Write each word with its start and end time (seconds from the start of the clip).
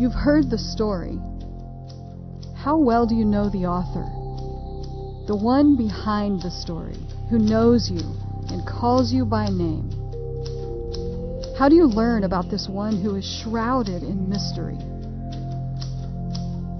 You've 0.00 0.14
heard 0.14 0.48
the 0.48 0.56
story. 0.56 1.20
How 2.56 2.78
well 2.78 3.04
do 3.04 3.14
you 3.14 3.26
know 3.26 3.50
the 3.50 3.66
author? 3.66 4.08
The 5.26 5.36
one 5.36 5.76
behind 5.76 6.40
the 6.40 6.50
story, 6.50 6.96
who 7.28 7.38
knows 7.38 7.90
you 7.90 8.00
and 8.48 8.66
calls 8.66 9.12
you 9.12 9.26
by 9.26 9.48
name. 9.50 9.90
How 11.58 11.68
do 11.68 11.74
you 11.76 11.84
learn 11.84 12.24
about 12.24 12.48
this 12.48 12.66
one 12.66 12.96
who 13.02 13.16
is 13.16 13.26
shrouded 13.26 14.02
in 14.02 14.26
mystery? 14.26 14.78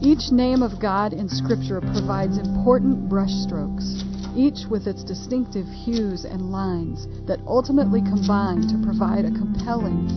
Each 0.00 0.32
name 0.32 0.62
of 0.62 0.80
God 0.80 1.12
in 1.12 1.28
Scripture 1.28 1.82
provides 1.82 2.38
important 2.38 3.10
brushstrokes, 3.10 4.00
each 4.34 4.64
with 4.70 4.86
its 4.86 5.04
distinctive 5.04 5.66
hues 5.66 6.24
and 6.24 6.50
lines 6.50 7.06
that 7.26 7.40
ultimately 7.46 8.00
combine 8.00 8.62
to 8.62 8.80
provide 8.82 9.26
a 9.26 9.30
compelling 9.30 10.08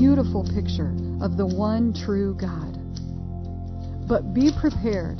beautiful 0.00 0.42
picture 0.42 0.96
of 1.20 1.36
the 1.36 1.46
one 1.46 1.92
true 1.92 2.34
God. 2.40 2.72
But 4.08 4.32
be 4.32 4.50
prepared. 4.58 5.18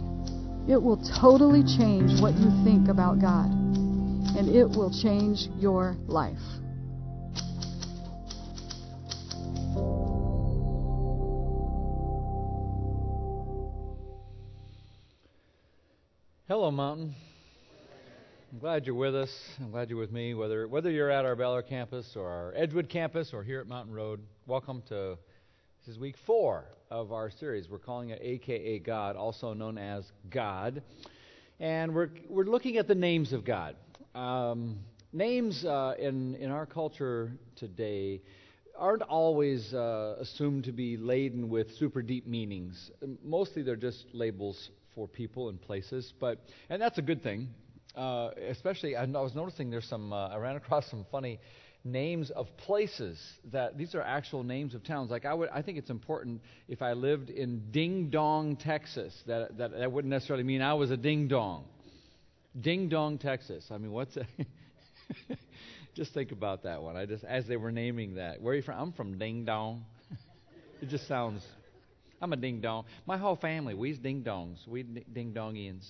It 0.70 0.80
will 0.80 0.96
totally 1.20 1.62
change 1.62 2.18
what 2.23 2.32
you 2.32 2.48
think 2.64 2.88
about 2.88 3.20
God, 3.20 3.51
and 3.51 4.48
it 4.48 4.64
will 4.64 4.90
change 4.90 5.48
your 5.59 5.96
life. 6.06 6.38
Hello, 16.48 16.70
Mountain. 16.70 17.15
I'm 18.52 18.59
glad 18.59 18.87
you're 18.87 18.96
with 18.96 19.15
us. 19.15 19.30
I'm 19.60 19.70
glad 19.70 19.90
you're 19.90 19.98
with 19.98 20.10
me, 20.10 20.34
whether 20.34 20.66
whether 20.66 20.90
you're 20.90 21.10
at 21.10 21.24
our 21.24 21.37
Ballard 21.37 21.68
campus 21.68 22.15
or 22.16 22.26
our 22.26 22.52
Edgewood 22.56 22.88
campus 22.88 23.30
or 23.32 23.45
here 23.45 23.60
at 23.60 23.68
Mountain 23.68 23.95
Road. 23.95 24.20
Welcome 24.50 24.82
to 24.88 25.16
this 25.78 25.95
is 25.95 26.00
week 26.00 26.16
four 26.27 26.64
of 26.90 27.12
our 27.12 27.30
series. 27.30 27.70
We're 27.70 27.79
calling 27.79 28.10
it 28.10 28.18
AKA 28.20 28.80
God, 28.80 29.15
also 29.15 29.54
known 29.54 29.79
as 29.79 30.10
God, 30.29 30.82
and 31.60 31.95
we're 31.95 32.09
we're 32.29 32.46
looking 32.46 32.76
at 32.76 32.88
the 32.88 32.96
names 32.96 33.32
of 33.32 33.45
God. 33.45 33.76
Um, 34.12 34.80
names 35.12 35.65
uh, 35.65 35.95
in 36.01 36.34
in 36.34 36.51
our 36.51 36.66
culture 36.66 37.30
today 37.54 38.23
aren't 38.76 39.02
always 39.02 39.73
uh, 39.73 40.16
assumed 40.18 40.65
to 40.65 40.73
be 40.73 40.96
laden 40.96 41.48
with 41.48 41.71
super 41.76 42.02
deep 42.02 42.26
meanings. 42.26 42.90
Mostly, 43.23 43.62
they're 43.62 43.76
just 43.76 44.06
labels 44.12 44.71
for 44.96 45.06
people 45.06 45.48
and 45.48 45.62
places, 45.62 46.12
but 46.18 46.40
and 46.71 46.82
that's 46.82 46.98
a 46.98 47.02
good 47.02 47.23
thing. 47.23 47.51
Uh, 47.95 48.30
especially, 48.48 48.96
I 48.96 49.04
was 49.04 49.37
noticing 49.37 49.71
there's 49.71 49.88
some. 49.88 50.12
Uh, 50.12 50.26
I 50.26 50.38
ran 50.38 50.56
across 50.56 50.90
some 50.90 51.06
funny 51.12 51.38
names 51.84 52.30
of 52.30 52.46
places 52.56 53.18
that 53.52 53.78
these 53.78 53.95
are 53.95 54.02
actual 54.02 54.42
names 54.42 54.74
of 54.74 54.84
towns. 54.84 55.10
Like 55.10 55.24
I 55.24 55.34
would, 55.34 55.48
I 55.50 55.62
think 55.62 55.78
it's 55.78 55.90
important 55.90 56.42
if 56.68 56.82
I 56.82 56.92
lived 56.92 57.30
in 57.30 57.70
Ding 57.70 58.10
Dong, 58.10 58.56
Texas, 58.56 59.14
that 59.26 59.56
that, 59.59 59.72
that 59.72 59.90
wouldn't 59.90 60.10
necessarily 60.10 60.45
mean 60.45 60.62
I 60.62 60.74
was 60.74 60.90
a 60.90 60.96
ding 60.96 61.28
dong. 61.28 61.64
Ding 62.60 62.88
Dong, 62.88 63.18
Texas. 63.18 63.64
I 63.70 63.78
mean, 63.78 63.92
what's 63.92 64.16
a 64.16 64.26
just 65.94 66.12
think 66.12 66.32
about 66.32 66.64
that 66.64 66.82
one. 66.82 66.97
I 66.97 67.06
just 67.06 67.25
as 67.25 67.47
they 67.47 67.56
were 67.56 67.72
naming 67.72 68.15
that. 68.16 68.41
Where 68.41 68.53
are 68.53 68.56
you 68.56 68.62
from? 68.62 68.78
I'm 68.78 68.92
from 68.92 69.19
Ding 69.19 69.44
Dong. 69.44 69.84
it 70.82 70.88
just 70.88 71.06
sounds 71.06 71.42
I'm 72.20 72.32
a 72.32 72.37
ding 72.37 72.60
dong. 72.60 72.84
My 73.06 73.16
whole 73.16 73.37
family, 73.37 73.75
we's 73.75 73.98
ding 73.98 74.22
dongs. 74.22 74.66
We 74.69 74.82
ding 74.82 75.32
dongians. 75.32 75.88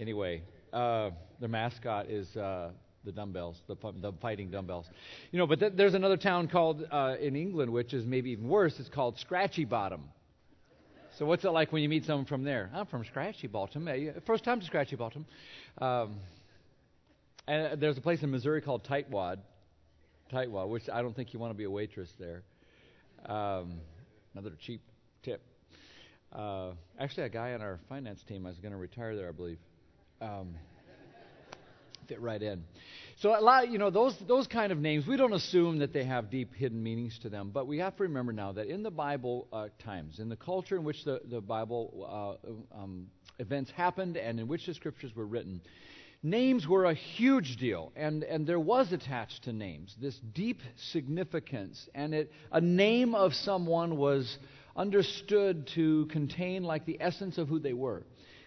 Anyway, 0.00 0.42
uh, 0.72 1.10
their 1.38 1.50
mascot 1.50 2.08
is 2.08 2.34
uh, 2.34 2.70
the 3.04 3.12
dumbbells, 3.12 3.60
the, 3.66 3.76
the 4.00 4.12
fighting 4.20 4.50
dumbbells. 4.50 4.86
You 5.30 5.38
know, 5.38 5.46
but 5.46 5.60
th- 5.60 5.72
there's 5.76 5.94
another 5.94 6.16
town 6.16 6.48
called 6.48 6.86
uh, 6.90 7.16
in 7.20 7.36
England, 7.36 7.72
which 7.72 7.92
is 7.94 8.04
maybe 8.06 8.30
even 8.30 8.48
worse. 8.48 8.78
It's 8.78 8.88
called 8.88 9.18
Scratchy 9.18 9.64
Bottom. 9.64 10.02
So 11.18 11.26
what's 11.26 11.44
it 11.44 11.50
like 11.50 11.72
when 11.72 11.82
you 11.82 11.88
meet 11.88 12.04
someone 12.04 12.26
from 12.26 12.42
there? 12.42 12.70
I'm 12.74 12.86
from 12.86 13.04
Scratchy 13.04 13.46
Bottom. 13.46 13.88
First 14.26 14.42
time 14.42 14.58
to 14.60 14.66
Scratchy 14.66 14.96
Bottom. 14.96 15.26
Um, 15.78 16.16
and 17.46 17.80
there's 17.80 17.98
a 17.98 18.00
place 18.00 18.22
in 18.22 18.30
Missouri 18.30 18.62
called 18.62 18.84
Tightwad, 18.84 19.38
Tightwad, 20.32 20.68
which 20.68 20.88
I 20.92 21.02
don't 21.02 21.14
think 21.14 21.32
you 21.32 21.38
want 21.38 21.52
to 21.52 21.56
be 21.56 21.64
a 21.64 21.70
waitress 21.70 22.10
there. 22.18 22.42
Um, 23.26 23.80
another 24.34 24.56
cheap 24.58 24.80
tip. 25.22 25.42
Uh, 26.32 26.70
actually, 26.98 27.24
a 27.24 27.28
guy 27.28 27.52
on 27.54 27.60
our 27.62 27.78
finance 27.88 28.24
team 28.24 28.46
is 28.46 28.58
going 28.58 28.72
to 28.72 28.78
retire 28.78 29.14
there, 29.14 29.28
I 29.28 29.32
believe. 29.32 29.58
Um, 30.20 30.54
fit 32.06 32.20
right 32.20 32.42
in. 32.42 32.64
So 33.16 33.38
a 33.38 33.40
lot, 33.40 33.70
you 33.70 33.78
know, 33.78 33.90
those 33.90 34.16
those 34.26 34.46
kind 34.46 34.72
of 34.72 34.78
names, 34.78 35.06
we 35.06 35.16
don't 35.16 35.32
assume 35.32 35.78
that 35.78 35.92
they 35.92 36.04
have 36.04 36.30
deep 36.30 36.54
hidden 36.54 36.82
meanings 36.82 37.18
to 37.20 37.28
them, 37.28 37.50
but 37.52 37.66
we 37.66 37.78
have 37.78 37.96
to 37.96 38.02
remember 38.04 38.32
now 38.32 38.52
that 38.52 38.66
in 38.66 38.82
the 38.82 38.90
Bible 38.90 39.46
uh, 39.52 39.68
times, 39.82 40.18
in 40.18 40.28
the 40.28 40.36
culture 40.36 40.76
in 40.76 40.84
which 40.84 41.04
the 41.04 41.20
the 41.30 41.40
Bible 41.40 42.38
uh, 42.74 42.76
um, 42.76 43.06
events 43.38 43.70
happened 43.70 44.16
and 44.16 44.40
in 44.40 44.48
which 44.48 44.66
the 44.66 44.74
scriptures 44.74 45.14
were 45.14 45.26
written, 45.26 45.60
names 46.22 46.66
were 46.66 46.86
a 46.86 46.94
huge 46.94 47.56
deal, 47.56 47.92
and 47.94 48.24
and 48.24 48.46
there 48.46 48.60
was 48.60 48.92
attached 48.92 49.44
to 49.44 49.52
names 49.52 49.94
this 50.00 50.18
deep 50.34 50.60
significance, 50.76 51.88
and 51.94 52.14
it 52.14 52.32
a 52.50 52.60
name 52.60 53.14
of 53.14 53.32
someone 53.34 53.96
was 53.96 54.38
understood 54.76 55.68
to 55.74 56.06
contain 56.06 56.64
like 56.64 56.84
the 56.84 57.00
essence 57.00 57.38
of 57.38 57.48
who 57.48 57.60
they 57.60 57.72
were 57.72 58.02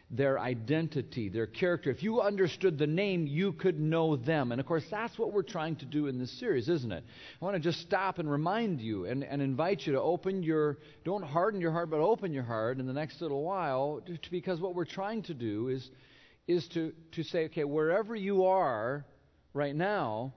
their 0.09 0.39
identity, 0.39 1.27
their 1.27 1.47
character. 1.47 1.89
If 1.89 2.01
you 2.01 2.21
understood 2.21 2.77
the 2.77 2.87
name, 2.87 3.27
you 3.27 3.51
could 3.51 3.77
know 3.77 4.15
them. 4.15 4.53
And 4.53 4.61
of 4.61 4.65
course, 4.65 4.85
that's 4.89 5.19
what 5.19 5.33
we're 5.33 5.43
trying 5.43 5.75
to 5.77 5.85
do 5.85 6.07
in 6.07 6.17
this 6.17 6.31
series, 6.39 6.69
isn't 6.69 6.91
it? 6.91 7.03
I 7.41 7.45
want 7.45 7.55
to 7.55 7.59
just 7.59 7.81
stop 7.81 8.17
and 8.17 8.31
remind 8.31 8.79
you 8.79 9.05
and, 9.05 9.23
and 9.23 9.41
invite 9.41 9.85
you 9.85 9.93
to 9.93 10.01
open 10.01 10.43
your, 10.43 10.77
don't 11.03 11.23
harden 11.23 11.59
your 11.59 11.71
heart, 11.71 11.89
but 11.89 11.99
open 11.99 12.31
your 12.31 12.43
heart 12.43 12.79
in 12.79 12.87
the 12.87 12.93
next 12.93 13.21
little 13.21 13.43
while, 13.43 14.01
to, 14.05 14.31
because 14.31 14.61
what 14.61 14.75
we're 14.75 14.85
trying 14.85 15.23
to 15.23 15.33
do 15.33 15.67
is, 15.67 15.89
is 16.47 16.65
to, 16.69 16.93
to 17.11 17.23
say, 17.23 17.45
okay, 17.45 17.65
wherever 17.65 18.15
you 18.15 18.45
are 18.45 19.05
right 19.53 19.75
now, 19.75 20.33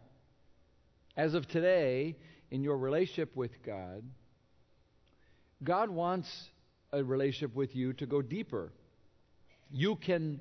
as 1.16 1.34
of 1.34 1.46
today, 1.46 2.16
in 2.50 2.64
your 2.64 2.76
relationship 2.76 3.36
with 3.36 3.62
God, 3.64 4.02
God 5.62 5.90
wants 5.90 6.28
a 6.92 7.04
relationship 7.04 7.54
with 7.54 7.76
you 7.76 7.92
to 7.92 8.06
go 8.06 8.20
deeper. 8.20 8.72
You 9.72 9.96
can, 9.96 10.40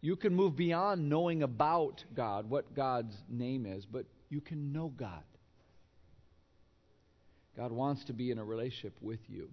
you 0.00 0.16
can 0.16 0.34
move 0.34 0.56
beyond 0.56 1.08
knowing 1.08 1.42
about 1.42 2.04
God, 2.14 2.48
what 2.48 2.74
God's 2.74 3.14
name 3.28 3.66
is, 3.66 3.84
but 3.84 4.06
you 4.28 4.40
can 4.40 4.72
know 4.72 4.88
God. 4.88 5.24
God 7.56 7.72
wants 7.72 8.04
to 8.04 8.12
be 8.12 8.30
in 8.30 8.38
a 8.38 8.44
relationship 8.44 8.96
with 9.00 9.20
you. 9.28 9.50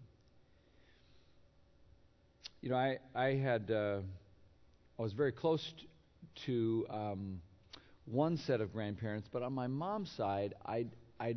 You 2.62 2.70
know, 2.70 2.76
I, 2.76 3.00
I 3.16 3.34
had, 3.36 3.72
uh, 3.72 4.00
I 4.98 5.02
was 5.02 5.14
very 5.14 5.32
close 5.32 5.74
to 6.46 6.86
um, 6.90 7.42
one 8.06 8.38
set 8.38 8.62
of 8.62 8.72
grandparents, 8.72 9.28
but 9.32 9.44
on 9.44 9.54
my 9.54 9.68
mom's 9.68 10.12
side, 10.12 10.54
I, 10.66 10.86
I 11.20 11.36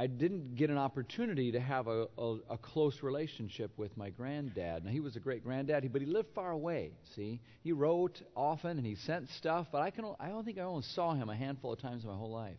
I 0.00 0.06
didn't 0.06 0.54
get 0.54 0.70
an 0.70 0.78
opportunity 0.78 1.50
to 1.50 1.58
have 1.58 1.88
a, 1.88 2.06
a, 2.16 2.36
a, 2.50 2.58
close 2.58 3.02
relationship 3.02 3.72
with 3.76 3.96
my 3.96 4.10
granddad. 4.10 4.84
Now, 4.84 4.92
he 4.92 5.00
was 5.00 5.16
a 5.16 5.20
great 5.20 5.42
granddad, 5.42 5.92
but 5.92 6.00
he 6.00 6.06
lived 6.06 6.28
far 6.36 6.52
away, 6.52 6.92
see? 7.16 7.40
He 7.64 7.72
wrote 7.72 8.22
often 8.36 8.78
and 8.78 8.86
he 8.86 8.94
sent 8.94 9.28
stuff, 9.28 9.66
but 9.72 9.82
I, 9.82 9.90
can, 9.90 10.04
I 10.20 10.28
don't 10.28 10.44
think 10.44 10.58
I 10.58 10.62
only 10.62 10.82
saw 10.82 11.14
him 11.14 11.28
a 11.28 11.34
handful 11.34 11.72
of 11.72 11.80
times 11.80 12.04
in 12.04 12.10
my 12.10 12.16
whole 12.16 12.30
life. 12.30 12.58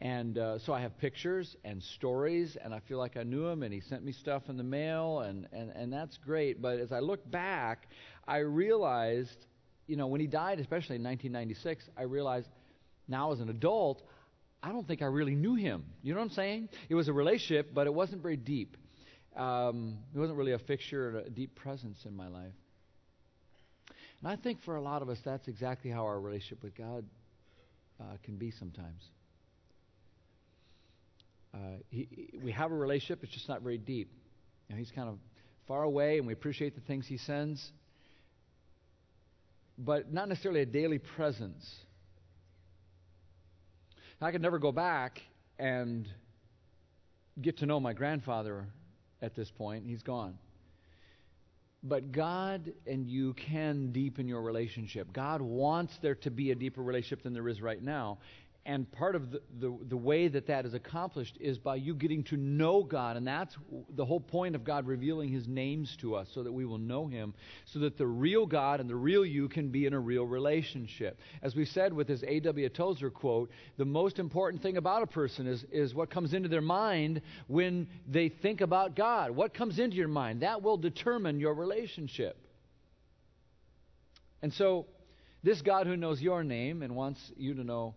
And 0.00 0.38
uh, 0.38 0.60
so 0.60 0.72
I 0.72 0.80
have 0.80 0.96
pictures 0.98 1.56
and 1.64 1.82
stories, 1.82 2.56
and 2.62 2.72
I 2.72 2.78
feel 2.78 2.98
like 2.98 3.16
I 3.16 3.24
knew 3.24 3.48
him, 3.48 3.64
and 3.64 3.74
he 3.74 3.80
sent 3.80 4.04
me 4.04 4.12
stuff 4.12 4.48
in 4.48 4.56
the 4.56 4.62
mail, 4.62 5.20
and, 5.20 5.48
and, 5.52 5.70
and 5.74 5.92
that's 5.92 6.16
great. 6.16 6.62
But 6.62 6.78
as 6.78 6.92
I 6.92 7.00
look 7.00 7.28
back, 7.28 7.88
I 8.26 8.38
realized, 8.38 9.46
you 9.88 9.96
know, 9.96 10.06
when 10.06 10.20
he 10.20 10.28
died, 10.28 10.60
especially 10.60 10.96
in 10.96 11.02
1996, 11.02 11.90
I 11.98 12.02
realized 12.02 12.48
now 13.08 13.32
as 13.32 13.40
an 13.40 13.50
adult, 13.50 14.04
I 14.62 14.72
don't 14.72 14.86
think 14.86 15.02
I 15.02 15.06
really 15.06 15.34
knew 15.34 15.54
him. 15.54 15.84
You 16.02 16.12
know 16.12 16.20
what 16.20 16.26
I'm 16.26 16.34
saying? 16.34 16.68
It 16.88 16.94
was 16.94 17.08
a 17.08 17.12
relationship, 17.12 17.72
but 17.72 17.86
it 17.86 17.94
wasn't 17.94 18.22
very 18.22 18.36
deep. 18.36 18.76
Um, 19.36 19.98
it 20.14 20.18
wasn't 20.18 20.38
really 20.38 20.52
a 20.52 20.58
fixture 20.58 21.08
and 21.08 21.26
a 21.26 21.30
deep 21.30 21.54
presence 21.54 21.98
in 22.04 22.14
my 22.14 22.28
life. 22.28 22.52
And 24.20 24.30
I 24.30 24.36
think 24.36 24.62
for 24.64 24.76
a 24.76 24.82
lot 24.82 25.00
of 25.00 25.08
us, 25.08 25.18
that's 25.24 25.48
exactly 25.48 25.90
how 25.90 26.04
our 26.04 26.20
relationship 26.20 26.62
with 26.62 26.76
God 26.76 27.04
uh, 28.00 28.04
can 28.22 28.36
be 28.36 28.50
sometimes. 28.50 29.02
Uh, 31.54 31.58
he, 31.88 32.30
we 32.42 32.52
have 32.52 32.70
a 32.70 32.74
relationship, 32.74 33.22
it's 33.22 33.32
just 33.32 33.48
not 33.48 33.62
very 33.62 33.78
deep. 33.78 34.12
You 34.68 34.74
know, 34.74 34.78
he's 34.78 34.90
kind 34.90 35.08
of 35.08 35.18
far 35.66 35.82
away, 35.82 36.18
and 36.18 36.26
we 36.26 36.32
appreciate 36.32 36.74
the 36.74 36.80
things 36.82 37.06
he 37.06 37.16
sends, 37.16 37.72
but 39.78 40.12
not 40.12 40.28
necessarily 40.28 40.60
a 40.60 40.66
daily 40.66 40.98
presence. 40.98 41.64
I 44.22 44.32
could 44.32 44.42
never 44.42 44.58
go 44.58 44.70
back 44.70 45.22
and 45.58 46.06
get 47.40 47.58
to 47.58 47.66
know 47.66 47.80
my 47.80 47.94
grandfather 47.94 48.66
at 49.22 49.34
this 49.34 49.50
point. 49.50 49.84
He's 49.86 50.02
gone. 50.02 50.38
But 51.82 52.12
God 52.12 52.72
and 52.86 53.06
you 53.06 53.32
can 53.32 53.92
deepen 53.92 54.28
your 54.28 54.42
relationship. 54.42 55.10
God 55.14 55.40
wants 55.40 55.96
there 56.02 56.14
to 56.16 56.30
be 56.30 56.50
a 56.50 56.54
deeper 56.54 56.82
relationship 56.82 57.22
than 57.22 57.32
there 57.32 57.48
is 57.48 57.62
right 57.62 57.82
now. 57.82 58.18
And 58.66 58.90
part 58.92 59.16
of 59.16 59.30
the, 59.30 59.40
the, 59.58 59.74
the, 59.88 59.96
way 59.96 60.28
that 60.28 60.46
that 60.48 60.66
is 60.66 60.74
accomplished 60.74 61.38
is 61.40 61.56
by 61.58 61.76
you 61.76 61.94
getting 61.94 62.22
to 62.24 62.36
know 62.36 62.82
God. 62.82 63.16
And 63.16 63.26
that's 63.26 63.56
the 63.96 64.04
whole 64.04 64.20
point 64.20 64.54
of 64.54 64.64
God 64.64 64.86
revealing 64.86 65.30
His 65.30 65.48
names 65.48 65.96
to 66.02 66.14
us 66.14 66.28
so 66.34 66.42
that 66.42 66.52
we 66.52 66.66
will 66.66 66.78
know 66.78 67.06
Him, 67.06 67.32
so 67.64 67.78
that 67.78 67.96
the 67.96 68.06
real 68.06 68.44
God 68.44 68.80
and 68.80 68.88
the 68.88 68.94
real 68.94 69.24
you 69.24 69.48
can 69.48 69.70
be 69.70 69.86
in 69.86 69.94
a 69.94 69.98
real 69.98 70.26
relationship. 70.26 71.18
As 71.42 71.56
we 71.56 71.64
said 71.64 71.94
with 71.94 72.06
this 72.06 72.22
A.W. 72.26 72.68
Tozer 72.68 73.10
quote, 73.10 73.50
the 73.78 73.86
most 73.86 74.18
important 74.18 74.62
thing 74.62 74.76
about 74.76 75.02
a 75.02 75.06
person 75.06 75.46
is, 75.46 75.64
is 75.72 75.94
what 75.94 76.10
comes 76.10 76.34
into 76.34 76.48
their 76.50 76.60
mind 76.60 77.22
when 77.46 77.88
they 78.06 78.28
think 78.28 78.60
about 78.60 78.94
God. 78.94 79.30
What 79.30 79.54
comes 79.54 79.78
into 79.78 79.96
your 79.96 80.08
mind? 80.08 80.42
That 80.42 80.62
will 80.62 80.76
determine 80.76 81.40
your 81.40 81.54
relationship. 81.54 82.36
And 84.42 84.52
so, 84.52 84.86
this 85.42 85.62
God 85.62 85.86
who 85.86 85.96
knows 85.96 86.20
your 86.20 86.44
name 86.44 86.82
and 86.82 86.94
wants 86.94 87.20
you 87.36 87.54
to 87.54 87.64
know 87.64 87.94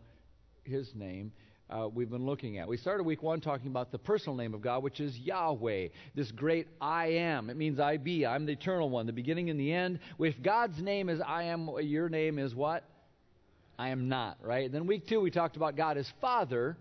his 0.64 0.94
name 0.96 1.32
uh, 1.70 1.88
we've 1.88 2.10
been 2.10 2.26
looking 2.26 2.60
at. 2.60 2.68
We 2.68 2.78
started 2.78 3.04
week 3.04 3.24
one 3.24 3.42
talking 3.42 3.68
about 3.68 3.92
the 3.92 3.98
personal 3.98 4.36
name 4.36 4.54
of 4.54 4.62
God, 4.62 4.84
which 4.84 5.00
is 5.00 5.18
Yahweh, 5.18 5.88
this 6.14 6.32
great 6.32 6.68
I 6.80 7.08
am. 7.08 7.50
It 7.50 7.58
means 7.58 7.80
I 7.80 7.98
be. 7.98 8.26
I'm 8.26 8.46
the 8.46 8.52
eternal 8.52 8.90
one, 8.90 9.08
the 9.08 9.14
beginning 9.14 9.50
and 9.50 9.60
the 9.60 9.72
end. 9.72 10.00
If 10.20 10.42
God's 10.44 10.80
name 10.80 11.10
is 11.10 11.20
I 11.26 11.44
am, 11.44 11.70
your 11.82 12.10
name 12.10 12.38
is 12.38 12.54
what? 12.54 12.84
I 13.80 13.90
am 13.90 14.08
not, 14.08 14.38
right? 14.44 14.72
Then 14.72 14.86
week 14.86 15.08
two, 15.08 15.20
we 15.20 15.32
talked 15.32 15.56
about 15.56 15.76
God 15.76 15.98
as 15.98 16.12
Father. 16.22 16.78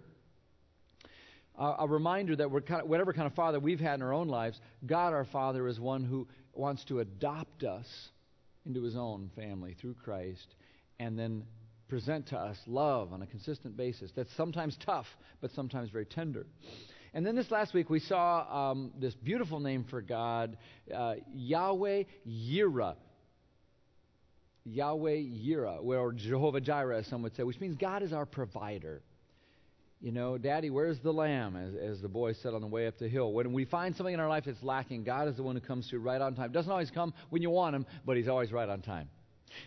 Uh, 1.58 1.76
a 1.80 1.86
reminder 1.86 2.34
that 2.36 2.50
we're 2.50 2.60
kind 2.60 2.82
of, 2.82 2.88
whatever 2.88 3.12
kind 3.12 3.26
of 3.26 3.34
father 3.34 3.60
we've 3.60 3.80
had 3.80 3.94
in 3.94 4.02
our 4.02 4.12
own 4.12 4.28
lives, 4.28 4.58
God 4.86 5.12
our 5.12 5.26
Father 5.26 5.68
is 5.68 5.78
one 5.78 6.02
who 6.02 6.26
wants 6.54 6.82
to 6.84 7.00
adopt 7.00 7.62
us 7.62 7.86
into 8.64 8.82
his 8.82 8.96
own 8.96 9.30
family 9.36 9.76
through 9.78 9.94
Christ 10.02 10.54
and 10.98 11.18
then 11.18 11.44
present 11.88 12.28
to 12.28 12.38
us 12.38 12.56
love 12.66 13.12
on 13.12 13.22
a 13.22 13.26
consistent 13.26 13.76
basis 13.76 14.10
that's 14.14 14.34
sometimes 14.36 14.76
tough, 14.84 15.06
but 15.40 15.50
sometimes 15.52 15.90
very 15.90 16.06
tender. 16.06 16.46
And 17.14 17.26
then 17.26 17.36
this 17.36 17.50
last 17.50 17.74
week 17.74 17.90
we 17.90 18.00
saw 18.00 18.70
um, 18.70 18.92
this 18.98 19.14
beautiful 19.14 19.60
name 19.60 19.84
for 19.90 20.00
God, 20.00 20.56
uh, 20.94 21.16
Yahweh 21.34 22.04
Yireh. 22.26 22.96
Yahweh 24.64 25.16
Yireh, 25.16 25.84
or 25.84 26.12
Jehovah 26.12 26.60
Jireh, 26.60 26.98
as 26.98 27.06
some 27.08 27.22
would 27.22 27.34
say, 27.36 27.42
which 27.42 27.60
means 27.60 27.76
God 27.76 28.02
is 28.02 28.12
our 28.12 28.24
provider. 28.24 29.02
You 30.00 30.10
know, 30.10 30.36
Daddy, 30.36 30.70
where's 30.70 30.98
the 31.00 31.12
lamb? 31.12 31.54
As, 31.56 31.74
as 31.74 32.00
the 32.00 32.08
boy 32.08 32.32
said 32.32 32.54
on 32.54 32.60
the 32.60 32.66
way 32.66 32.86
up 32.86 32.98
the 32.98 33.08
hill. 33.08 33.32
When 33.32 33.52
we 33.52 33.64
find 33.64 33.94
something 33.94 34.12
in 34.12 34.18
our 34.18 34.28
life 34.28 34.44
that's 34.46 34.62
lacking, 34.62 35.04
God 35.04 35.28
is 35.28 35.36
the 35.36 35.44
one 35.44 35.54
who 35.54 35.60
comes 35.60 35.88
through 35.88 36.00
right 36.00 36.20
on 36.20 36.34
time. 36.34 36.50
Doesn't 36.50 36.70
always 36.70 36.90
come 36.90 37.14
when 37.30 37.40
you 37.40 37.50
want 37.50 37.76
him, 37.76 37.86
but 38.04 38.16
he's 38.16 38.26
always 38.26 38.50
right 38.50 38.68
on 38.68 38.82
time. 38.82 39.08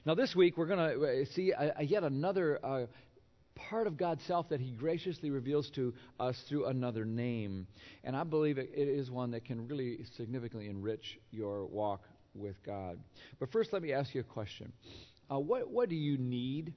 Now, 0.05 0.15
this 0.15 0.35
week, 0.35 0.57
we're 0.57 0.67
going 0.67 0.79
to 0.79 1.05
uh, 1.05 1.25
see 1.33 1.51
a, 1.51 1.75
a 1.77 1.83
yet 1.83 2.03
another 2.03 2.59
uh, 2.63 2.85
part 3.55 3.87
of 3.87 3.97
God's 3.97 4.23
self 4.25 4.49
that 4.49 4.59
He 4.59 4.71
graciously 4.71 5.29
reveals 5.29 5.69
to 5.71 5.93
us 6.19 6.41
through 6.47 6.65
another 6.67 7.05
name. 7.05 7.67
And 8.03 8.15
I 8.15 8.23
believe 8.23 8.57
it, 8.57 8.71
it 8.75 8.87
is 8.87 9.09
one 9.09 9.31
that 9.31 9.45
can 9.45 9.67
really 9.67 9.99
significantly 10.17 10.67
enrich 10.67 11.19
your 11.31 11.65
walk 11.65 12.01
with 12.33 12.55
God. 12.65 12.99
But 13.39 13.51
first, 13.51 13.73
let 13.73 13.81
me 13.81 13.93
ask 13.93 14.13
you 14.13 14.21
a 14.21 14.25
question 14.25 14.71
uh, 15.31 15.39
what, 15.39 15.69
what 15.69 15.89
do 15.89 15.95
you 15.95 16.17
need? 16.17 16.73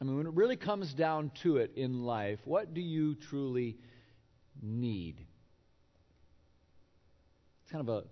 I 0.00 0.04
mean, 0.04 0.16
when 0.16 0.26
it 0.26 0.32
really 0.32 0.56
comes 0.56 0.94
down 0.94 1.30
to 1.42 1.58
it 1.58 1.72
in 1.76 2.04
life, 2.04 2.38
what 2.44 2.72
do 2.72 2.80
you 2.80 3.16
truly 3.16 3.76
need? 4.62 5.16
It's 7.62 7.72
kind 7.72 7.86
of 7.86 7.88
a 7.88 8.04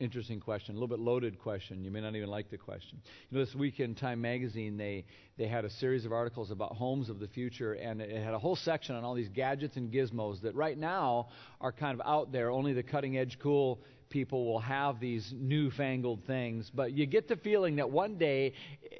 interesting 0.00 0.38
question, 0.38 0.76
a 0.76 0.78
little 0.78 0.88
bit 0.96 1.00
loaded 1.00 1.38
question. 1.40 1.84
You 1.84 1.90
may 1.90 2.00
not 2.00 2.14
even 2.14 2.28
like 2.28 2.50
the 2.50 2.56
question. 2.56 3.00
You 3.30 3.38
know, 3.38 3.44
this 3.44 3.54
weekend, 3.54 3.96
Time 3.96 4.20
Magazine, 4.20 4.76
they, 4.76 5.04
they 5.36 5.48
had 5.48 5.64
a 5.64 5.70
series 5.70 6.04
of 6.04 6.12
articles 6.12 6.50
about 6.50 6.76
homes 6.76 7.08
of 7.08 7.18
the 7.18 7.26
future, 7.26 7.72
and 7.72 8.00
it 8.00 8.22
had 8.22 8.32
a 8.32 8.38
whole 8.38 8.54
section 8.56 8.94
on 8.94 9.04
all 9.04 9.14
these 9.14 9.28
gadgets 9.28 9.76
and 9.76 9.92
gizmos 9.92 10.40
that 10.42 10.54
right 10.54 10.78
now 10.78 11.28
are 11.60 11.72
kind 11.72 11.98
of 11.98 12.06
out 12.06 12.30
there. 12.30 12.50
Only 12.50 12.72
the 12.72 12.82
cutting 12.82 13.18
edge, 13.18 13.38
cool 13.42 13.80
people 14.08 14.46
will 14.46 14.60
have 14.60 15.00
these 15.00 15.34
newfangled 15.36 16.24
things. 16.26 16.70
But 16.72 16.92
you 16.92 17.04
get 17.04 17.28
the 17.28 17.36
feeling 17.36 17.76
that 17.76 17.90
one 17.90 18.16
day, 18.16 18.54
eh, 18.84 18.96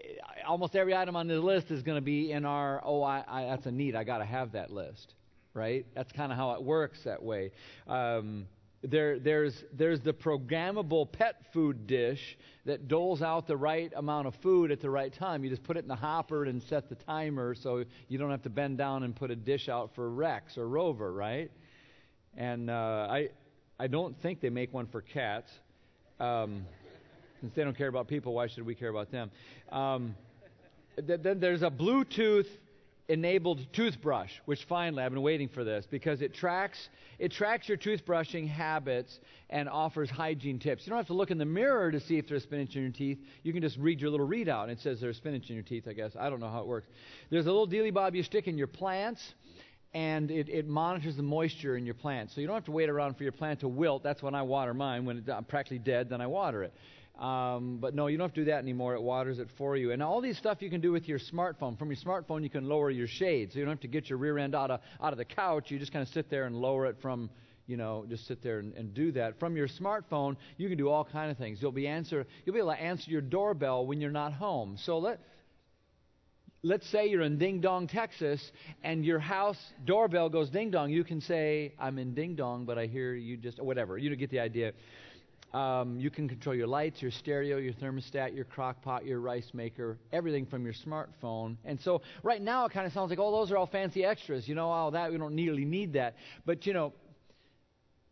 almost 0.46 0.76
every 0.76 0.94
item 0.94 1.16
on 1.16 1.28
the 1.28 1.40
list 1.40 1.70
is 1.70 1.82
going 1.82 1.96
to 1.96 2.02
be 2.02 2.32
in 2.32 2.44
our, 2.44 2.82
oh, 2.84 3.02
I, 3.02 3.24
I, 3.26 3.44
that's 3.44 3.66
a 3.66 3.70
need, 3.70 3.94
I 3.94 4.04
got 4.04 4.18
to 4.18 4.24
have 4.24 4.52
that 4.52 4.70
list. 4.70 5.14
Right? 5.54 5.86
That's 5.94 6.12
kind 6.12 6.30
of 6.30 6.36
how 6.36 6.52
it 6.52 6.62
works 6.62 6.98
that 7.04 7.22
way. 7.22 7.52
Um, 7.86 8.46
there, 8.82 9.18
there's, 9.18 9.64
there's 9.72 10.00
the 10.00 10.12
programmable 10.12 11.10
pet 11.10 11.42
food 11.52 11.86
dish 11.86 12.38
that 12.64 12.86
doles 12.86 13.22
out 13.22 13.46
the 13.46 13.56
right 13.56 13.92
amount 13.96 14.28
of 14.28 14.34
food 14.36 14.70
at 14.70 14.80
the 14.80 14.90
right 14.90 15.12
time. 15.12 15.42
You 15.42 15.50
just 15.50 15.64
put 15.64 15.76
it 15.76 15.80
in 15.80 15.88
the 15.88 15.96
hopper 15.96 16.44
and 16.44 16.62
set 16.62 16.88
the 16.88 16.94
timer 16.94 17.54
so 17.54 17.84
you 18.08 18.18
don't 18.18 18.30
have 18.30 18.42
to 18.42 18.50
bend 18.50 18.78
down 18.78 19.02
and 19.02 19.16
put 19.16 19.30
a 19.30 19.36
dish 19.36 19.68
out 19.68 19.94
for 19.94 20.08
Rex 20.08 20.56
or 20.56 20.68
Rover, 20.68 21.12
right? 21.12 21.50
And 22.36 22.70
uh, 22.70 23.08
I, 23.10 23.30
I 23.80 23.88
don't 23.88 24.20
think 24.22 24.40
they 24.40 24.50
make 24.50 24.72
one 24.72 24.86
for 24.86 25.02
cats. 25.02 25.50
Um, 26.20 26.64
since 27.40 27.54
they 27.54 27.64
don't 27.64 27.76
care 27.76 27.88
about 27.88 28.06
people, 28.06 28.34
why 28.34 28.46
should 28.46 28.66
we 28.66 28.74
care 28.74 28.90
about 28.90 29.10
them? 29.10 29.30
Um, 29.70 30.14
then 30.96 31.38
there's 31.40 31.62
a 31.62 31.70
Bluetooth 31.70 32.48
enabled 33.08 33.66
toothbrush, 33.72 34.32
which 34.44 34.64
finally 34.64 35.02
I've 35.02 35.12
been 35.12 35.22
waiting 35.22 35.48
for 35.48 35.64
this 35.64 35.86
because 35.90 36.20
it 36.20 36.34
tracks 36.34 36.90
it 37.18 37.32
tracks 37.32 37.68
your 37.68 37.78
toothbrushing 37.78 38.46
habits 38.46 39.18
and 39.50 39.68
offers 39.68 40.10
hygiene 40.10 40.58
tips. 40.58 40.86
You 40.86 40.90
don't 40.90 40.98
have 40.98 41.06
to 41.08 41.14
look 41.14 41.30
in 41.30 41.38
the 41.38 41.44
mirror 41.44 41.90
to 41.90 41.98
see 41.98 42.18
if 42.18 42.28
there's 42.28 42.42
spinach 42.42 42.76
in 42.76 42.82
your 42.82 42.92
teeth. 42.92 43.18
You 43.42 43.52
can 43.52 43.62
just 43.62 43.78
read 43.78 44.00
your 44.00 44.10
little 44.10 44.28
readout 44.28 44.64
and 44.64 44.72
it 44.72 44.80
says 44.80 45.00
there's 45.00 45.16
spinach 45.16 45.48
in 45.48 45.56
your 45.56 45.64
teeth, 45.64 45.88
I 45.88 45.94
guess. 45.94 46.12
I 46.18 46.30
don't 46.30 46.38
know 46.38 46.50
how 46.50 46.60
it 46.60 46.66
works. 46.66 46.86
There's 47.30 47.46
a 47.46 47.50
little 47.50 47.66
dealy 47.66 47.90
bob 47.92 48.14
you 48.14 48.22
stick 48.22 48.46
in 48.46 48.58
your 48.58 48.66
plants 48.66 49.34
and 49.94 50.30
it, 50.30 50.48
it 50.50 50.68
monitors 50.68 51.16
the 51.16 51.22
moisture 51.22 51.76
in 51.76 51.86
your 51.86 51.94
plants. 51.94 52.34
So 52.34 52.40
you 52.40 52.46
don't 52.46 52.54
have 52.54 52.66
to 52.66 52.72
wait 52.72 52.90
around 52.90 53.16
for 53.16 53.22
your 53.22 53.32
plant 53.32 53.60
to 53.60 53.68
wilt. 53.68 54.02
That's 54.02 54.22
when 54.22 54.34
I 54.34 54.42
water 54.42 54.74
mine. 54.74 55.06
When 55.06 55.18
it's 55.18 55.30
practically 55.48 55.78
dead, 55.78 56.10
then 56.10 56.20
I 56.20 56.26
water 56.26 56.62
it. 56.62 56.74
Um, 57.18 57.78
but 57.80 57.94
no, 57.94 58.06
you 58.06 58.16
don't 58.16 58.26
have 58.26 58.34
to 58.34 58.42
do 58.42 58.50
that 58.50 58.58
anymore. 58.58 58.94
It 58.94 59.02
waters 59.02 59.40
it 59.40 59.48
for 59.58 59.76
you. 59.76 59.90
And 59.90 60.02
all 60.02 60.20
these 60.20 60.38
stuff 60.38 60.62
you 60.62 60.70
can 60.70 60.80
do 60.80 60.92
with 60.92 61.08
your 61.08 61.18
smartphone. 61.18 61.76
From 61.76 61.90
your 61.90 61.96
smartphone, 61.96 62.44
you 62.44 62.50
can 62.50 62.68
lower 62.68 62.90
your 62.90 63.08
shade, 63.08 63.52
so 63.52 63.58
you 63.58 63.64
don't 63.64 63.72
have 63.72 63.80
to 63.80 63.88
get 63.88 64.08
your 64.08 64.18
rear 64.18 64.38
end 64.38 64.54
out 64.54 64.70
of 64.70 64.80
out 65.02 65.12
of 65.12 65.18
the 65.18 65.24
couch. 65.24 65.70
You 65.70 65.78
just 65.80 65.92
kind 65.92 66.06
of 66.06 66.08
sit 66.14 66.30
there 66.30 66.44
and 66.44 66.54
lower 66.54 66.86
it 66.86 66.96
from, 67.02 67.28
you 67.66 67.76
know, 67.76 68.06
just 68.08 68.28
sit 68.28 68.40
there 68.40 68.60
and, 68.60 68.72
and 68.74 68.94
do 68.94 69.10
that. 69.12 69.40
From 69.40 69.56
your 69.56 69.66
smartphone, 69.66 70.36
you 70.58 70.68
can 70.68 70.78
do 70.78 70.88
all 70.88 71.04
kind 71.04 71.30
of 71.30 71.36
things. 71.38 71.60
You'll 71.60 71.72
be 71.72 71.88
answer 71.88 72.24
you'll 72.44 72.54
be 72.54 72.60
able 72.60 72.72
to 72.72 72.80
answer 72.80 73.10
your 73.10 73.20
doorbell 73.20 73.84
when 73.84 74.00
you're 74.00 74.12
not 74.12 74.32
home. 74.32 74.76
So 74.84 74.98
let 74.98 75.18
let's 76.62 76.88
say 76.90 77.08
you're 77.08 77.22
in 77.22 77.36
Ding 77.36 77.60
Dong, 77.60 77.88
Texas, 77.88 78.40
and 78.84 79.04
your 79.04 79.18
house 79.18 79.58
doorbell 79.84 80.28
goes 80.28 80.50
ding 80.50 80.70
dong. 80.70 80.90
You 80.90 81.02
can 81.02 81.20
say, 81.20 81.74
"I'm 81.80 81.98
in 81.98 82.14
Ding 82.14 82.36
Dong, 82.36 82.64
but 82.64 82.78
I 82.78 82.86
hear 82.86 83.14
you 83.14 83.36
just 83.36 83.60
whatever." 83.60 83.98
You 83.98 84.14
get 84.14 84.30
the 84.30 84.38
idea. 84.40 84.72
Um, 85.54 85.98
you 85.98 86.10
can 86.10 86.28
control 86.28 86.54
your 86.54 86.66
lights, 86.66 87.00
your 87.00 87.10
stereo, 87.10 87.56
your 87.56 87.72
thermostat, 87.72 88.34
your 88.34 88.44
crock 88.44 88.82
pot, 88.82 89.06
your 89.06 89.18
rice 89.18 89.48
maker, 89.54 89.98
everything 90.12 90.44
from 90.44 90.64
your 90.64 90.74
smartphone. 90.74 91.56
And 91.64 91.80
so 91.80 92.02
right 92.22 92.42
now 92.42 92.66
it 92.66 92.72
kind 92.72 92.86
of 92.86 92.92
sounds 92.92 93.08
like, 93.08 93.18
oh, 93.18 93.32
those 93.32 93.50
are 93.50 93.56
all 93.56 93.66
fancy 93.66 94.04
extras. 94.04 94.46
You 94.46 94.54
know, 94.54 94.68
all 94.68 94.90
that, 94.90 95.10
we 95.10 95.16
don't 95.16 95.34
really 95.34 95.64
need 95.64 95.94
that. 95.94 96.16
But, 96.44 96.66
you 96.66 96.74
know, 96.74 96.92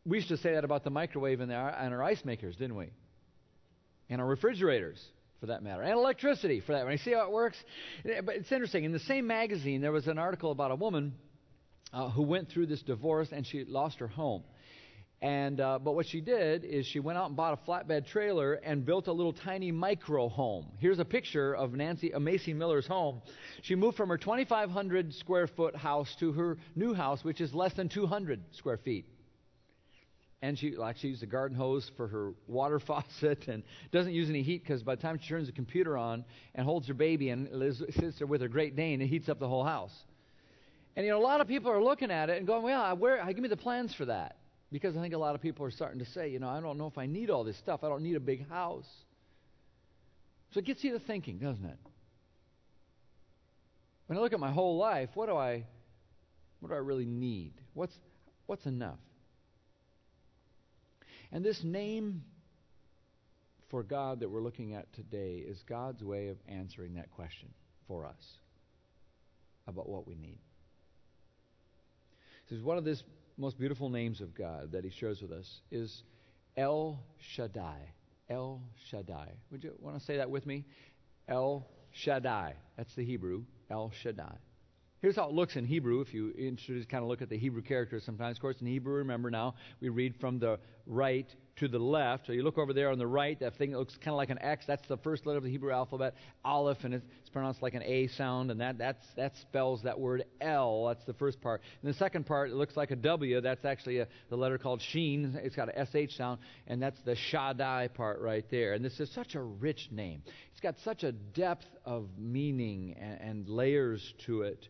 we 0.07 0.17
used 0.17 0.29
to 0.29 0.39
say 0.39 0.55
that 0.55 0.65
about 0.65 0.83
the 0.83 0.91
microwave 0.91 1.41
and, 1.41 1.51
the, 1.51 1.55
and 1.55 1.93
our 1.93 2.03
ice 2.03 2.25
makers, 2.25 2.57
didn't 2.57 2.77
we? 2.77 2.89
And 4.09 4.21
our 4.21 4.27
refrigerators, 4.27 5.03
for 5.41 5.47
that 5.47 5.63
matter, 5.63 5.83
and 5.83 5.93
electricity, 5.93 6.61
for 6.61 6.73
that 6.73 6.85
matter. 6.85 6.93
You 6.93 6.99
see 6.99 7.13
how 7.13 7.27
it 7.27 7.33
works? 7.33 7.59
But 8.03 8.37
it's 8.37 8.51
interesting. 8.51 8.85
In 8.85 8.93
the 8.93 9.01
same 9.01 9.27
magazine, 9.27 9.83
there 9.83 9.93
was 9.93 10.07
an 10.07 10.17
article 10.17 10.53
about 10.53 10.71
a 10.71 10.77
woman 10.77 11.13
uh, 11.93 12.09
who 12.09 12.23
went 12.23 12.49
through 12.49 12.67
this 12.67 12.81
divorce 12.83 13.29
and 13.33 13.47
she 13.47 13.65
lost 13.65 13.99
her 13.99 14.09
home. 14.09 14.43
And 15.23 15.61
uh, 15.63 15.79
but 15.79 15.95
what 15.95 16.07
she 16.07 16.21
did 16.21 16.65
is 16.65 16.87
she 16.87 17.01
went 17.01 17.17
out 17.17 17.29
and 17.29 17.37
bought 17.37 17.59
a 17.59 17.71
flatbed 17.71 18.07
trailer 18.07 18.55
and 18.55 18.85
built 18.85 19.07
a 19.07 19.13
little 19.13 19.33
tiny 19.33 19.73
micro 19.73 20.29
home. 20.29 20.67
Here's 20.79 20.99
a 20.99 21.07
picture 21.07 21.55
of 21.55 21.73
Nancy 21.73 22.13
uh, 22.13 22.19
Macy 22.19 22.53
Miller's 22.53 22.87
home. 22.87 23.23
She 23.63 23.75
moved 23.75 23.97
from 23.97 24.11
her 24.11 24.19
2,500 24.19 25.15
square 25.15 25.47
foot 25.47 25.75
house 25.75 26.15
to 26.21 26.33
her 26.33 26.59
new 26.75 26.93
house, 26.93 27.25
which 27.25 27.41
is 27.41 27.55
less 27.55 27.73
than 27.73 27.89
200 27.89 28.43
square 28.53 28.77
feet. 28.77 29.07
And 30.43 30.59
she 30.59 30.77
like 30.77 30.99
she 30.99 31.09
used 31.09 31.23
a 31.23 31.27
garden 31.27 31.57
hose 31.57 31.91
for 31.97 32.09
her 32.09 32.35
water 32.47 32.79
faucet 32.87 33.49
and 33.49 33.63
doesn't 33.93 34.13
use 34.13 34.29
any 34.29 34.43
heat 34.43 34.65
because 34.65 34.83
by 34.83 34.97
the 34.97 35.03
time 35.03 35.19
she 35.19 35.31
turns 35.31 35.47
the 35.47 35.53
computer 35.53 35.97
on 35.97 36.27
and 36.55 36.67
holds 36.67 36.89
her 36.89 36.95
baby 36.95 37.31
and 37.31 37.49
sits 37.99 38.19
there 38.19 38.27
with 38.27 38.43
her 38.43 38.49
Great 38.49 38.77
Dane, 38.77 39.01
it 39.01 39.07
heats 39.07 39.31
up 39.31 39.39
the 39.39 39.49
whole 39.49 39.65
house. 39.65 39.95
And 40.95 41.07
you 41.07 41.13
know, 41.13 41.19
a 41.19 41.25
lot 41.25 41.41
of 41.41 41.49
people 41.49 41.71
are 41.73 41.83
looking 41.83 42.11
at 42.11 42.29
it 42.29 42.37
and 42.37 42.47
going, 42.47 42.63
"Well, 42.63 42.97
where? 42.99 43.25
Give 43.27 43.39
me 43.39 43.49
the 43.49 43.57
plans 43.57 43.95
for 43.95 44.05
that." 44.05 44.37
Because 44.77 44.95
I 44.95 45.01
think 45.01 45.15
a 45.15 45.19
lot 45.19 45.35
of 45.35 45.41
people 45.41 45.65
are 45.65 45.71
starting 45.71 46.01
to 46.01 46.05
say, 46.05 46.29
you 46.29 46.39
know, 46.39 46.51
I 46.51 46.61
don't 46.61 46.77
know 46.77 46.87
if 46.87 46.99
I 46.99 47.07
need 47.07 47.31
all 47.31 47.45
this 47.45 47.57
stuff. 47.57 47.81
I 47.83 47.89
don't 47.89 48.03
need 48.03 48.15
a 48.15 48.21
big 48.21 48.47
house. 48.47 48.85
So 50.53 50.59
it 50.61 50.67
gets 50.67 50.85
you 50.85 50.93
to 50.93 50.99
thinking, 50.99 51.39
doesn't 51.39 51.65
it? 51.65 51.79
When 54.07 54.19
I 54.19 54.21
look 54.21 54.35
at 54.35 54.39
my 54.39 54.53
whole 54.53 54.77
life, 54.77 55.09
what 55.15 55.31
do 55.31 55.35
I 55.35 55.65
what 56.61 56.69
do 56.69 56.75
I 56.75 56.81
really 56.81 57.07
need? 57.07 57.55
What's 57.73 57.95
what's 58.45 58.67
enough? 58.67 58.99
And 61.33 61.43
this 61.43 61.65
name 61.65 62.23
for 63.71 63.83
God 63.83 64.21
that 64.21 64.29
we're 64.29 64.43
looking 64.43 64.75
at 64.75 64.93
today 64.93 65.37
is 65.37 65.57
God's 65.67 66.03
way 66.03 66.29
of 66.29 66.37
answering 66.49 66.97
that 66.97 67.11
question 67.13 67.49
for 67.89 68.05
us. 68.05 68.37
about 69.67 69.89
what 69.89 70.07
we 70.07 70.17
need. 70.17 70.39
This 72.51 72.59
is 72.59 72.63
one 72.63 72.77
of 72.77 72.85
the 72.85 73.01
most 73.37 73.59
beautiful 73.59 73.89
names 73.91 74.21
of 74.21 74.35
God 74.35 74.73
that 74.73 74.85
He 74.85 74.91
shares 74.91 75.21
with 75.21 75.33
us 75.33 75.61
is 75.71 76.03
El 76.57 77.01
Shaddai. 77.19 77.81
El 78.31 78.63
Shaddai. 78.91 79.33
Would 79.51 79.63
you 79.63 79.75
want 79.79 79.99
to 79.99 80.05
say 80.05 80.17
that 80.17 80.31
with 80.31 80.47
me? 80.47 80.65
El 81.29 81.67
Shaddai. 81.93 82.55
That's 82.77 82.95
the 82.95 83.05
Hebrew. 83.05 83.45
El 83.71 83.93
Shaddai. 84.03 84.37
Here's 85.03 85.17
how 85.17 85.29
it 85.29 85.35
looks 85.35 85.57
in 85.57 85.65
Hebrew. 85.65 86.01
If 86.01 86.15
you 86.15 86.33
just 86.57 86.89
kind 86.89 87.03
of 87.03 87.09
look 87.09 87.21
at 87.21 87.29
the 87.29 87.39
Hebrew 87.39 87.63
characters 87.63 88.05
sometimes, 88.05 88.39
of 88.39 88.41
course, 88.41 88.57
in 88.61 88.67
Hebrew, 88.67 88.95
remember 88.95 89.31
now, 89.31 89.55
we 89.81 89.91
read 89.91 90.17
from 90.19 90.39
the 90.39 90.59
right 90.87 91.33
to 91.57 91.69
the 91.69 91.79
left. 91.79 92.27
So 92.27 92.33
you 92.33 92.43
look 92.43 92.59
over 92.59 92.73
there 92.73 92.91
on 92.91 92.99
the 92.99 93.07
right, 93.07 93.39
that 93.41 93.57
thing 93.57 93.75
looks 93.75 93.95
kind 93.97 94.09
of 94.09 94.17
like 94.17 94.31
an 94.31 94.39
X. 94.41 94.65
That's 94.67 94.87
the 94.89 94.99
first 94.99 95.25
letter 95.25 95.39
of 95.39 95.45
the 95.45 95.51
Hebrew 95.51 95.73
alphabet, 95.73 96.15
Aleph, 96.45 96.79
and 96.85 96.95
it's 96.95 97.31
pronounced 97.33 97.63
like 97.63 97.75
an 97.75 97.83
A 97.83 98.09
sound, 98.09 98.51
and 98.51 98.61
that 98.61 98.77
that's, 98.79 99.05
that 99.17 99.33
spells 99.41 99.83
that 99.83 99.99
word 99.99 100.25
L. 100.41 100.87
That's 100.87 101.05
the 101.05 101.15
first 101.15 101.41
part. 101.41 101.63
And 101.83 101.93
the 101.93 101.97
second 101.97 102.27
part, 102.27 102.51
it 102.51 102.57
looks 102.57 102.77
like 102.77 102.91
a 102.91 102.97
W. 102.97 103.41
That's 103.41 103.65
actually 103.65 104.01
a, 104.01 104.09
the 104.29 104.37
letter 104.37 104.59
called 104.59 104.83
Sheen. 104.83 105.39
It's 105.43 105.57
got 105.57 105.69
a 105.69 105.87
SH 105.87 106.17
sound, 106.17 106.41
and 106.67 106.83
that's 106.83 107.01
the 107.05 107.17
Shaddai 107.17 107.89
part 107.89 108.21
right 108.21 108.45
there. 108.51 108.75
And 108.75 108.85
this 108.85 109.01
is 109.01 109.11
such 109.15 109.35
a 109.35 109.43
rich 109.43 109.89
name. 109.91 110.23
It's 110.51 110.61
got 110.61 110.77
such 110.85 111.05
a 111.05 111.13
depth 111.13 111.67
of 111.87 112.09
meaning 112.19 112.97
and, 113.01 113.21
and 113.21 113.49
layers 113.49 114.15
to 114.27 114.43
it. 114.43 114.69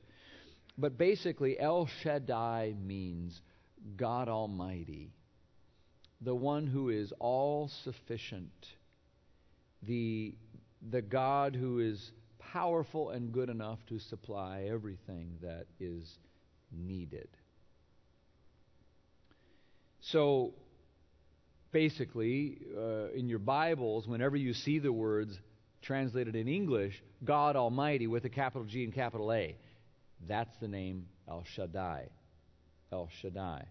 But 0.79 0.99
basically, 0.99 1.59
El 1.59 1.89
Shaddai 2.03 2.75
means 2.79 3.41
God 3.97 4.29
Almighty 4.29 5.11
the 6.21 6.35
one 6.35 6.67
who 6.67 6.89
is 6.89 7.13
all 7.19 7.69
sufficient, 7.85 8.53
the, 9.83 10.35
the 10.91 11.03
God 11.03 11.55
who 11.55 11.79
is 11.79 12.13
powerful 12.39 13.11
and 13.11 13.33
good 13.33 13.51
enough 13.51 13.79
to 13.89 13.99
supply 13.99 14.69
everything 14.71 15.39
that 15.43 15.67
is 15.79 16.11
needed. 16.73 17.29
So, 20.01 20.55
basically, 21.73 22.59
uh, 22.77 23.11
in 23.13 23.29
your 23.29 23.41
Bibles, 23.41 24.07
whenever 24.07 24.37
you 24.37 24.55
see 24.55 24.79
the 24.79 24.93
words 24.93 25.39
translated 25.83 26.37
in 26.37 26.49
English, 26.49 27.03
God 27.25 27.57
Almighty 27.57 28.07
with 28.07 28.25
a 28.25 28.29
capital 28.29 28.65
G 28.65 28.85
and 28.85 28.95
capital 28.95 29.33
A, 29.33 29.57
that's 30.27 30.57
the 30.61 30.69
name 30.69 31.07
El 31.29 31.45
Shaddai. 31.55 32.09
El 32.93 33.09
Shaddai. 33.21 33.67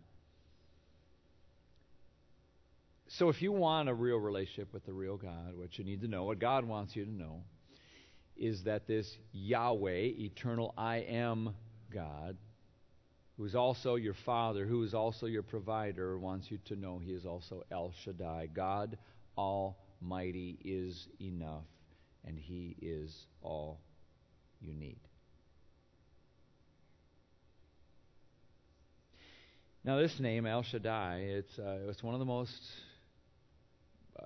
So, 3.18 3.30
if 3.30 3.42
you 3.42 3.54
want 3.54 3.88
a 3.88 3.94
real 3.94 4.18
relationship 4.18 4.74
with 4.74 4.86
the 4.86 4.92
real 4.92 5.16
God, 5.16 5.54
what 5.56 5.78
you 5.78 5.86
need 5.86 6.02
to 6.02 6.08
know, 6.10 6.26
what 6.26 6.38
God 6.38 6.66
wants 6.66 6.98
you 6.98 7.06
to 7.06 7.12
know, 7.12 7.44
is 8.36 8.64
that 8.66 8.88
this 8.88 9.10
Yahweh, 9.32 10.12
eternal 10.20 10.74
I 10.78 10.98
am 10.98 11.56
God, 11.94 12.36
who 13.38 13.46
is 13.46 13.56
also 13.56 13.96
your 13.96 14.16
Father, 14.26 14.66
who 14.66 14.84
is 14.84 14.94
also 14.94 15.28
your 15.28 15.44
provider, 15.44 16.20
wants 16.20 16.52
you 16.52 16.58
to 16.66 16.76
know 16.76 17.00
He 17.00 17.14
is 17.14 17.26
also 17.26 17.64
El 17.72 17.94
Shaddai. 18.04 18.50
God 18.54 18.98
Almighty 19.38 20.58
is 20.66 21.08
enough, 21.22 21.64
and 22.26 22.38
He 22.38 22.76
is 22.82 23.16
all 23.42 23.80
you 24.60 24.74
need. 24.74 25.00
Now, 29.86 30.00
this 30.00 30.20
name, 30.20 30.46
El 30.46 30.64
Shaddai, 30.64 31.20
it's, 31.20 31.58
uh, 31.58 31.78
it's 31.88 32.04
one 32.04 32.14
of 32.14 32.20
the 32.20 32.26
most 32.26 32.60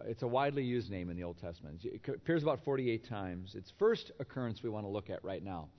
it's 0.06 0.24
a 0.24 0.28
widely 0.28 0.64
used 0.64 0.90
name 0.90 1.10
in 1.10 1.18
the 1.18 1.24
Old 1.24 1.40
Testament. 1.40 1.82
It 1.84 2.02
appears 2.08 2.44
about 2.44 2.64
48 2.64 3.08
times. 3.08 3.56
Its 3.56 3.72
first 3.80 4.12
occurrence 4.20 4.62
we 4.64 4.70
want 4.70 4.86
to 4.86 4.90
look 4.90 5.10
at 5.10 5.24
right 5.24 5.44
now. 5.44 5.70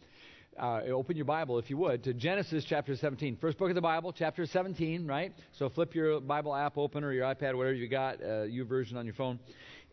Uh, 0.59 0.81
open 0.89 1.17
your 1.17 1.25
Bible, 1.25 1.59
if 1.59 1.71
you 1.71 1.77
would, 1.77 2.03
to 2.05 2.13
Genesis 2.13 2.65
chapter 2.69 2.97
17. 2.97 3.37
First 3.41 3.57
book 3.57 3.69
of 3.69 3.77
the 3.77 3.81
Bible, 3.81 4.13
chapter 4.13 4.45
17, 4.47 5.07
right? 5.07 5.33
So 5.53 5.69
flip 5.69 5.95
your 5.95 6.21
Bible 6.21 6.55
app 6.55 6.77
open 6.77 7.05
or 7.05 7.13
your 7.13 7.25
iPad, 7.25 7.55
whatever 7.55 7.73
you 7.73 7.89
got, 7.89 8.17
uh, 8.17 8.47
YouVersion 8.47 8.97
on 8.97 9.07
your 9.07 9.15
phone. 9.15 9.39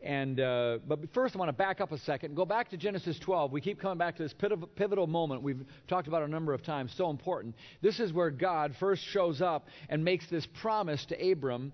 And 0.03 0.39
uh, 0.39 0.79
but 0.87 0.99
first, 1.13 1.35
I 1.35 1.39
want 1.39 1.49
to 1.49 1.53
back 1.53 1.79
up 1.81 1.91
a 1.91 1.97
second. 1.99 2.35
Go 2.35 2.45
back 2.45 2.69
to 2.69 2.77
Genesis 2.77 3.17
12. 3.19 3.51
We 3.51 3.61
keep 3.61 3.79
coming 3.79 3.97
back 3.97 4.15
to 4.17 4.23
this 4.23 4.33
pivotal 4.33 5.07
moment 5.07 5.41
we've 5.41 5.65
talked 5.87 6.07
about 6.07 6.23
a 6.23 6.27
number 6.27 6.53
of 6.53 6.63
times. 6.63 6.93
So 6.95 7.09
important. 7.09 7.55
This 7.81 7.99
is 7.99 8.13
where 8.13 8.29
God 8.29 8.75
first 8.79 9.03
shows 9.03 9.41
up 9.41 9.67
and 9.89 10.03
makes 10.03 10.29
this 10.29 10.47
promise 10.61 11.03
to 11.07 11.31
Abram 11.31 11.73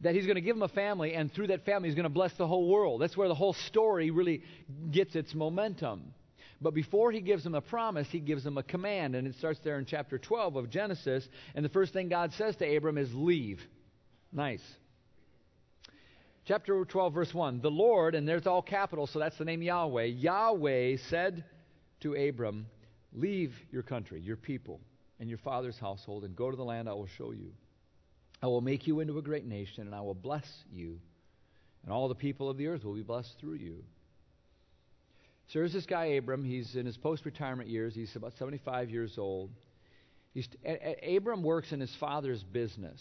that 0.00 0.14
he's 0.14 0.26
going 0.26 0.36
to 0.36 0.42
give 0.42 0.56
him 0.56 0.62
a 0.62 0.68
family, 0.68 1.14
and 1.14 1.32
through 1.32 1.48
that 1.48 1.64
family, 1.64 1.88
he's 1.88 1.94
going 1.94 2.04
to 2.04 2.10
bless 2.10 2.32
the 2.34 2.46
whole 2.46 2.68
world. 2.68 3.00
That's 3.00 3.16
where 3.16 3.28
the 3.28 3.34
whole 3.34 3.54
story 3.54 4.10
really 4.10 4.42
gets 4.90 5.16
its 5.16 5.34
momentum. 5.34 6.12
But 6.60 6.74
before 6.74 7.12
he 7.12 7.20
gives 7.20 7.44
him 7.44 7.54
a 7.54 7.60
promise, 7.60 8.08
he 8.10 8.20
gives 8.20 8.44
him 8.44 8.58
a 8.58 8.62
command, 8.62 9.14
and 9.14 9.26
it 9.26 9.34
starts 9.36 9.60
there 9.62 9.78
in 9.78 9.84
chapter 9.84 10.18
12 10.18 10.56
of 10.56 10.70
Genesis. 10.70 11.26
And 11.54 11.64
the 11.64 11.70
first 11.70 11.92
thing 11.92 12.08
God 12.08 12.32
says 12.34 12.56
to 12.56 12.76
Abram 12.76 12.98
is, 12.98 13.12
Leave. 13.14 13.60
Nice. 14.32 14.62
Chapter 16.46 16.84
12, 16.84 17.12
verse 17.12 17.34
1 17.34 17.60
The 17.60 17.70
Lord, 17.70 18.14
and 18.14 18.26
there's 18.26 18.46
all 18.46 18.62
capital, 18.62 19.06
so 19.06 19.18
that's 19.18 19.36
the 19.36 19.44
name 19.44 19.62
Yahweh. 19.62 20.04
Yahweh 20.04 20.96
said 21.08 21.44
to 22.00 22.14
Abram, 22.14 22.66
Leave 23.12 23.54
your 23.70 23.82
country, 23.82 24.20
your 24.20 24.36
people, 24.36 24.80
and 25.18 25.28
your 25.28 25.38
father's 25.38 25.78
household, 25.78 26.24
and 26.24 26.36
go 26.36 26.50
to 26.50 26.56
the 26.56 26.64
land 26.64 26.88
I 26.88 26.92
will 26.92 27.08
show 27.18 27.32
you. 27.32 27.52
I 28.42 28.46
will 28.46 28.60
make 28.60 28.86
you 28.86 29.00
into 29.00 29.18
a 29.18 29.22
great 29.22 29.46
nation, 29.46 29.86
and 29.86 29.94
I 29.94 30.00
will 30.00 30.14
bless 30.14 30.46
you, 30.72 30.98
and 31.82 31.92
all 31.92 32.08
the 32.08 32.14
people 32.14 32.50
of 32.50 32.56
the 32.56 32.66
earth 32.68 32.84
will 32.84 32.94
be 32.94 33.02
blessed 33.02 33.34
through 33.40 33.54
you. 33.54 33.84
So 35.48 35.60
there's 35.60 35.72
this 35.72 35.86
guy, 35.86 36.06
Abram. 36.06 36.44
He's 36.44 36.74
in 36.74 36.86
his 36.86 36.96
post 36.96 37.24
retirement 37.24 37.68
years. 37.68 37.94
He's 37.94 38.14
about 38.16 38.32
75 38.38 38.90
years 38.90 39.16
old. 39.16 39.50
He's, 40.34 40.48
a, 40.64 41.16
Abram 41.16 41.42
works 41.42 41.72
in 41.72 41.80
his 41.80 41.94
father's 42.00 42.42
business, 42.42 43.00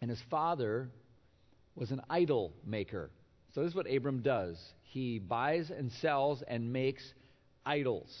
and 0.00 0.10
his 0.10 0.20
father 0.28 0.90
was 1.76 1.92
an 1.92 2.00
idol 2.10 2.52
maker. 2.66 3.10
So 3.54 3.62
this 3.62 3.70
is 3.70 3.76
what 3.76 3.90
Abram 3.90 4.22
does 4.22 4.58
he 4.90 5.20
buys 5.20 5.70
and 5.70 5.92
sells 6.00 6.42
and 6.46 6.72
makes 6.72 7.02
idols. 7.64 8.12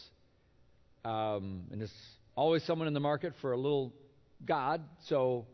Um, 1.04 1.64
and 1.72 1.80
there's 1.80 1.92
always 2.36 2.62
someone 2.62 2.86
in 2.86 2.94
the 2.94 3.00
market 3.00 3.32
for 3.40 3.52
a 3.52 3.56
little 3.56 3.92
God, 4.46 4.82
so 5.06 5.46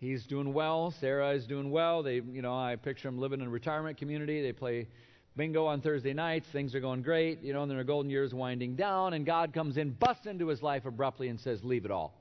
he's 0.00 0.24
doing 0.26 0.52
well. 0.52 0.92
Sarah 1.00 1.30
is 1.30 1.46
doing 1.46 1.70
well. 1.70 2.02
They, 2.02 2.16
you 2.16 2.42
know, 2.42 2.54
I 2.54 2.76
picture 2.76 3.08
them 3.08 3.18
living 3.18 3.40
in 3.40 3.46
a 3.46 3.50
retirement 3.50 3.98
community. 3.98 4.42
They 4.42 4.52
play 4.52 4.88
bingo 5.36 5.66
on 5.66 5.80
Thursday 5.80 6.12
nights. 6.12 6.48
Things 6.52 6.74
are 6.74 6.80
going 6.80 7.02
great, 7.02 7.42
you 7.42 7.52
know, 7.52 7.62
and 7.62 7.70
their 7.70 7.84
golden 7.84 8.10
years 8.10 8.34
winding 8.34 8.74
down. 8.74 9.12
And 9.12 9.24
God 9.24 9.52
comes 9.52 9.76
in, 9.76 9.90
busts 9.92 10.26
into 10.26 10.48
his 10.48 10.62
life 10.62 10.86
abruptly, 10.86 11.28
and 11.28 11.38
says, 11.38 11.62
"Leave 11.62 11.84
it 11.84 11.90
all." 11.90 12.16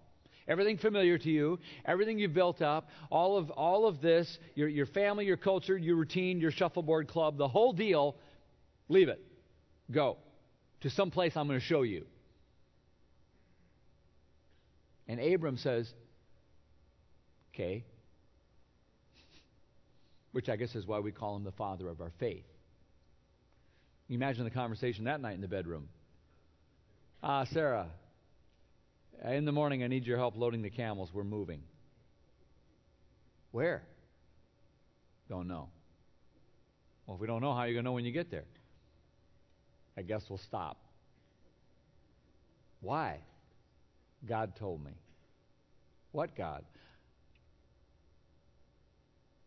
Everything 0.48 0.78
familiar 0.78 1.18
to 1.18 1.30
you, 1.30 1.60
everything 1.86 2.18
you've 2.18 2.34
built 2.34 2.62
up, 2.62 2.90
all 3.12 3.38
of 3.38 3.50
all 3.52 3.88
of 3.88 4.02
this, 4.02 4.40
your 4.56 4.68
your 4.68 4.86
family, 4.86 5.26
your 5.26 5.38
culture, 5.38 5.78
your 5.78 5.96
routine, 5.96 6.40
your 6.40 6.52
shuffleboard 6.52 7.08
club, 7.08 7.38
the 7.38 7.48
whole 7.48 7.74
deal, 7.74 8.16
leave 8.90 9.10
it. 9.10 9.24
Go 9.92 10.18
to 10.82 10.90
some 10.90 11.12
place 11.12 11.36
I'm 11.36 11.48
going 11.48 11.60
to 11.60 11.66
show 11.66 11.82
you. 11.82 12.06
And 15.08 15.20
Abram 15.20 15.58
says, 15.58 15.92
Okay? 17.54 17.84
Which 20.32 20.50
I 20.50 20.56
guess 20.56 20.76
is 20.76 20.86
why 20.86 21.00
we 21.00 21.12
call 21.12 21.36
him 21.36 21.44
the 21.44 21.52
father 21.52 21.88
of 21.88 22.02
our 22.02 22.12
faith. 22.20 22.46
Imagine 24.10 24.44
the 24.44 24.50
conversation 24.52 25.06
that 25.06 25.22
night 25.22 25.36
in 25.36 25.42
the 25.42 25.48
bedroom. 25.48 25.90
Ah, 27.22 27.46
Sarah, 27.52 27.88
in 29.26 29.46
the 29.46 29.52
morning 29.52 29.84
I 29.84 29.88
need 29.88 30.06
your 30.06 30.18
help 30.18 30.36
loading 30.38 30.62
the 30.62 30.70
camels. 30.70 31.10
We're 31.14 31.24
moving. 31.24 31.62
Where? 33.52 33.84
Don't 35.28 35.48
know. 35.48 35.70
Well, 37.06 37.16
if 37.16 37.22
we 37.22 37.28
don't 37.28 37.42
know, 37.42 37.54
how 37.54 37.60
are 37.60 37.68
you 37.68 37.74
going 37.74 37.84
to 37.84 37.90
know 37.90 37.94
when 37.94 38.06
you 38.06 38.12
get 38.12 38.32
there? 38.32 38.46
I 39.98 40.02
guess 40.02 40.24
we'll 40.30 40.40
stop. 40.40 40.78
Why? 42.82 43.20
God 44.28 44.54
told 44.58 44.84
me. 44.84 44.92
What 46.12 46.36
God? 46.36 46.64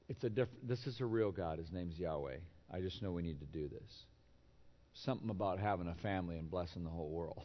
It's 0.08 0.22
a 0.24 0.30
diff- 0.30 0.48
this 0.62 0.86
is 0.86 1.00
a 1.00 1.06
real 1.06 1.32
God. 1.32 1.58
His 1.58 1.72
name's 1.72 1.98
Yahweh. 1.98 2.38
I 2.70 2.80
just 2.80 3.02
know 3.02 3.12
we 3.12 3.22
need 3.22 3.40
to 3.40 3.46
do 3.46 3.68
this. 3.68 4.04
Something 4.94 5.30
about 5.30 5.58
having 5.58 5.88
a 5.88 5.94
family 5.96 6.36
and 6.36 6.50
blessing 6.50 6.84
the 6.84 6.90
whole 6.90 7.10
world. 7.10 7.44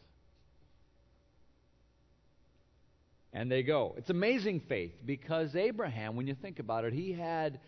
And 3.34 3.52
they 3.52 3.64
go. 3.64 3.94
It's 3.98 4.10
amazing 4.10 4.62
faith 4.68 4.94
because 5.06 5.56
Abraham, 5.56 6.16
when 6.16 6.28
you 6.28 6.36
think 6.36 6.60
about 6.60 6.86
it, 6.86 6.94
he 6.94 7.14
had 7.14 7.60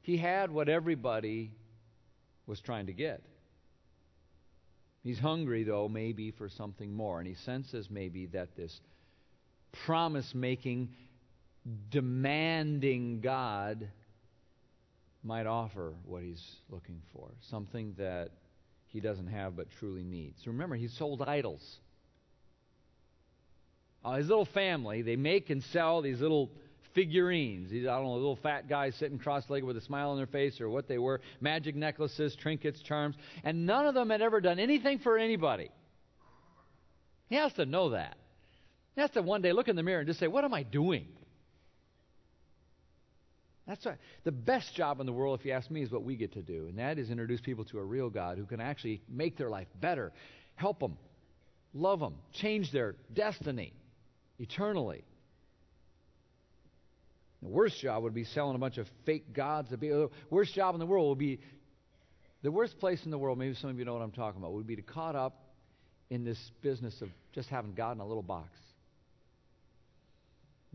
he 0.00 0.16
had 0.16 0.50
what 0.50 0.68
everybody 0.68 1.52
was 2.46 2.60
trying 2.60 2.86
to 2.86 2.92
get. 2.92 3.22
He's 5.02 5.18
hungry 5.18 5.64
though 5.64 5.88
maybe 5.88 6.30
for 6.30 6.48
something 6.48 6.92
more 6.92 7.18
and 7.18 7.28
he 7.28 7.34
senses 7.34 7.88
maybe 7.90 8.26
that 8.26 8.56
this 8.56 8.80
promise 9.84 10.34
making 10.34 10.90
demanding 11.90 13.20
God 13.20 13.88
might 15.22 15.46
offer 15.46 15.94
what 16.04 16.22
he's 16.22 16.44
looking 16.68 17.00
for, 17.12 17.30
something 17.50 17.94
that 17.98 18.30
he 18.86 19.00
doesn't 19.00 19.28
have 19.28 19.56
but 19.56 19.68
truly 19.78 20.04
needs. 20.04 20.46
Remember, 20.46 20.74
he 20.74 20.88
sold 20.88 21.22
idols. 21.22 21.78
Uh, 24.04 24.14
his 24.14 24.28
little 24.28 24.46
family, 24.46 25.02
they 25.02 25.16
make 25.16 25.50
and 25.50 25.62
sell 25.72 26.02
these 26.02 26.20
little 26.20 26.50
figurines. 26.94 27.70
These, 27.70 27.86
I 27.86 27.96
don't 27.96 28.04
know, 28.04 28.14
little 28.14 28.36
fat 28.36 28.68
guys 28.68 28.94
sitting 28.96 29.18
cross 29.18 29.48
legged 29.48 29.64
with 29.64 29.76
a 29.76 29.80
smile 29.80 30.10
on 30.10 30.16
their 30.16 30.26
face 30.26 30.60
or 30.60 30.68
what 30.68 30.88
they 30.88 30.98
were, 30.98 31.20
magic 31.40 31.76
necklaces, 31.76 32.36
trinkets, 32.36 32.82
charms, 32.82 33.16
and 33.44 33.64
none 33.64 33.86
of 33.86 33.94
them 33.94 34.10
had 34.10 34.22
ever 34.22 34.40
done 34.40 34.58
anything 34.58 34.98
for 34.98 35.16
anybody. 35.16 35.70
He 37.28 37.36
has 37.36 37.52
to 37.54 37.64
know 37.64 37.90
that. 37.90 38.16
He 38.94 39.00
has 39.00 39.10
to 39.12 39.22
one 39.22 39.40
day 39.40 39.52
look 39.52 39.68
in 39.68 39.76
the 39.76 39.82
mirror 39.82 40.00
and 40.00 40.06
just 40.06 40.20
say, 40.20 40.26
What 40.26 40.44
am 40.44 40.52
I 40.52 40.64
doing? 40.64 41.06
That's 43.72 43.86
right. 43.86 43.96
The 44.24 44.32
best 44.32 44.74
job 44.74 45.00
in 45.00 45.06
the 45.06 45.14
world, 45.14 45.40
if 45.40 45.46
you 45.46 45.52
ask 45.52 45.70
me, 45.70 45.80
is 45.80 45.90
what 45.90 46.04
we 46.04 46.14
get 46.14 46.34
to 46.34 46.42
do, 46.42 46.66
and 46.68 46.78
that 46.78 46.98
is 46.98 47.08
introduce 47.08 47.40
people 47.40 47.64
to 47.66 47.78
a 47.78 47.82
real 47.82 48.10
God 48.10 48.36
who 48.36 48.44
can 48.44 48.60
actually 48.60 49.00
make 49.08 49.38
their 49.38 49.48
life 49.48 49.66
better, 49.80 50.12
help 50.56 50.78
them, 50.78 50.98
love 51.72 51.98
them, 51.98 52.16
change 52.34 52.70
their 52.70 52.96
destiny 53.14 53.72
eternally. 54.38 55.04
The 57.40 57.48
worst 57.48 57.80
job 57.80 58.02
would 58.02 58.12
be 58.12 58.24
selling 58.24 58.56
a 58.56 58.58
bunch 58.58 58.76
of 58.76 58.86
fake 59.06 59.32
gods. 59.32 59.70
The 59.70 60.04
uh, 60.04 60.08
worst 60.28 60.52
job 60.52 60.74
in 60.74 60.78
the 60.78 60.84
world 60.84 61.08
would 61.08 61.18
be 61.18 61.40
the 62.42 62.52
worst 62.52 62.78
place 62.78 63.02
in 63.06 63.10
the 63.10 63.16
world. 63.16 63.38
Maybe 63.38 63.54
some 63.54 63.70
of 63.70 63.78
you 63.78 63.86
know 63.86 63.94
what 63.94 64.02
I'm 64.02 64.12
talking 64.12 64.38
about. 64.38 64.52
Would 64.52 64.66
be 64.66 64.76
to 64.76 64.82
caught 64.82 65.16
up 65.16 65.46
in 66.10 66.24
this 66.24 66.38
business 66.60 67.00
of 67.00 67.08
just 67.32 67.48
having 67.48 67.72
God 67.72 67.92
in 67.92 68.00
a 68.00 68.06
little 68.06 68.22
box, 68.22 68.50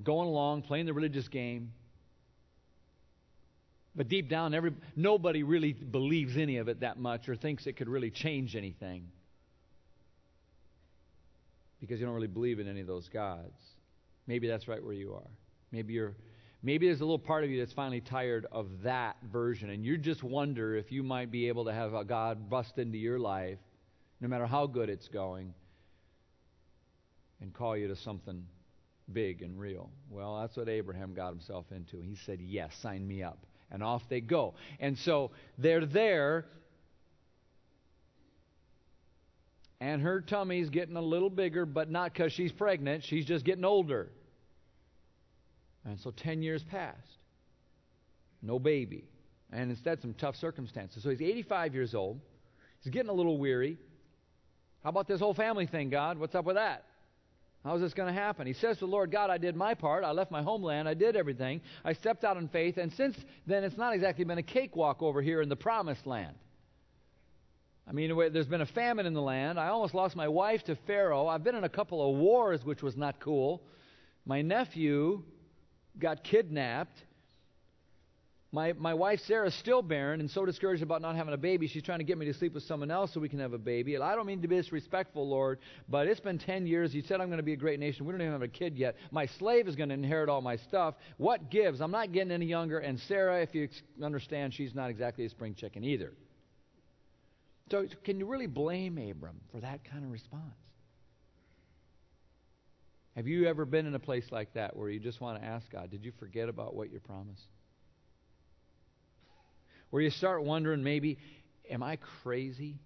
going 0.03 0.27
along, 0.27 0.63
playing 0.63 0.87
the 0.87 0.93
religious 0.93 1.27
game, 1.27 1.73
but 3.97 4.07
deep 4.07 4.29
down, 4.29 4.53
every, 4.53 4.73
nobody 4.95 5.41
really 5.41 5.73
believes 5.73 6.37
any 6.37 6.57
of 6.57 6.67
it 6.67 6.81
that 6.81 6.99
much 6.99 7.27
or 7.27 7.35
thinks 7.35 7.65
it 7.65 7.73
could 7.73 7.89
really 7.89 8.11
change 8.11 8.55
anything. 8.55 9.07
Because 11.81 11.99
you 11.99 12.05
don't 12.05 12.13
really 12.13 12.27
believe 12.27 12.59
in 12.59 12.67
any 12.67 12.79
of 12.79 12.87
those 12.87 13.09
gods. 13.09 13.59
Maybe 14.27 14.47
that's 14.47 14.67
right 14.67 14.83
where 14.83 14.93
you 14.93 15.13
are. 15.15 15.29
Maybe 15.71 15.93
you're 15.93 16.15
maybe 16.61 16.87
there's 16.87 17.01
a 17.01 17.05
little 17.05 17.19
part 17.19 17.43
of 17.43 17.49
you 17.49 17.59
that's 17.59 17.73
finally 17.73 18.01
tired 18.01 18.45
of 18.51 18.67
that 18.83 19.15
version 19.31 19.69
and 19.69 19.85
you 19.85 19.97
just 19.97 20.23
wonder 20.23 20.75
if 20.75 20.91
you 20.91 21.03
might 21.03 21.31
be 21.31 21.47
able 21.47 21.65
to 21.65 21.73
have 21.73 21.93
a 21.93 22.03
God 22.03 22.49
bust 22.49 22.77
into 22.77 22.97
your 22.97 23.19
life 23.19 23.59
no 24.21 24.27
matter 24.27 24.47
how 24.47 24.65
good 24.65 24.89
it's 24.89 25.07
going 25.07 25.53
and 27.41 27.53
call 27.53 27.77
you 27.77 27.87
to 27.87 27.95
something 27.95 28.43
big 29.13 29.43
and 29.43 29.59
real. 29.59 29.91
Well, 30.09 30.41
that's 30.41 30.57
what 30.57 30.67
Abraham 30.67 31.13
got 31.13 31.29
himself 31.29 31.65
into. 31.71 32.01
He 32.01 32.15
said, 32.25 32.41
"Yes, 32.41 32.75
sign 32.81 33.07
me 33.07 33.21
up." 33.21 33.45
And 33.71 33.83
off 33.83 34.03
they 34.09 34.21
go. 34.21 34.53
And 34.79 34.97
so 34.97 35.31
they're 35.57 35.85
there, 35.85 36.45
and 39.79 40.01
her 40.01 40.21
tummy's 40.21 40.69
getting 40.69 40.95
a 40.95 41.01
little 41.01 41.29
bigger, 41.29 41.65
but 41.65 41.89
not 41.89 42.13
because 42.13 42.31
she's 42.31 42.51
pregnant, 42.51 43.03
she's 43.03 43.25
just 43.25 43.45
getting 43.45 43.65
older. 43.65 44.09
And 45.85 45.99
so 45.99 46.11
10 46.11 46.41
years 46.41 46.63
passed. 46.63 47.17
No 48.41 48.59
baby. 48.59 49.05
And 49.51 49.71
instead, 49.71 50.01
some 50.01 50.13
tough 50.13 50.35
circumstances. 50.35 51.03
So 51.03 51.09
he's 51.09 51.21
85 51.21 51.73
years 51.73 51.95
old. 51.95 52.19
He's 52.81 52.91
getting 52.91 53.09
a 53.09 53.13
little 53.13 53.37
weary. 53.37 53.77
How 54.83 54.89
about 54.89 55.07
this 55.07 55.19
whole 55.19 55.33
family 55.33 55.65
thing, 55.65 55.89
God? 55.89 56.17
What's 56.17 56.35
up 56.35 56.45
with 56.45 56.55
that? 56.55 56.83
How's 57.67 57.81
this 57.81 57.93
going 57.93 58.07
to 58.07 58.17
happen? 58.17 58.47
He 58.47 58.53
says 58.53 58.77
to 58.77 58.85
the 58.85 58.91
Lord, 58.91 59.11
God, 59.11 59.29
I 59.29 59.37
did 59.37 59.57
my 59.57 59.73
part. 59.73 60.05
I 60.05 60.11
left 60.11 60.31
my 60.31 60.41
homeland. 60.41 60.87
I 60.87 60.93
did 60.93 61.17
everything. 61.17 61.59
I 61.83 61.91
stepped 61.91 62.23
out 62.23 62.37
in 62.37 62.47
faith. 62.47 62.77
And 62.77 62.93
since 62.93 63.17
then, 63.45 63.65
it's 63.65 63.75
not 63.75 63.93
exactly 63.93 64.23
been 64.23 64.37
a 64.37 64.43
cakewalk 64.43 65.01
over 65.01 65.21
here 65.21 65.41
in 65.41 65.49
the 65.49 65.57
promised 65.57 66.07
land. 66.07 66.33
I 67.85 67.91
mean, 67.91 68.17
there's 68.31 68.47
been 68.47 68.61
a 68.61 68.65
famine 68.65 69.05
in 69.05 69.13
the 69.13 69.21
land. 69.21 69.59
I 69.59 69.67
almost 69.67 69.93
lost 69.93 70.15
my 70.15 70.29
wife 70.29 70.63
to 70.63 70.77
Pharaoh. 70.87 71.27
I've 71.27 71.43
been 71.43 71.55
in 71.55 71.65
a 71.65 71.69
couple 71.69 72.09
of 72.09 72.17
wars, 72.17 72.63
which 72.63 72.81
was 72.81 72.95
not 72.95 73.19
cool. 73.19 73.61
My 74.25 74.41
nephew 74.41 75.23
got 75.99 76.23
kidnapped. 76.23 77.03
My, 78.57 78.73
my 78.73 78.95
wife 78.95 79.19
Sarah's 79.19 79.53
still 79.53 79.83
barren 79.83 80.19
and 80.19 80.31
so 80.31 80.43
discouraged 80.43 80.81
about 80.81 80.99
not 80.99 81.15
having 81.15 81.35
a 81.35 81.37
baby, 81.37 81.67
she's 81.67 81.83
trying 81.83 81.99
to 81.99 82.03
get 82.03 82.17
me 82.17 82.25
to 82.25 82.33
sleep 82.33 82.55
with 82.55 82.63
someone 82.63 82.89
else 82.89 83.13
so 83.13 83.19
we 83.19 83.29
can 83.29 83.37
have 83.37 83.53
a 83.53 83.59
baby. 83.59 83.95
I 83.95 84.15
don't 84.15 84.25
mean 84.25 84.41
to 84.41 84.47
be 84.47 84.55
disrespectful, 84.55 85.29
Lord, 85.29 85.59
but 85.87 86.07
it's 86.07 86.19
been 86.19 86.39
10 86.39 86.65
years. 86.65 86.91
You 86.91 87.03
said 87.03 87.21
I'm 87.21 87.27
going 87.27 87.37
to 87.37 87.43
be 87.43 87.53
a 87.53 87.57
great 87.57 87.79
nation. 87.79 88.07
We 88.07 88.13
don't 88.13 88.21
even 88.21 88.31
have 88.31 88.41
a 88.41 88.47
kid 88.47 88.75
yet. 88.75 88.95
My 89.11 89.27
slave 89.27 89.67
is 89.67 89.75
going 89.75 89.89
to 89.89 89.93
inherit 89.93 90.27
all 90.27 90.41
my 90.41 90.55
stuff. 90.55 90.95
What 91.17 91.51
gives? 91.51 91.81
I'm 91.81 91.91
not 91.91 92.11
getting 92.11 92.31
any 92.31 92.47
younger. 92.47 92.79
And 92.79 92.99
Sarah, 92.99 93.43
if 93.43 93.53
you 93.53 93.69
understand, 94.01 94.55
she's 94.55 94.73
not 94.73 94.89
exactly 94.89 95.25
a 95.25 95.29
spring 95.29 95.53
chicken 95.53 95.83
either. 95.83 96.13
So, 97.69 97.85
can 98.03 98.17
you 98.17 98.25
really 98.25 98.47
blame 98.47 98.97
Abram 98.97 99.39
for 99.51 99.59
that 99.59 99.83
kind 99.83 100.03
of 100.03 100.11
response? 100.11 100.41
Have 103.15 103.27
you 103.27 103.45
ever 103.45 103.65
been 103.65 103.85
in 103.85 103.93
a 103.93 103.99
place 103.99 104.31
like 104.31 104.51
that 104.55 104.75
where 104.75 104.89
you 104.89 104.99
just 104.99 105.21
want 105.21 105.39
to 105.39 105.47
ask 105.47 105.69
God, 105.69 105.91
did 105.91 106.03
you 106.03 106.11
forget 106.17 106.49
about 106.49 106.73
what 106.73 106.91
you 106.91 106.99
promised? 106.99 107.49
Where 109.89 110.01
you 110.01 110.09
start 110.09 110.43
wondering 110.43 110.83
maybe, 110.83 111.17
am 111.69 111.83
I 111.83 111.97
crazy 112.23 112.79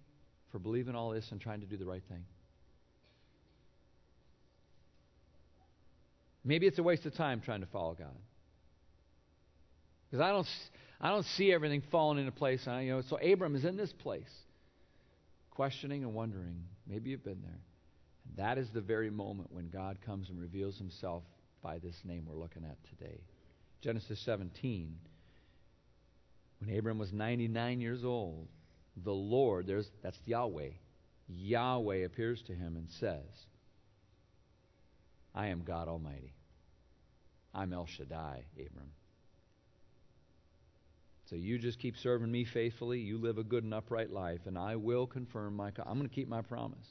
for 0.50 0.58
believing 0.58 0.94
all 0.94 1.10
this 1.10 1.30
and 1.30 1.40
trying 1.40 1.60
to 1.60 1.66
do 1.66 1.76
the 1.76 1.86
right 1.86 2.02
thing? 2.08 2.24
Maybe 6.44 6.66
it's 6.66 6.78
a 6.78 6.82
waste 6.82 7.06
of 7.06 7.14
time 7.14 7.40
trying 7.40 7.60
to 7.60 7.66
follow 7.66 7.94
God. 7.94 8.16
Because 10.10 10.22
I 10.22 10.30
don't, 10.30 10.46
I 11.00 11.10
don't 11.10 11.24
see 11.24 11.52
everything 11.52 11.82
falling 11.90 12.18
into 12.18 12.32
place. 12.32 12.66
I, 12.66 12.82
you 12.82 12.92
know, 12.92 13.02
so 13.08 13.16
Abram 13.16 13.54
is 13.54 13.64
in 13.64 13.76
this 13.76 13.92
place, 13.92 14.30
questioning 15.50 16.02
and 16.02 16.14
wondering. 16.14 16.64
Maybe 16.86 17.10
you've 17.10 17.24
been 17.24 17.42
there. 17.42 17.60
And 18.28 18.36
that 18.36 18.58
is 18.58 18.68
the 18.74 18.80
very 18.80 19.10
moment 19.10 19.52
when 19.52 19.68
God 19.68 19.98
comes 20.04 20.28
and 20.28 20.38
reveals 20.40 20.78
himself 20.78 21.22
by 21.62 21.78
this 21.78 21.96
name 22.04 22.26
we're 22.28 22.36
looking 22.36 22.64
at 22.64 22.76
today. 22.90 23.20
Genesis 23.80 24.20
17 24.24 24.96
when 26.64 26.78
Abram 26.78 26.98
was 26.98 27.12
99 27.12 27.80
years 27.80 28.04
old, 28.04 28.48
the 28.96 29.12
Lord, 29.12 29.66
there's, 29.66 29.90
that's 30.02 30.18
Yahweh, 30.24 30.70
Yahweh 31.28 32.04
appears 32.04 32.42
to 32.42 32.52
him 32.52 32.76
and 32.76 32.88
says, 32.88 33.46
I 35.34 35.48
am 35.48 35.62
God 35.62 35.88
Almighty. 35.88 36.34
I'm 37.54 37.72
El 37.72 37.86
Shaddai, 37.86 38.44
Abram. 38.54 38.90
So 41.30 41.36
you 41.36 41.58
just 41.58 41.78
keep 41.78 41.96
serving 41.96 42.30
me 42.30 42.44
faithfully. 42.44 43.00
You 43.00 43.18
live 43.18 43.38
a 43.38 43.44
good 43.44 43.64
and 43.64 43.72
upright 43.72 44.10
life, 44.10 44.40
and 44.46 44.58
I 44.58 44.76
will 44.76 45.06
confirm 45.06 45.56
my. 45.56 45.72
I'm 45.84 45.96
going 45.96 46.08
to 46.08 46.14
keep 46.14 46.28
my 46.28 46.42
promise. 46.42 46.86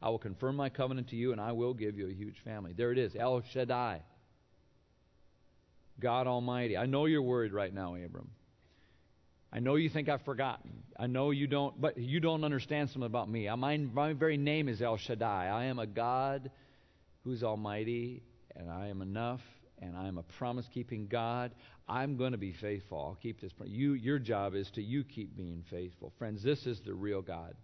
I 0.00 0.08
will 0.08 0.18
confirm 0.18 0.56
my 0.56 0.70
covenant 0.70 1.08
to 1.08 1.16
you, 1.16 1.32
and 1.32 1.40
I 1.40 1.52
will 1.52 1.74
give 1.74 1.96
you 1.96 2.08
a 2.08 2.12
huge 2.12 2.40
family. 2.40 2.72
There 2.72 2.92
it 2.92 2.98
is, 2.98 3.14
El 3.14 3.42
Shaddai, 3.42 4.00
God 6.00 6.26
Almighty. 6.26 6.76
I 6.76 6.86
know 6.86 7.04
you're 7.04 7.22
worried 7.22 7.52
right 7.52 7.72
now, 7.72 7.94
Abram. 7.94 8.30
I 9.52 9.60
know 9.60 9.74
you 9.74 9.90
think 9.90 10.08
I've 10.08 10.22
forgotten. 10.22 10.82
I 10.98 11.06
know 11.06 11.30
you 11.30 11.46
don't, 11.46 11.78
but 11.78 11.98
you 11.98 12.20
don't 12.20 12.42
understand 12.42 12.88
something 12.88 13.06
about 13.06 13.28
me. 13.28 13.54
My, 13.54 13.76
my 13.76 14.14
very 14.14 14.38
name 14.38 14.68
is 14.68 14.80
El 14.80 14.96
Shaddai. 14.96 15.48
I 15.48 15.64
am 15.64 15.78
a 15.78 15.86
God 15.86 16.50
who's 17.22 17.42
almighty, 17.42 18.22
and 18.56 18.70
I 18.70 18.88
am 18.88 19.02
enough, 19.02 19.42
and 19.80 19.94
I 19.94 20.08
am 20.08 20.16
a 20.16 20.22
promise 20.22 20.66
keeping 20.72 21.06
God. 21.06 21.52
I'm 21.86 22.16
going 22.16 22.32
to 22.32 22.38
be 22.38 22.52
faithful. 22.52 22.98
I'll 22.98 23.18
keep 23.20 23.42
this. 23.42 23.52
You, 23.64 23.92
your 23.92 24.18
job 24.18 24.54
is 24.54 24.70
to 24.72 24.82
you 24.82 25.04
keep 25.04 25.36
being 25.36 25.64
faithful. 25.68 26.14
Friends, 26.18 26.42
this 26.42 26.66
is 26.66 26.80
the 26.80 26.94
real 26.94 27.20
God. 27.20 27.54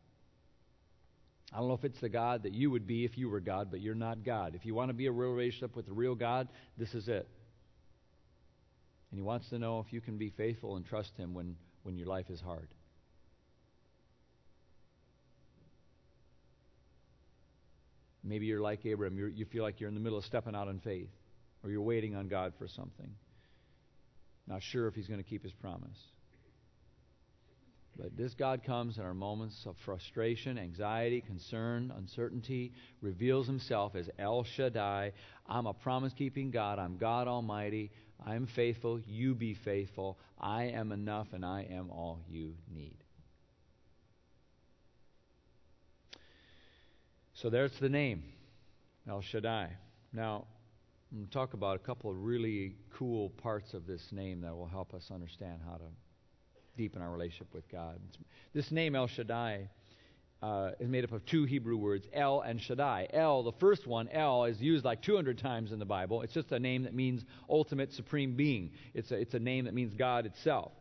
I 1.53 1.59
don't 1.59 1.69
know 1.69 1.75
if 1.75 1.85
it's 1.85 2.01
the 2.01 2.11
God 2.11 2.43
that 2.43 2.53
you 2.53 2.71
would 2.71 2.87
be 2.87 3.07
if 3.07 3.17
you 3.17 3.31
were 3.31 3.41
God, 3.41 3.69
but 3.71 3.81
you're 3.81 3.95
not 3.95 4.25
God. 4.25 4.55
If 4.55 4.67
you 4.67 4.75
want 4.75 4.91
to 4.91 4.95
be 4.95 5.07
a 5.07 5.13
real 5.13 5.31
relationship 5.31 5.75
with 5.75 5.87
the 5.87 5.95
real 5.95 6.15
God, 6.15 6.49
this 6.77 6.93
is 6.93 7.09
it. 7.09 7.27
And 9.11 9.19
He 9.19 9.23
wants 9.23 9.49
to 9.49 9.59
know 9.59 9.81
if 9.81 9.91
you 9.91 10.03
can 10.03 10.19
be 10.19 10.29
faithful 10.29 10.77
and 10.77 10.85
trust 10.85 11.17
Him 11.17 11.33
when 11.33 11.57
when 11.89 11.97
your 11.97 12.07
life 12.07 12.29
is 12.29 12.39
hard. 12.39 12.69
Maybe 18.23 18.45
you're 18.45 18.61
like 18.61 18.85
Abraham. 18.85 19.17
You're, 19.17 19.31
you 19.31 19.47
feel 19.47 19.63
like 19.63 19.81
you're 19.81 19.89
in 19.89 19.95
the 19.95 20.01
middle 20.01 20.19
of 20.19 20.25
stepping 20.27 20.55
out 20.55 20.69
in 20.69 20.81
faith, 20.81 21.09
or 21.65 21.71
you're 21.71 21.81
waiting 21.81 22.15
on 22.15 22.29
God 22.29 22.53
for 22.59 22.69
something. 22.69 23.09
Not 24.47 24.63
sure 24.63 24.87
if 24.87 24.95
He's 24.95 25.07
going 25.07 25.23
to 25.23 25.29
keep 25.29 25.43
His 25.43 25.55
promise. 25.55 25.97
But 27.99 28.19
this 28.19 28.35
God 28.35 28.65
comes 28.65 28.99
in 28.99 29.05
our 29.05 29.15
moments 29.15 29.65
of 29.65 29.75
frustration, 29.87 30.59
anxiety, 30.59 31.23
concern, 31.23 31.91
uncertainty, 31.97 32.73
reveals 33.01 33.47
Himself 33.47 33.97
as 33.97 34.11
El 34.19 34.45
Shaddai. 34.45 35.13
I'm 35.47 35.65
a 35.65 35.73
promise 35.73 36.13
keeping 36.13 36.51
God. 36.51 36.79
I'm 36.79 36.99
God 36.99 37.29
Almighty. 37.29 37.91
I 38.25 38.35
am 38.35 38.47
faithful, 38.47 39.01
you 39.07 39.35
be 39.35 39.55
faithful. 39.55 40.19
I 40.41 40.65
am 40.65 40.93
enough, 40.93 41.29
and 41.33 41.45
I 41.45 41.67
am 41.71 41.91
all 41.91 42.21
you 42.29 42.55
need. 42.75 42.97
So 47.35 47.51
there's 47.51 47.79
the 47.79 47.89
name, 47.89 48.25
El 49.09 49.21
Shaddai. 49.21 49.71
Now, 50.13 50.47
I'm 51.13 51.19
going 51.19 51.29
to 51.29 51.33
talk 51.33 51.55
about 51.55 51.77
a 51.77 51.79
couple 51.79 52.11
of 52.11 52.23
really 52.23 52.75
cool 52.95 53.31
parts 53.31 53.73
of 53.75 53.87
this 53.87 54.03
name 54.11 54.41
that 54.43 54.55
will 54.55 54.67
help 54.67 54.93
us 54.93 55.11
understand 55.13 55.61
how 55.65 55.77
to 55.77 55.85
deepen 56.77 57.01
our 57.01 57.11
relationship 57.11 57.55
with 57.55 57.69
God. 57.71 57.99
This 58.53 58.71
name, 58.73 58.95
El 58.95 59.07
Shaddai, 59.07 59.71
uh, 60.43 60.71
is 60.79 60.89
made 60.89 61.05
up 61.05 61.13
of 61.13 61.25
two 61.27 61.45
Hebrew 61.45 61.77
words, 61.77 62.07
El 62.13 62.43
and 62.43 62.61
Shaddai. 62.61 63.09
El, 63.13 63.43
the 63.43 63.53
first 63.53 63.87
one, 63.87 64.09
El, 64.09 64.45
is 64.45 64.61
used 64.61 64.85
like 64.85 65.03
200 65.03 65.39
times 65.39 65.73
in 65.73 65.79
the 65.79 65.85
Bible. 65.85 66.23
It's 66.23 66.33
just 66.33 66.53
a 66.53 66.59
name 66.59 66.85
that 66.85 66.95
means 66.95 67.25
ultimate 67.49 67.93
supreme 67.93 68.35
being. 68.35 68.71
It's 68.95 69.11
a, 69.11 69.17
it's 69.17 69.35
a 69.35 69.39
name 69.41 69.65
that 69.65 69.75
means 69.75 69.95
God 69.95 70.27
itself. 70.27 70.73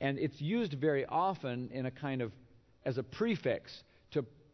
And 0.00 0.18
it's 0.18 0.40
used 0.40 0.74
very 0.74 1.06
often 1.06 1.70
in 1.72 1.86
a 1.86 1.90
kind 1.90 2.22
of 2.22 2.32
as 2.84 2.98
a 2.98 3.02
prefix 3.02 3.82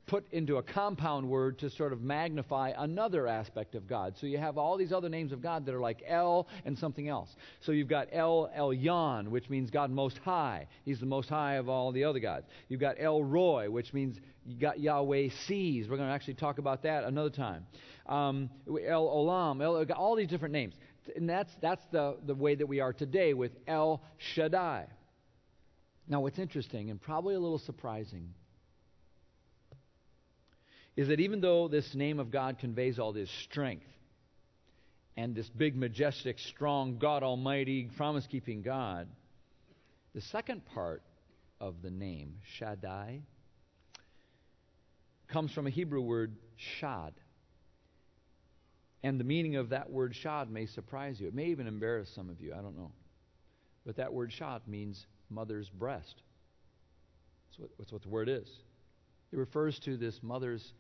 put 0.06 0.24
into 0.32 0.56
a 0.58 0.62
compound 0.62 1.28
word 1.28 1.58
to 1.58 1.68
sort 1.68 1.92
of 1.92 2.00
magnify 2.00 2.72
another 2.78 3.26
aspect 3.26 3.74
of 3.74 3.88
God. 3.88 4.14
So 4.20 4.26
you 4.26 4.38
have 4.38 4.56
all 4.56 4.76
these 4.76 4.92
other 4.92 5.08
names 5.08 5.32
of 5.32 5.42
God 5.42 5.66
that 5.66 5.74
are 5.74 5.80
like 5.80 6.02
El 6.06 6.46
and 6.64 6.78
something 6.78 7.08
else. 7.08 7.34
So 7.60 7.72
you've 7.72 7.88
got 7.88 8.08
El 8.12 8.48
Elyon, 8.56 9.28
which 9.28 9.50
means 9.50 9.68
God 9.70 9.90
Most 9.90 10.18
High. 10.18 10.68
He's 10.84 11.00
the 11.00 11.06
Most 11.06 11.28
High 11.28 11.54
of 11.54 11.68
all 11.68 11.90
the 11.90 12.04
other 12.04 12.20
gods. 12.20 12.46
You've 12.68 12.80
got 12.80 12.96
El 13.00 13.24
Roi, 13.24 13.68
which 13.68 13.92
means 13.92 14.18
you 14.44 14.60
got 14.60 14.78
Yahweh 14.78 15.30
sees. 15.46 15.88
We're 15.88 15.96
going 15.96 16.08
to 16.08 16.14
actually 16.14 16.34
talk 16.34 16.58
about 16.58 16.84
that 16.84 17.02
another 17.02 17.30
time. 17.30 17.66
Um, 18.06 18.48
El 18.68 19.06
Olam, 19.06 19.60
El, 19.60 19.90
all 19.92 20.14
these 20.14 20.28
different 20.28 20.52
names. 20.52 20.74
And 21.16 21.28
that's, 21.28 21.50
that's 21.60 21.82
the, 21.90 22.16
the 22.24 22.34
way 22.34 22.54
that 22.54 22.66
we 22.66 22.78
are 22.78 22.92
today 22.92 23.34
with 23.34 23.52
El 23.66 24.02
Shaddai. 24.18 24.86
Now, 26.08 26.20
what's 26.20 26.38
interesting 26.38 26.90
and 26.90 27.00
probably 27.00 27.34
a 27.34 27.40
little 27.40 27.58
surprising 27.58 28.32
is 30.96 31.08
that 31.08 31.20
even 31.20 31.40
though 31.40 31.68
this 31.68 31.94
name 31.94 32.18
of 32.18 32.30
God 32.30 32.58
conveys 32.58 32.98
all 32.98 33.12
this 33.12 33.30
strength 33.44 33.86
and 35.16 35.34
this 35.34 35.48
big, 35.48 35.76
majestic, 35.76 36.38
strong, 36.38 36.98
God 36.98 37.22
Almighty, 37.22 37.90
promise 37.96 38.26
keeping 38.26 38.62
God, 38.62 39.08
the 40.14 40.20
second 40.22 40.62
part 40.74 41.02
of 41.60 41.82
the 41.82 41.90
name, 41.90 42.36
Shaddai, 42.58 43.20
comes 45.28 45.52
from 45.52 45.66
a 45.66 45.70
Hebrew 45.70 46.00
word, 46.00 46.36
shad. 46.56 47.12
And 49.02 49.20
the 49.20 49.24
meaning 49.24 49.56
of 49.56 49.70
that 49.70 49.90
word 49.90 50.14
shad 50.14 50.50
may 50.50 50.66
surprise 50.66 51.20
you. 51.20 51.28
It 51.28 51.34
may 51.34 51.46
even 51.46 51.66
embarrass 51.66 52.08
some 52.14 52.30
of 52.30 52.40
you. 52.40 52.52
I 52.54 52.62
don't 52.62 52.76
know. 52.76 52.92
But 53.84 53.96
that 53.96 54.12
word 54.12 54.32
shad 54.32 54.62
means 54.66 55.06
mother's 55.28 55.68
breast. 55.68 56.22
That's 57.50 57.58
what, 57.58 57.70
that's 57.78 57.92
what 57.92 58.02
the 58.02 58.08
word 58.08 58.28
is. 58.28 58.48
It 59.32 59.36
refers 59.36 59.78
to 59.80 59.96
this 59.96 60.22
mother's 60.22 60.72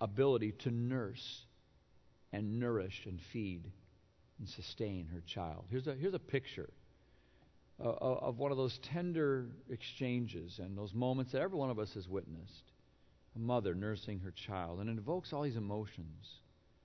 ability 0.00 0.52
to 0.52 0.70
nurse 0.70 1.46
and 2.32 2.58
nourish 2.58 3.02
and 3.06 3.20
feed 3.32 3.70
and 4.38 4.48
sustain 4.48 5.06
her 5.12 5.22
child. 5.26 5.64
Here's 5.70 5.86
a, 5.86 5.94
here's 5.94 6.14
a 6.14 6.18
picture 6.18 6.70
uh, 7.82 7.90
of 7.90 8.38
one 8.38 8.50
of 8.50 8.56
those 8.56 8.78
tender 8.78 9.46
exchanges 9.70 10.58
and 10.58 10.76
those 10.76 10.94
moments 10.94 11.32
that 11.32 11.40
every 11.40 11.58
one 11.58 11.70
of 11.70 11.78
us 11.78 11.92
has 11.94 12.08
witnessed. 12.08 12.72
A 13.34 13.38
mother 13.38 13.74
nursing 13.74 14.20
her 14.20 14.30
child. 14.30 14.80
And 14.80 14.88
it 14.88 14.98
evokes 14.98 15.32
all 15.32 15.42
these 15.42 15.56
emotions 15.56 16.26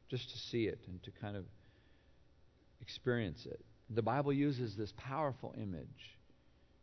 just 0.10 0.30
to 0.32 0.38
see 0.38 0.66
it 0.66 0.80
and 0.88 1.02
to 1.04 1.12
kind 1.12 1.38
of 1.38 1.46
experience 2.82 3.46
it. 3.46 3.64
The 3.90 4.02
Bible 4.02 4.34
uses 4.34 4.76
this 4.76 4.94
powerful 4.98 5.54
image, 5.58 6.18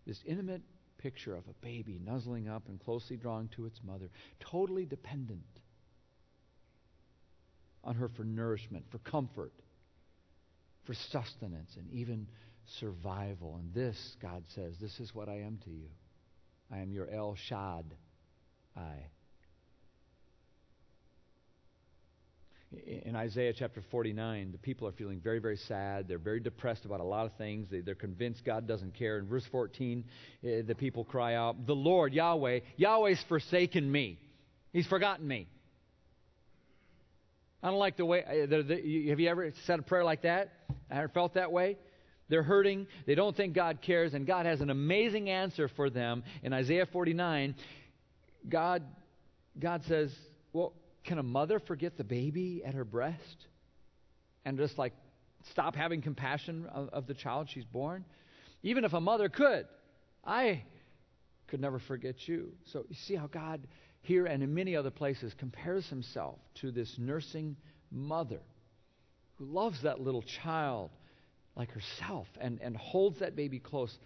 this 0.06 0.20
intimate 0.26 0.62
picture 0.96 1.36
of 1.36 1.44
a 1.48 1.64
baby 1.64 2.00
nuzzling 2.02 2.48
up 2.48 2.68
and 2.68 2.80
closely 2.80 3.16
drawn 3.16 3.48
to 3.56 3.66
its 3.66 3.80
mother, 3.84 4.08
totally 4.40 4.84
dependent 4.84 5.42
on 7.84 7.94
her 7.96 8.08
for 8.16 8.24
nourishment, 8.24 8.84
for 8.90 8.98
comfort, 8.98 9.52
for 10.84 10.94
sustenance, 11.10 11.70
and 11.76 11.90
even 11.90 12.26
survival. 12.78 13.56
And 13.56 13.72
this, 13.74 14.16
God 14.20 14.44
says, 14.54 14.74
this 14.80 14.98
is 15.00 15.14
what 15.14 15.28
I 15.28 15.40
am 15.40 15.58
to 15.64 15.70
you. 15.70 15.88
I 16.70 16.78
am 16.78 16.92
your 16.92 17.08
El 17.10 17.36
Shad. 17.48 17.84
I. 18.76 18.92
In 22.86 23.16
Isaiah 23.16 23.54
chapter 23.58 23.82
49, 23.90 24.52
the 24.52 24.58
people 24.58 24.86
are 24.86 24.92
feeling 24.92 25.20
very, 25.20 25.38
very 25.38 25.56
sad. 25.56 26.06
They're 26.06 26.18
very 26.18 26.40
depressed 26.40 26.84
about 26.84 27.00
a 27.00 27.04
lot 27.04 27.24
of 27.24 27.32
things. 27.38 27.66
They, 27.70 27.78
are 27.90 27.94
convinced 27.94 28.44
God 28.44 28.68
doesn't 28.68 28.94
care. 28.94 29.18
In 29.18 29.26
verse 29.26 29.46
14, 29.50 30.04
eh, 30.44 30.62
the 30.66 30.74
people 30.74 31.04
cry 31.04 31.34
out, 31.34 31.66
The 31.66 31.74
Lord, 31.74 32.12
Yahweh, 32.12 32.60
Yahweh's 32.76 33.24
forsaken 33.26 33.90
me. 33.90 34.18
He's 34.70 34.86
forgotten 34.86 35.26
me. 35.26 35.48
I 37.62 37.68
don't 37.70 37.78
like 37.78 37.96
the 37.96 38.06
way. 38.06 38.24
Uh, 38.24 38.56
have 39.10 39.20
you 39.20 39.28
ever 39.28 39.52
said 39.64 39.80
a 39.80 39.82
prayer 39.82 40.04
like 40.04 40.22
that? 40.22 40.52
I 40.90 40.98
ever 40.98 41.08
felt 41.08 41.34
that 41.34 41.50
way? 41.50 41.76
They're 42.28 42.42
hurting. 42.42 42.86
They 43.06 43.14
don't 43.14 43.36
think 43.36 43.54
God 43.54 43.80
cares, 43.80 44.14
and 44.14 44.26
God 44.26 44.46
has 44.46 44.60
an 44.60 44.70
amazing 44.70 45.30
answer 45.30 45.66
for 45.68 45.90
them 45.90 46.22
in 46.42 46.52
Isaiah 46.52 46.86
49. 46.86 47.54
God, 48.48 48.82
God 49.58 49.82
says, 49.84 50.14
"Well, 50.52 50.72
can 51.04 51.18
a 51.18 51.22
mother 51.22 51.58
forget 51.58 51.96
the 51.96 52.04
baby 52.04 52.62
at 52.64 52.74
her 52.74 52.84
breast, 52.84 53.46
and 54.44 54.56
just 54.58 54.78
like 54.78 54.92
stop 55.50 55.74
having 55.74 56.02
compassion 56.02 56.66
of, 56.66 56.90
of 56.90 57.06
the 57.06 57.14
child 57.14 57.48
she's 57.48 57.64
born? 57.64 58.04
Even 58.62 58.84
if 58.84 58.92
a 58.92 59.00
mother 59.00 59.28
could, 59.28 59.66
I 60.24 60.64
could 61.48 61.60
never 61.60 61.78
forget 61.78 62.28
you." 62.28 62.52
So 62.66 62.84
you 62.88 62.94
see 62.94 63.16
how 63.16 63.26
God 63.26 63.66
here 64.02 64.26
and 64.26 64.42
in 64.42 64.54
many 64.54 64.76
other 64.76 64.90
places, 64.90 65.34
compares 65.38 65.87
himself 65.88 66.38
to 66.61 66.70
this 66.70 66.94
nursing 66.98 67.56
mother 67.90 68.40
who 69.37 69.44
loves 69.44 69.82
that 69.82 70.00
little 70.00 70.22
child 70.22 70.90
like 71.56 71.70
herself 71.72 72.26
and, 72.40 72.61
and 72.61 72.76
holds 72.76 73.18
that 73.18 73.37
baby 73.37 73.58
close 73.58 73.96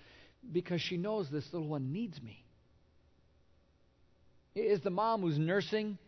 because 0.52 0.80
she 0.80 0.96
knows 0.96 1.28
this 1.30 1.46
little 1.52 1.68
one 1.68 1.92
needs 1.92 2.20
me. 2.22 2.44
Is 4.54 4.80
the 4.80 4.90
mom 4.90 5.22
who's 5.22 5.38
nursing 5.38 5.98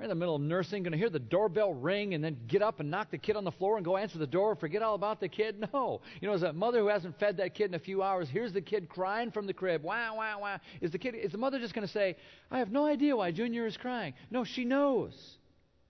in 0.00 0.08
the 0.08 0.14
middle 0.14 0.34
of 0.34 0.42
nursing, 0.42 0.82
going 0.82 0.92
to 0.92 0.98
hear 0.98 1.10
the 1.10 1.18
doorbell 1.18 1.72
ring 1.72 2.14
and 2.14 2.24
then 2.24 2.36
get 2.48 2.60
up 2.60 2.80
and 2.80 2.90
knock 2.90 3.10
the 3.10 3.18
kid 3.18 3.36
on 3.36 3.44
the 3.44 3.52
floor 3.52 3.76
and 3.76 3.84
go 3.84 3.96
answer 3.96 4.18
the 4.18 4.26
door, 4.26 4.56
forget 4.56 4.82
all 4.82 4.94
about 4.94 5.20
the 5.20 5.28
kid? 5.28 5.56
No. 5.72 6.00
You 6.20 6.28
know, 6.28 6.34
as 6.34 6.42
a 6.42 6.52
mother 6.52 6.80
who 6.80 6.88
hasn't 6.88 7.18
fed 7.18 7.36
that 7.36 7.54
kid 7.54 7.66
in 7.66 7.74
a 7.74 7.78
few 7.78 8.02
hours, 8.02 8.28
here's 8.28 8.52
the 8.52 8.60
kid 8.60 8.88
crying 8.88 9.30
from 9.30 9.46
the 9.46 9.54
crib. 9.54 9.82
Wow, 9.82 10.16
wow, 10.16 10.40
wow. 10.40 10.60
Is 10.80 10.90
the 10.90 10.98
kid 10.98 11.14
is 11.14 11.32
the 11.32 11.38
mother 11.38 11.58
just 11.60 11.72
going 11.72 11.86
to 11.86 11.92
say, 11.92 12.16
"I 12.50 12.58
have 12.58 12.70
no 12.70 12.84
idea 12.84 13.16
why 13.16 13.30
Junior 13.30 13.66
is 13.66 13.76
crying"? 13.76 14.14
No, 14.30 14.44
she 14.44 14.64
knows. 14.64 15.14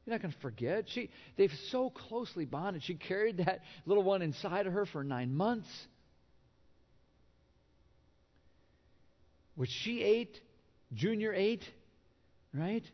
You're 0.04 0.14
not 0.14 0.22
going 0.22 0.32
to 0.32 0.40
forget. 0.40 0.88
She 0.88 1.10
they've 1.36 1.52
so 1.70 1.90
closely 1.90 2.44
bonded. 2.44 2.82
She 2.82 2.94
carried 2.94 3.38
that 3.38 3.62
little 3.86 4.02
one 4.02 4.20
inside 4.22 4.66
of 4.66 4.72
her 4.72 4.84
for 4.86 5.02
9 5.02 5.34
months. 5.34 5.68
Which 9.54 9.70
she 9.70 10.02
ate, 10.02 10.40
Junior 10.94 11.32
ate, 11.32 11.64
right? 12.54 12.84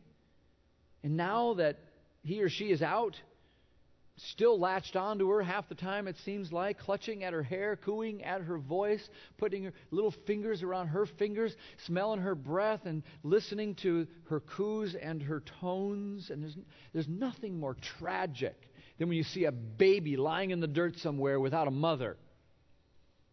And 1.02 1.16
now 1.16 1.54
that 1.54 1.78
he 2.22 2.42
or 2.42 2.48
she 2.48 2.70
is 2.70 2.82
out, 2.82 3.16
still 4.16 4.58
latched 4.58 4.96
onto 4.96 5.28
her 5.28 5.42
half 5.42 5.68
the 5.68 5.74
time, 5.74 6.08
it 6.08 6.16
seems 6.24 6.52
like, 6.52 6.78
clutching 6.78 7.24
at 7.24 7.32
her 7.32 7.42
hair, 7.42 7.76
cooing 7.76 8.24
at 8.24 8.40
her 8.42 8.58
voice, 8.58 9.08
putting 9.37 9.64
her 9.64 9.72
little 9.90 10.11
fingers 10.26 10.62
around 10.62 10.88
her 10.88 11.06
fingers, 11.06 11.54
smelling 11.87 12.20
her 12.20 12.34
breath, 12.34 12.80
and 12.84 13.02
listening 13.22 13.74
to 13.76 14.06
her 14.28 14.40
coos 14.40 14.94
and 14.94 15.22
her 15.22 15.42
tones. 15.61 16.30
And 16.30 16.42
there's, 16.42 16.56
there's 16.92 17.08
nothing 17.08 17.58
more 17.58 17.76
tragic 17.98 18.56
than 18.98 19.08
when 19.08 19.16
you 19.16 19.22
see 19.22 19.44
a 19.44 19.52
baby 19.52 20.16
lying 20.16 20.50
in 20.50 20.61
the 20.61 20.66
dirt 20.66 20.98
somewhere 20.98 21.38
without 21.38 21.68
a 21.68 21.72
mother. 21.72 22.16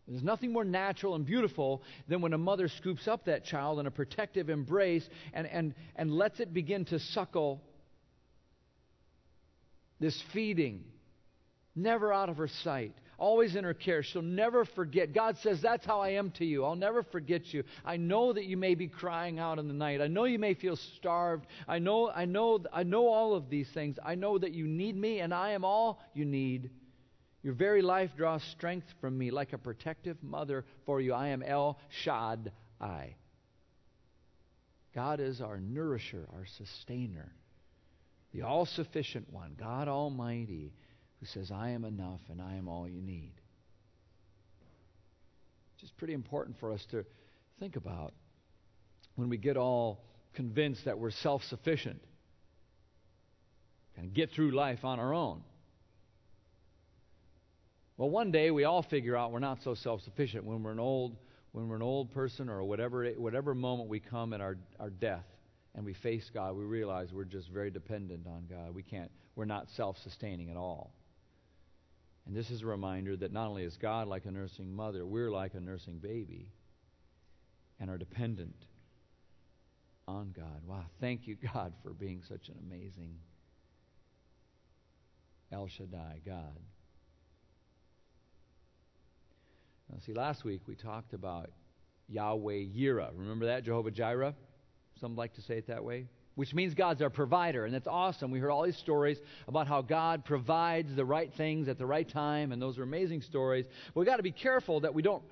There's 0.07 0.23
nothing 0.23 0.53
more 0.53 0.63
natural 0.63 1.15
and 1.15 1.25
beautiful 1.25 1.81
than 2.07 2.21
when 2.21 2.33
a 2.33 2.37
mother 2.37 2.67
scoops 2.67 3.07
up 3.07 3.25
that 3.25 3.43
child 3.43 3.79
in 3.79 3.87
a 3.87 3.91
protective 3.91 4.49
embrace 4.49 5.07
and, 5.33 5.47
and, 5.47 5.73
and 5.95 6.11
lets 6.11 6.39
it 6.39 6.53
begin 6.53 6.85
to 6.85 6.99
suckle 6.99 7.61
this 9.99 10.21
feeding, 10.31 10.83
never 11.75 12.13
out 12.13 12.29
of 12.29 12.37
her 12.37 12.49
sight, 12.63 12.93
always 13.17 13.55
in 13.55 13.63
her 13.63 13.73
care. 13.73 14.03
She'll 14.03 14.21
never 14.21 14.65
forget. 14.65 15.13
God 15.13 15.37
says, 15.41 15.61
That's 15.61 15.85
how 15.85 16.01
I 16.01 16.09
am 16.09 16.31
to 16.31 16.45
you. 16.45 16.63
I'll 16.65 16.75
never 16.75 17.01
forget 17.01 17.51
you. 17.51 17.63
I 17.83 17.97
know 17.97 18.31
that 18.33 18.45
you 18.45 18.57
may 18.57 18.75
be 18.75 18.87
crying 18.87 19.39
out 19.39 19.57
in 19.57 19.67
the 19.67 19.73
night. 19.73 20.01
I 20.01 20.07
know 20.07 20.25
you 20.25 20.37
may 20.37 20.53
feel 20.53 20.75
starved. 20.97 21.47
I 21.67 21.79
know, 21.79 22.11
I 22.11 22.25
know, 22.25 22.59
I 22.71 22.83
know 22.83 23.07
all 23.07 23.33
of 23.33 23.49
these 23.49 23.69
things. 23.73 23.97
I 24.05 24.13
know 24.13 24.37
that 24.37 24.51
you 24.51 24.67
need 24.67 24.95
me, 24.95 25.21
and 25.21 25.33
I 25.33 25.51
am 25.51 25.65
all 25.65 25.99
you 26.13 26.25
need. 26.25 26.69
Your 27.45 27.53
very 27.53 27.83
life 27.83 28.09
draws 28.17 28.41
strength 28.57 28.87
from 28.99 29.15
me 29.15 29.29
like 29.29 29.53
a 29.53 29.59
protective 29.59 30.17
mother 30.23 30.65
for 30.87 30.99
you. 30.99 31.13
I 31.13 31.27
am 31.27 31.43
El 31.43 31.77
Shaddai. 32.01 33.17
God 34.95 35.19
is 35.19 35.41
our 35.41 35.59
nourisher, 35.59 36.27
our 36.33 36.47
sustainer, 36.57 37.31
the 38.33 38.41
all 38.41 38.65
sufficient 38.65 39.31
one, 39.31 39.55
God 39.59 39.87
Almighty, 39.87 40.73
who 41.19 41.27
says, 41.27 41.51
I 41.51 41.69
am 41.69 41.85
enough 41.85 42.21
and 42.31 42.41
I 42.41 42.55
am 42.55 42.67
all 42.67 42.87
you 42.87 42.99
need. 42.99 43.33
It's 45.75 45.81
just 45.81 45.97
pretty 45.97 46.15
important 46.15 46.59
for 46.59 46.71
us 46.71 46.83
to 46.89 47.05
think 47.59 47.75
about 47.75 48.15
when 49.17 49.29
we 49.29 49.37
get 49.37 49.55
all 49.55 50.03
convinced 50.33 50.85
that 50.85 50.97
we're 50.97 51.11
self 51.11 51.43
sufficient 51.43 52.01
and 53.95 54.15
get 54.15 54.31
through 54.31 54.49
life 54.49 54.83
on 54.83 54.99
our 54.99 55.13
own. 55.13 55.43
Well, 57.97 58.09
one 58.09 58.31
day 58.31 58.51
we 58.51 58.65
all 58.65 58.83
figure 58.83 59.15
out 59.15 59.31
we're 59.31 59.39
not 59.39 59.61
so 59.63 59.73
self-sufficient 59.73 60.43
when 60.43 60.63
we're 60.63 60.71
an 60.71 60.79
old 60.79 61.17
when 61.51 61.69
we're 61.69 61.77
an 61.77 61.81
old 61.81 62.11
person 62.11 62.49
or 62.49 62.61
whatever 62.63 63.05
whatever 63.11 63.55
moment 63.55 63.87
we 63.87 64.01
come 64.01 64.33
at 64.33 64.41
our, 64.41 64.57
our 64.79 64.89
death 64.89 65.25
and 65.75 65.85
we 65.85 65.93
face 65.93 66.29
God, 66.33 66.55
we 66.55 66.63
realize 66.63 67.11
we're 67.11 67.25
just 67.25 67.49
very 67.49 67.69
dependent 67.69 68.25
on 68.27 68.45
God. 68.49 68.73
We 68.73 68.81
can't, 68.81 69.11
we're 69.35 69.45
not 69.45 69.69
self 69.75 69.97
sustaining 70.03 70.49
at 70.49 70.57
all. 70.57 70.93
And 72.25 72.35
this 72.35 72.49
is 72.49 72.63
a 72.63 72.65
reminder 72.65 73.15
that 73.17 73.31
not 73.31 73.47
only 73.47 73.63
is 73.63 73.77
God 73.77 74.07
like 74.07 74.25
a 74.25 74.31
nursing 74.31 74.73
mother, 74.73 75.05
we're 75.05 75.29
like 75.29 75.53
a 75.53 75.59
nursing 75.59 75.99
baby 75.99 76.47
and 77.79 77.89
are 77.89 77.97
dependent 77.97 78.55
on 80.07 80.33
God. 80.35 80.61
Wow, 80.65 80.85
thank 81.01 81.27
you, 81.27 81.35
God, 81.53 81.73
for 81.83 81.91
being 81.91 82.23
such 82.27 82.47
an 82.47 82.55
amazing 82.65 83.17
El 85.51 85.67
Shaddai 85.67 86.21
God. 86.25 86.57
Now, 89.91 89.99
see, 90.05 90.13
last 90.13 90.43
week 90.43 90.61
we 90.67 90.75
talked 90.75 91.13
about 91.13 91.49
Yahweh 92.07 92.65
Yireh. 92.75 93.11
Remember 93.15 93.45
that? 93.47 93.63
Jehovah 93.63 93.91
Jireh? 93.91 94.33
Some 94.99 95.15
like 95.15 95.33
to 95.35 95.41
say 95.41 95.57
it 95.57 95.67
that 95.67 95.83
way. 95.83 96.07
Which 96.35 96.53
means 96.53 96.73
God's 96.73 97.01
our 97.01 97.09
provider, 97.09 97.65
and 97.65 97.73
that's 97.73 97.87
awesome. 97.87 98.29
We 98.29 98.39
heard 98.39 98.51
all 98.51 98.63
these 98.63 98.77
stories 98.77 99.17
about 99.47 99.67
how 99.67 99.81
God 99.81 100.25
provides 100.25 100.93
the 100.93 101.05
right 101.05 101.31
things 101.33 101.69
at 101.69 101.77
the 101.77 101.85
right 101.85 102.07
time, 102.07 102.51
and 102.51 102.61
those 102.61 102.77
are 102.77 102.83
amazing 102.83 103.21
stories. 103.21 103.65
But 103.93 104.01
we've 104.01 104.07
got 104.07 104.17
to 104.17 104.23
be 104.23 104.31
careful 104.31 104.81
that 104.81 104.93
we 104.93 105.01
don't 105.01 105.23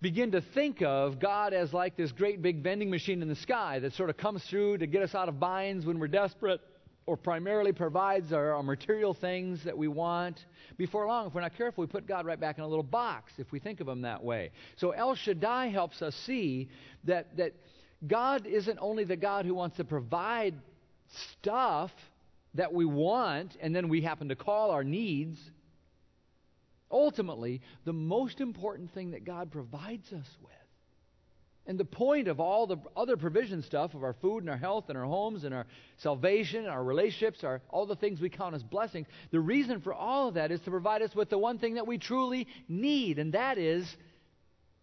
begin 0.00 0.30
to 0.32 0.40
think 0.40 0.82
of 0.82 1.18
God 1.18 1.52
as 1.52 1.72
like 1.72 1.96
this 1.96 2.12
great 2.12 2.40
big 2.40 2.62
vending 2.62 2.90
machine 2.90 3.22
in 3.22 3.28
the 3.28 3.34
sky 3.34 3.80
that 3.80 3.94
sort 3.94 4.10
of 4.10 4.16
comes 4.16 4.44
through 4.44 4.78
to 4.78 4.86
get 4.86 5.02
us 5.02 5.14
out 5.14 5.28
of 5.28 5.40
binds 5.40 5.84
when 5.84 5.98
we're 5.98 6.06
desperate 6.06 6.60
or 7.08 7.16
primarily 7.16 7.72
provides 7.72 8.34
our, 8.34 8.52
our, 8.52 8.62
material 8.62 9.14
things 9.14 9.64
that 9.64 9.76
we 9.76 9.88
want. 9.88 10.44
Before 10.76 11.06
long, 11.06 11.26
if 11.26 11.34
we're 11.34 11.40
not 11.40 11.56
careful, 11.56 11.80
we 11.80 11.88
put 11.88 12.06
God 12.06 12.26
right 12.26 12.38
back 12.38 12.58
in 12.58 12.64
a 12.64 12.68
little 12.68 12.82
box 12.82 13.32
if 13.38 13.50
we 13.50 13.58
think 13.58 13.80
of 13.80 13.88
Him 13.88 14.02
that 14.02 14.22
way. 14.22 14.50
So 14.76 14.90
El 14.90 15.14
Shaddai 15.14 15.68
helps 15.68 16.02
us 16.02 16.14
see 16.26 16.68
that, 17.04 17.34
that 17.38 17.54
God 18.06 18.46
isn't 18.46 18.78
only 18.78 19.04
the 19.04 19.16
God 19.16 19.46
who 19.46 19.54
wants 19.54 19.78
to 19.78 19.84
provide 19.84 20.54
stuff 21.32 21.92
that 22.54 22.74
we 22.74 22.84
want 22.84 23.56
and 23.58 23.74
then 23.74 23.88
we 23.88 24.02
happen 24.02 24.28
to 24.28 24.36
call 24.36 24.70
our 24.70 24.84
needs. 24.84 25.38
Ultimately, 26.90 27.62
the 27.86 27.94
most 27.94 28.42
important 28.42 28.92
thing 28.92 29.12
that 29.12 29.24
God 29.24 29.50
provides 29.50 30.12
us 30.12 30.28
with 30.42 30.57
and 31.68 31.78
the 31.78 31.84
point 31.84 32.28
of 32.28 32.40
all 32.40 32.66
the 32.66 32.78
other 32.96 33.18
provision 33.18 33.62
stuff 33.62 33.92
of 33.92 34.02
our 34.02 34.14
food 34.14 34.38
and 34.38 34.48
our 34.48 34.56
health 34.56 34.86
and 34.88 34.96
our 34.96 35.04
homes 35.04 35.44
and 35.44 35.54
our 35.54 35.66
salvation 35.98 36.60
and 36.60 36.68
our 36.68 36.82
relationships, 36.82 37.44
our, 37.44 37.60
all 37.68 37.84
the 37.84 37.94
things 37.94 38.22
we 38.22 38.30
count 38.30 38.54
as 38.54 38.62
blessings, 38.62 39.06
the 39.32 39.38
reason 39.38 39.82
for 39.82 39.92
all 39.92 40.28
of 40.28 40.34
that 40.34 40.50
is 40.50 40.60
to 40.62 40.70
provide 40.70 41.02
us 41.02 41.14
with 41.14 41.28
the 41.28 41.36
one 41.36 41.58
thing 41.58 41.74
that 41.74 41.86
we 41.86 41.98
truly 41.98 42.48
need, 42.68 43.18
and 43.18 43.34
that 43.34 43.58
is 43.58 43.86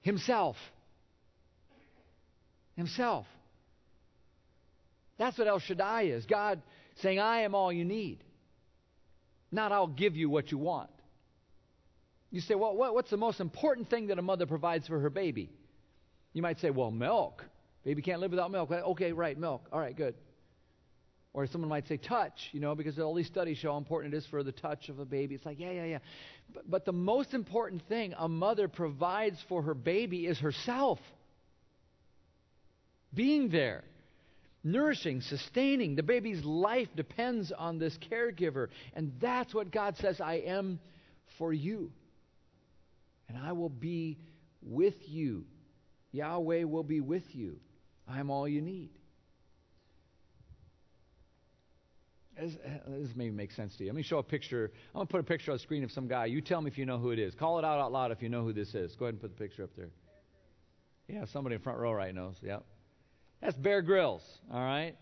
Himself. 0.01 0.57
Himself. 2.75 3.25
That's 5.17 5.39
what 5.39 5.47
El 5.47 5.59
Shaddai 5.59 6.03
is. 6.03 6.27
God 6.27 6.61
saying, 6.97 7.19
I 7.19 7.41
am 7.41 7.55
all 7.55 7.73
you 7.73 7.83
need. 7.83 8.23
Not 9.51 9.71
I'll 9.71 9.87
give 9.87 10.15
you 10.15 10.29
what 10.29 10.51
you 10.51 10.59
want. 10.59 10.91
You 12.29 12.41
say, 12.41 12.53
well, 12.53 12.75
what, 12.75 12.93
what's 12.93 13.09
the 13.09 13.17
most 13.17 13.39
important 13.39 13.89
thing 13.89 14.07
that 14.07 14.19
a 14.19 14.21
mother 14.21 14.45
provides 14.45 14.87
for 14.87 14.99
her 14.99 15.09
baby? 15.09 15.49
You 16.35 16.41
might 16.41 16.59
say, 16.59 16.69
well, 16.69 16.91
milk. 16.91 17.45
Baby 17.85 18.01
can't 18.01 18.19
live 18.19 18.31
without 18.31 18.51
milk. 18.51 18.69
Okay, 18.69 19.13
right, 19.13 19.37
milk. 19.37 19.67
All 19.71 19.79
right, 19.79 19.95
good. 19.95 20.15
Or 21.33 21.47
someone 21.47 21.69
might 21.69 21.87
say 21.87 21.95
touch, 21.95 22.49
you 22.51 22.59
know, 22.59 22.75
because 22.75 22.99
all 22.99 23.15
these 23.15 23.27
studies 23.27 23.57
show 23.57 23.71
how 23.71 23.77
important 23.77 24.13
it 24.13 24.17
is 24.17 24.25
for 24.25 24.43
the 24.43 24.51
touch 24.51 24.89
of 24.89 24.99
a 24.99 25.05
baby. 25.05 25.35
It's 25.35 25.45
like, 25.45 25.61
yeah, 25.61 25.71
yeah, 25.71 25.85
yeah. 25.85 25.97
But, 26.53 26.69
but 26.69 26.85
the 26.85 26.91
most 26.91 27.33
important 27.33 27.87
thing 27.87 28.13
a 28.17 28.27
mother 28.27 28.67
provides 28.67 29.37
for 29.47 29.61
her 29.61 29.73
baby 29.73 30.27
is 30.27 30.37
herself. 30.37 30.99
Being 33.13 33.47
there, 33.47 33.85
nourishing, 34.61 35.21
sustaining. 35.21 35.95
The 35.95 36.03
baby's 36.03 36.43
life 36.43 36.89
depends 36.97 37.53
on 37.57 37.79
this 37.79 37.97
caregiver. 38.11 38.67
And 38.93 39.13
that's 39.21 39.53
what 39.53 39.71
God 39.71 39.95
says 40.01 40.19
I 40.19 40.35
am 40.47 40.81
for 41.37 41.53
you. 41.53 41.93
And 43.29 43.37
I 43.37 43.53
will 43.53 43.69
be 43.69 44.17
with 44.61 44.95
you 45.07 45.45
Yahweh 46.15 46.63
will 46.63 46.83
be 46.83 47.01
with 47.01 47.23
you. 47.35 47.57
I'm 48.07 48.29
all 48.29 48.47
you 48.47 48.61
need. 48.61 48.91
This, 52.39 52.53
maybe 53.15 53.31
makes 53.31 53.55
sense 53.55 53.75
to 53.77 53.83
you. 53.83 53.89
Let 53.89 53.95
me 53.95 54.03
show 54.03 54.17
a 54.17 54.23
picture. 54.23 54.71
I'm 54.93 54.99
going 54.99 55.07
to 55.07 55.11
put 55.11 55.21
a 55.21 55.23
picture 55.23 55.51
on 55.51 55.57
the 55.57 55.63
screen 55.63 55.83
of 55.83 55.91
some 55.91 56.07
guy. 56.07 56.25
You 56.25 56.41
tell 56.41 56.61
me 56.61 56.69
if 56.69 56.77
you 56.77 56.85
know 56.85 56.97
who 56.97 57.11
it 57.11 57.19
is. 57.19 57.33
Call 57.33 57.59
it 57.59 57.65
out 57.65 57.79
out 57.79 57.91
loud 57.91 58.11
if 58.11 58.21
you 58.21 58.29
know 58.29 58.43
who 58.43 58.51
this 58.51 58.75
is. 58.75 58.93
Go 58.95 59.05
ahead 59.05 59.13
and 59.13 59.21
put 59.21 59.37
the 59.37 59.41
picture 59.41 59.63
up 59.63 59.69
there. 59.77 59.89
Yeah, 61.07 61.25
somebody 61.31 61.55
in 61.55 61.61
front 61.61 61.79
row 61.79 61.93
right 61.93 62.13
knows. 62.13 62.35
Yep. 62.41 62.65
That's 63.41 63.55
Bear 63.57 63.81
Grylls, 63.81 64.23
all 64.51 64.59
right? 64.59 64.95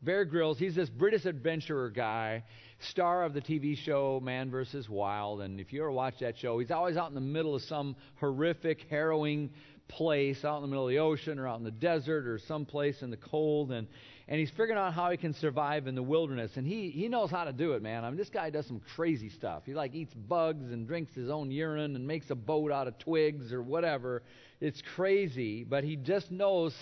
Bear 0.00 0.24
Grylls, 0.24 0.58
he's 0.58 0.74
this 0.74 0.88
British 0.88 1.24
adventurer 1.24 1.90
guy, 1.90 2.44
star 2.90 3.24
of 3.24 3.34
the 3.34 3.40
TV 3.40 3.76
show 3.76 4.20
Man 4.22 4.50
vs. 4.50 4.88
Wild. 4.88 5.40
And 5.40 5.60
if 5.60 5.72
you 5.72 5.80
ever 5.80 5.90
watch 5.90 6.14
that 6.20 6.38
show, 6.38 6.58
he's 6.60 6.70
always 6.70 6.96
out 6.96 7.08
in 7.08 7.14
the 7.14 7.20
middle 7.20 7.54
of 7.54 7.62
some 7.62 7.96
horrific, 8.20 8.86
harrowing 8.88 9.50
place 9.88 10.44
out 10.44 10.56
in 10.56 10.62
the 10.62 10.68
middle 10.68 10.84
of 10.84 10.90
the 10.90 10.98
ocean 10.98 11.38
or 11.38 11.48
out 11.48 11.58
in 11.58 11.64
the 11.64 11.70
desert 11.70 12.26
or 12.26 12.38
someplace 12.38 13.02
in 13.02 13.10
the 13.10 13.16
cold 13.16 13.72
and 13.72 13.88
and 14.30 14.38
he's 14.38 14.50
figuring 14.50 14.76
out 14.76 14.92
how 14.92 15.10
he 15.10 15.16
can 15.16 15.32
survive 15.32 15.86
in 15.86 15.94
the 15.94 16.02
wilderness. 16.02 16.52
And 16.56 16.66
he 16.66 16.90
he 16.90 17.08
knows 17.08 17.30
how 17.30 17.44
to 17.44 17.52
do 17.52 17.72
it 17.72 17.82
man. 17.82 18.04
I 18.04 18.10
mean 18.10 18.18
this 18.18 18.30
guy 18.30 18.50
does 18.50 18.66
some 18.66 18.80
crazy 18.94 19.30
stuff. 19.30 19.62
He 19.64 19.74
like 19.74 19.94
eats 19.94 20.12
bugs 20.14 20.70
and 20.70 20.86
drinks 20.86 21.14
his 21.14 21.30
own 21.30 21.50
urine 21.50 21.96
and 21.96 22.06
makes 22.06 22.30
a 22.30 22.34
boat 22.34 22.70
out 22.70 22.86
of 22.86 22.98
twigs 22.98 23.52
or 23.52 23.62
whatever. 23.62 24.22
It's 24.60 24.82
crazy 24.94 25.64
but 25.64 25.84
he 25.84 25.96
just 25.96 26.30
knows 26.30 26.74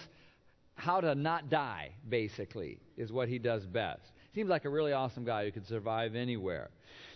how 0.74 1.00
to 1.00 1.14
not 1.14 1.48
die 1.48 1.92
basically 2.08 2.78
is 2.96 3.12
what 3.12 3.28
he 3.28 3.38
does 3.38 3.64
best. 3.64 4.02
Seems 4.34 4.50
like 4.50 4.66
a 4.66 4.70
really 4.70 4.92
awesome 4.92 5.24
guy 5.24 5.44
who 5.44 5.52
could 5.52 5.66
survive 5.66 6.14
anywhere. 6.14 6.70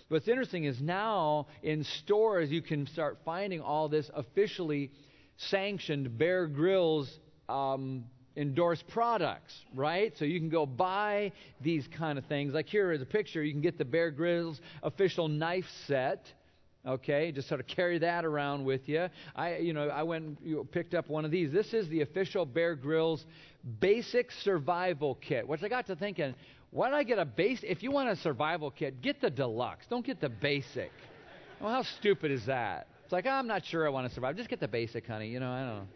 What's 0.09 0.27
interesting 0.27 0.65
is 0.65 0.81
now 0.81 1.47
in 1.63 1.85
stores 1.85 2.51
you 2.51 2.63
can 2.63 2.87
start 2.87 3.19
finding 3.25 3.61
all 3.61 3.89
this 3.89 4.11
officially 4.15 4.91
sanctioned 5.49 6.19
Bear 6.19 6.47
Grylls 6.47 7.11
um, 7.49 8.05
endorsed 8.37 8.87
products, 8.89 9.55
right? 9.75 10.13
So 10.19 10.25
you 10.25 10.39
can 10.39 10.49
go 10.49 10.67
buy 10.67 11.33
these 11.61 11.87
kind 11.97 12.19
of 12.19 12.25
things. 12.27 12.55
Like 12.55 12.67
here 12.67 12.93
is 12.93 13.03
a 13.03 13.07
picture. 13.07 13.43
You 13.43 13.53
can 13.53 13.61
get 13.61 13.79
the 13.79 13.85
Bear 13.85 14.11
Grylls 14.11 14.61
official 14.83 15.29
knife 15.29 15.67
set. 15.87 16.27
Okay, 16.87 17.31
just 17.31 17.47
sort 17.47 17.61
of 17.61 17.67
carry 17.67 17.99
that 17.99 18.25
around 18.25 18.65
with 18.65 18.89
you. 18.89 19.09
I, 19.37 19.59
you 19.59 19.75
know, 19.75 19.89
I 19.89 20.03
went 20.03 20.39
you 20.43 20.57
know, 20.57 20.65
picked 20.65 20.95
up 20.95 21.11
one 21.11 21.27
of 21.27 21.31
these. 21.31 21.53
This 21.53 21.75
is 21.75 21.87
the 21.91 22.01
official 22.01 22.47
Bear 22.47 22.75
Grylls 22.75 23.27
basic 23.81 24.31
survival 24.31 25.17
kit. 25.17 25.47
Which 25.47 25.63
I 25.63 25.69
got 25.69 25.87
to 25.89 25.97
thinking, 25.97 26.35
why 26.71 26.89
don't 26.89 26.99
I 26.99 27.03
get 27.03 27.19
a 27.19 27.27
base? 27.27 27.61
If 27.63 27.83
you 27.83 27.91
want 27.91 28.09
a 28.09 28.17
survival 28.17 28.71
kit, 28.71 29.03
get 29.03 29.21
the 29.21 29.29
deluxe. 29.29 29.85
Don't 29.91 30.07
get 30.07 30.23
the 30.23 30.31
basic. 30.31 30.91
Well, 31.61 31.71
how 31.71 31.83
stupid 31.83 32.31
is 32.31 32.47
that? 32.47 32.87
It's 33.11 33.13
like, 33.13 33.27
I'm 33.27 33.49
not 33.49 33.65
sure 33.65 33.85
I 33.85 33.89
want 33.91 34.09
to 34.09 34.15
survive. 34.15 34.37
Just 34.37 34.49
get 34.49 34.61
the 34.61 34.69
basic, 34.69 35.05
honey. 35.05 35.27
You 35.31 35.41
know, 35.41 35.51
I 35.51 35.59
don't 35.65 35.79
know. 35.79 35.89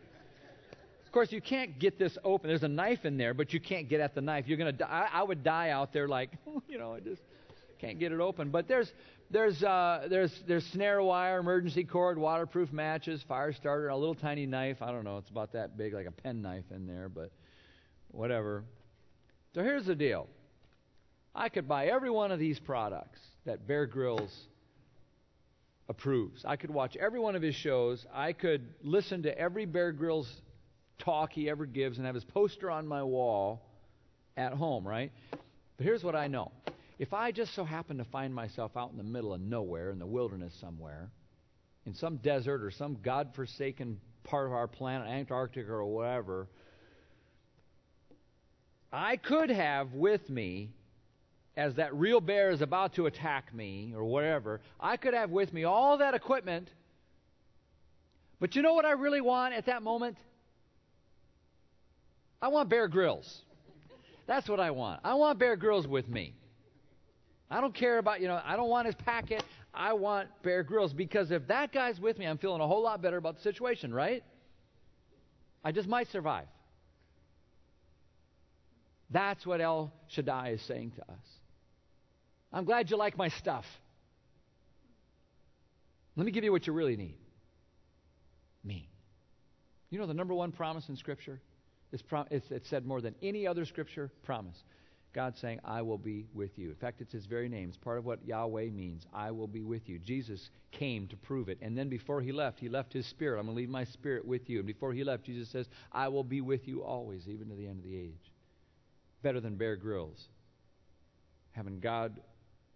Of 1.07 1.12
course, 1.12 1.31
you 1.31 1.40
can't 1.40 1.79
get 1.79 1.96
this 1.96 2.18
open. 2.24 2.48
There's 2.48 2.64
a 2.64 2.68
knife 2.68 3.05
in 3.05 3.16
there, 3.16 3.35
but 3.35 3.53
you 3.53 3.61
can't 3.61 3.88
get 3.88 4.00
at 4.00 4.16
the 4.16 4.20
knife. 4.20 4.48
You're 4.48 4.59
gonna. 4.59 4.72
Die. 4.72 4.85
I, 4.85 5.20
I 5.20 5.22
would 5.22 5.44
die 5.44 5.70
out 5.70 5.92
there, 5.92 6.09
like, 6.09 6.31
you 6.68 6.77
know, 6.77 6.92
I 6.92 6.98
just 6.98 7.22
can't 7.79 8.00
get 8.00 8.11
it 8.11 8.18
open. 8.18 8.50
But 8.50 8.66
there's 8.66 8.92
there's 9.31 9.62
uh, 9.62 10.09
there's 10.11 10.42
there's 10.48 10.66
snare 10.72 11.05
wire, 11.05 11.38
emergency 11.38 11.85
cord, 11.85 12.18
waterproof 12.18 12.72
matches, 12.72 13.22
fire 13.29 13.53
starter, 13.53 13.90
a 13.90 13.96
little 13.96 14.16
tiny 14.16 14.44
knife. 14.44 14.83
I 14.83 14.90
don't 14.90 15.05
know. 15.05 15.18
It's 15.18 15.31
about 15.31 15.53
that 15.53 15.79
big, 15.79 15.94
like 15.94 16.07
a 16.07 16.11
pen 16.11 16.42
knife 16.42 16.64
in 16.74 16.88
there, 16.88 17.09
but 17.09 17.31
whatever. 18.09 18.64
So 19.55 19.62
here's 19.62 19.87
the 19.87 19.94
deal. 19.94 20.27
I 21.33 21.48
could 21.48 21.68
buy 21.68 21.87
every 21.87 22.11
one 22.11 22.33
of 22.33 22.40
these 22.40 22.59
products 22.59 23.20
that 23.46 23.68
Bear 23.68 23.87
Grylls 23.87 24.48
approves. 25.88 26.44
I 26.44 26.57
could 26.57 26.70
watch 26.70 26.97
every 26.97 27.20
one 27.20 27.37
of 27.37 27.42
his 27.42 27.55
shows. 27.55 28.07
I 28.12 28.33
could 28.33 28.66
listen 28.83 29.23
to 29.25 29.38
every 29.38 29.66
Bear 29.66 29.92
Grylls 29.92 30.31
talk 30.99 31.33
he 31.33 31.51
ever 31.51 31.66
gives 31.66 31.99
and 31.99 32.07
have 32.07 32.14
his 32.14 32.25
poster 32.25 32.70
on 32.70 32.87
my 32.87 33.03
wall 33.03 33.62
at 34.37 34.53
home, 34.53 34.87
right? 34.87 35.12
But 35.31 35.85
here's 35.85 36.03
what 36.03 36.16
I 36.16 36.29
know. 36.29 36.53
If 36.99 37.12
I 37.12 37.33
just 37.33 37.55
so 37.55 37.64
happen 37.64 37.99
to 37.99 38.05
find 38.05 38.35
myself 38.35 38.77
out 38.77 38.92
in 38.92 38.97
the 38.97 39.05
middle 39.05 39.35
of 39.35 39.40
nowhere, 39.40 39.90
in 39.90 39.99
the 39.99 40.07
wilderness 40.07 40.55
somewhere, 40.61 41.11
in 41.87 41.94
some 41.94 42.16
desert 42.18 42.62
or 42.62 42.70
some 42.70 42.99
God-forsaken 43.03 44.01
part 44.23 44.47
of 44.47 44.53
our 44.53 44.68
planet, 44.68 45.09
Antarctica 45.09 45.70
or 45.70 45.85
whatever, 45.85 46.49
I 48.92 49.16
could 49.16 49.51
have 49.51 49.92
with 49.92 50.31
me 50.31 50.70
as 51.57 51.75
that 51.77 51.95
real 51.95 52.21
bear 52.21 52.51
is 52.51 52.62
about 52.62 52.95
to 52.95 53.07
attack 53.07 53.55
me 53.55 53.93
or 53.95 54.05
whatever, 54.05 54.61
I 54.81 54.97
could 54.97 55.14
have 55.14 55.31
with 55.31 55.53
me 55.53 55.64
all 55.64 55.99
that 55.99 56.14
equipment. 56.14 56.69
But 58.40 58.57
you 58.57 58.62
know 58.62 58.75
what 58.75 58.85
I 58.85 58.93
really 58.93 59.21
want 59.21 59.55
at 59.55 59.67
that 59.67 59.83
moment? 59.83 60.17
I 62.43 62.49
want 62.49 62.69
Bear 62.69 62.88
Grylls. 62.88 63.43
That's 64.27 64.49
what 64.49 64.61
I 64.61 64.71
want. 64.71 65.01
I 65.05 65.14
want 65.14 65.38
Bear 65.38 65.57
Grylls 65.57 65.87
with 65.87 66.09
me. 66.09 66.35
I 67.51 67.61
don't 67.61 67.75
care 67.75 67.99
about, 67.99 68.21
you 68.21 68.27
know, 68.27 68.40
I 68.45 68.57
don't 68.57 68.69
want 68.69 68.87
his 68.87 68.95
packet. 68.97 69.45
I 69.73 69.93
want 69.93 70.29
Bear 70.43 70.62
Grylls 70.62 70.93
because 70.93 71.31
if 71.31 71.47
that 71.49 71.73
guy's 71.73 72.01
with 72.01 72.19
me, 72.19 72.27
I'm 72.27 72.38
feeling 72.38 72.61
a 72.61 72.67
whole 72.67 72.83
lot 72.83 73.01
better 73.01 73.17
about 73.17 73.37
the 73.37 73.43
situation, 73.43 73.95
right? 73.95 74.25
I 75.62 75.73
just 75.73 75.88
might 75.88 76.09
survive. 76.09 76.47
That's 79.11 79.47
what 79.47 79.61
El 79.61 79.93
Shaddai 80.09 80.51
is 80.51 80.62
saying 80.62 80.93
to 80.97 81.03
us. 81.03 81.34
I'm 82.55 82.64
glad 82.64 82.90
you 82.90 82.97
like 82.97 83.19
my 83.19 83.29
stuff. 83.29 83.64
Let 86.17 86.25
me 86.25 86.31
give 86.31 86.45
you 86.45 86.53
what 86.53 86.67
you 86.67 86.73
really 86.73 86.97
need 86.97 87.17
me. 88.62 88.88
You 89.90 89.99
know 89.99 90.07
the 90.07 90.14
number 90.14 90.35
one 90.35 90.53
promise 90.53 90.88
in 90.88 90.97
Scripture? 90.97 91.40
It's, 91.93 92.03
prom- 92.03 92.29
it's, 92.31 92.47
it's 92.51 92.71
said 92.71 92.87
more 92.87 93.01
than 93.01 93.14
any 93.23 93.47
other 93.47 93.64
Scripture 93.64 94.11
promise. 94.23 94.57
God 95.12 95.35
saying, 95.40 95.61
I 95.64 95.83
will 95.83 95.99
be 95.99 96.27
with 96.35 96.59
you. 96.59 96.71
In 96.71 96.75
fact, 96.77 97.01
it's 97.01 97.12
his 97.12 97.27
very 97.27 97.49
name. 97.49 97.69
It's 97.69 97.79
part 97.79 97.99
of 97.99 98.05
what 98.05 98.27
Yahweh 98.27 98.71
means. 98.71 99.07
I 99.12 99.31
will 99.31 99.47
be 99.47 99.62
with 99.62 99.88
you. 99.88 100.01
Jesus 100.01 100.51
came 100.73 101.07
to 101.09 101.17
prove 101.17 101.49
it. 101.49 101.59
And 101.62 101.79
then 101.79 101.88
before 101.88 102.21
he 102.21 102.33
left, 102.33 102.59
he 102.59 102.69
left 102.69 102.93
his 102.93 103.07
spirit. 103.07 103.38
I'm 103.38 103.47
going 103.47 103.55
to 103.55 103.61
leave 103.61 103.69
my 103.69 103.85
spirit 103.85 104.25
with 104.25 104.49
you. 104.49 104.59
And 104.59 104.67
before 104.67 104.93
he 104.93 105.05
left, 105.05 105.25
Jesus 105.25 105.49
says, 105.51 105.69
I 105.93 106.09
will 106.09 106.25
be 106.25 106.40
with 106.40 106.67
you 106.67 106.83
always, 106.83 107.29
even 107.29 107.49
to 107.49 107.55
the 107.55 107.67
end 107.67 107.79
of 107.79 107.85
the 107.85 107.97
age. 107.97 108.33
Better 109.23 109.40
than 109.40 109.55
Bear 109.55 109.77
Grylls. 109.77 110.27
Having 111.53 111.79
God 111.79 112.21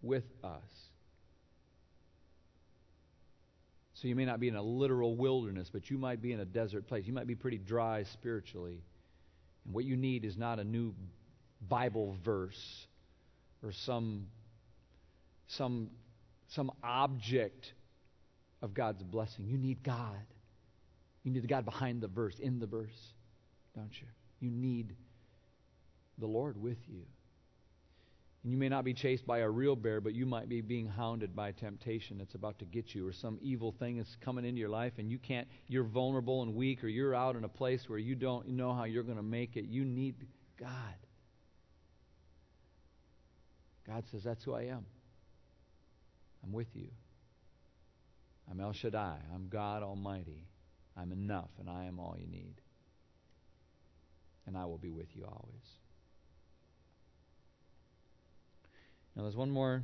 with 0.01 0.23
us. 0.43 0.89
So 3.93 4.07
you 4.07 4.15
may 4.15 4.25
not 4.25 4.39
be 4.39 4.47
in 4.47 4.55
a 4.55 4.63
literal 4.63 5.15
wilderness, 5.15 5.69
but 5.71 5.89
you 5.89 5.97
might 5.97 6.21
be 6.21 6.31
in 6.31 6.39
a 6.39 6.45
desert 6.45 6.87
place. 6.87 7.05
You 7.05 7.13
might 7.13 7.27
be 7.27 7.35
pretty 7.35 7.57
dry 7.57 8.03
spiritually. 8.03 8.81
And 9.65 9.73
what 9.73 9.83
you 9.83 9.97
need 9.97 10.23
is 10.23 10.37
not 10.37 10.57
a 10.59 10.63
new 10.63 10.93
Bible 11.67 12.15
verse 12.23 12.87
or 13.61 13.73
some, 13.73 14.27
some, 15.47 15.89
some 16.47 16.71
object 16.81 17.73
of 18.61 18.73
God's 18.73 19.03
blessing. 19.03 19.45
You 19.45 19.57
need 19.57 19.83
God. 19.83 20.15
You 21.23 21.31
need 21.31 21.43
the 21.43 21.47
God 21.47 21.65
behind 21.65 22.01
the 22.01 22.07
verse, 22.07 22.39
in 22.39 22.59
the 22.59 22.67
verse, 22.67 23.13
don't 23.75 23.91
you? 23.99 24.07
You 24.39 24.49
need 24.49 24.95
the 26.17 26.27
Lord 26.27 26.61
with 26.61 26.77
you. 26.87 27.01
And 28.43 28.53
you 28.53 28.57
may 28.57 28.69
not 28.69 28.85
be 28.85 28.93
chased 28.93 29.27
by 29.27 29.39
a 29.39 29.49
real 29.49 29.75
bear, 29.75 29.99
but 29.99 30.13
you 30.13 30.25
might 30.25 30.47
be 30.47 30.61
being 30.61 30.87
hounded 30.87 31.35
by 31.35 31.51
temptation 31.51 32.17
that's 32.17 32.35
about 32.35 32.59
to 32.59 32.65
get 32.65 32.95
you, 32.95 33.05
or 33.05 33.11
some 33.11 33.37
evil 33.41 33.73
thing 33.77 33.97
that's 33.97 34.15
coming 34.21 34.45
into 34.45 34.59
your 34.59 34.69
life, 34.69 34.93
and 34.97 35.11
you 35.11 35.17
can't, 35.17 35.47
you're 35.67 35.83
vulnerable 35.83 36.41
and 36.41 36.55
weak, 36.55 36.83
or 36.83 36.87
you're 36.87 37.13
out 37.13 37.35
in 37.35 37.43
a 37.43 37.49
place 37.49 37.89
where 37.89 37.99
you 37.99 38.15
don't 38.15 38.47
know 38.47 38.73
how 38.73 38.85
you're 38.85 39.03
going 39.03 39.17
to 39.17 39.23
make 39.23 39.57
it. 39.57 39.65
You 39.65 39.83
need 39.83 40.15
God. 40.57 40.69
God 43.85 44.03
says, 44.11 44.23
That's 44.23 44.43
who 44.43 44.53
I 44.53 44.63
am. 44.63 44.85
I'm 46.43 46.53
with 46.53 46.73
you. 46.73 46.87
I'm 48.49 48.61
El 48.61 48.71
Shaddai. 48.71 49.17
I'm 49.33 49.49
God 49.49 49.83
Almighty. 49.83 50.47
I'm 50.95 51.11
enough, 51.11 51.49
and 51.59 51.69
I 51.69 51.85
am 51.85 51.99
all 51.99 52.15
you 52.17 52.27
need. 52.27 52.55
And 54.47 54.57
I 54.57 54.65
will 54.65 54.77
be 54.77 54.91
with 54.91 55.07
you 55.13 55.25
always. 55.25 55.65
Now, 59.19 59.23
there's 59.23 59.35
one 59.35 59.51
more 59.51 59.83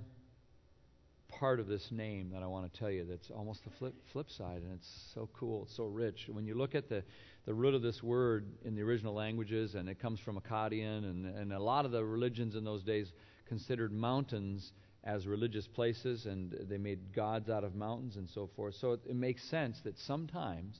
part 1.27 1.59
of 1.59 1.67
this 1.67 1.91
name 1.91 2.29
that 2.31 2.41
I 2.41 2.47
want 2.47 2.71
to 2.71 2.79
tell 2.79 2.89
you 2.89 3.03
that's 3.03 3.29
almost 3.29 3.65
the 3.65 3.69
flip, 3.69 3.93
flip 4.13 4.29
side, 4.29 4.61
and 4.61 4.71
it's 4.73 4.89
so 5.13 5.27
cool, 5.37 5.63
it's 5.63 5.75
so 5.75 5.83
rich. 5.87 6.29
When 6.31 6.45
you 6.45 6.55
look 6.55 6.73
at 6.73 6.87
the, 6.87 7.03
the 7.45 7.53
root 7.53 7.75
of 7.75 7.81
this 7.81 8.01
word 8.01 8.45
in 8.63 8.75
the 8.75 8.81
original 8.83 9.13
languages, 9.13 9.75
and 9.75 9.89
it 9.89 9.99
comes 9.99 10.21
from 10.21 10.39
Akkadian, 10.39 10.99
and, 10.99 11.25
and 11.25 11.51
a 11.51 11.59
lot 11.59 11.83
of 11.83 11.91
the 11.91 12.01
religions 12.01 12.55
in 12.55 12.63
those 12.63 12.81
days 12.81 13.11
considered 13.45 13.91
mountains 13.91 14.71
as 15.03 15.27
religious 15.27 15.67
places, 15.67 16.27
and 16.27 16.55
they 16.69 16.77
made 16.77 17.13
gods 17.13 17.49
out 17.49 17.65
of 17.65 17.75
mountains 17.75 18.15
and 18.15 18.29
so 18.29 18.49
forth. 18.55 18.75
So 18.75 18.93
it, 18.93 19.01
it 19.05 19.17
makes 19.17 19.43
sense 19.49 19.81
that 19.83 19.99
sometimes 19.99 20.79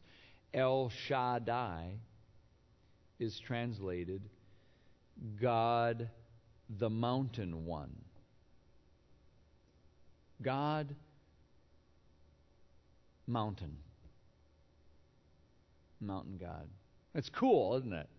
El 0.54 0.94
Shaddai 1.10 1.90
is 3.20 3.38
translated 3.46 4.22
God 5.42 6.10
the 6.70 6.90
Mountain 6.90 7.66
One. 7.66 8.05
God 10.42 10.96
Mountain. 13.28 13.78
Mountain 16.00 16.38
God. 16.38 16.68
It's 17.16 17.30
cool, 17.30 17.78
isn't 17.78 17.94
it? 17.94 18.10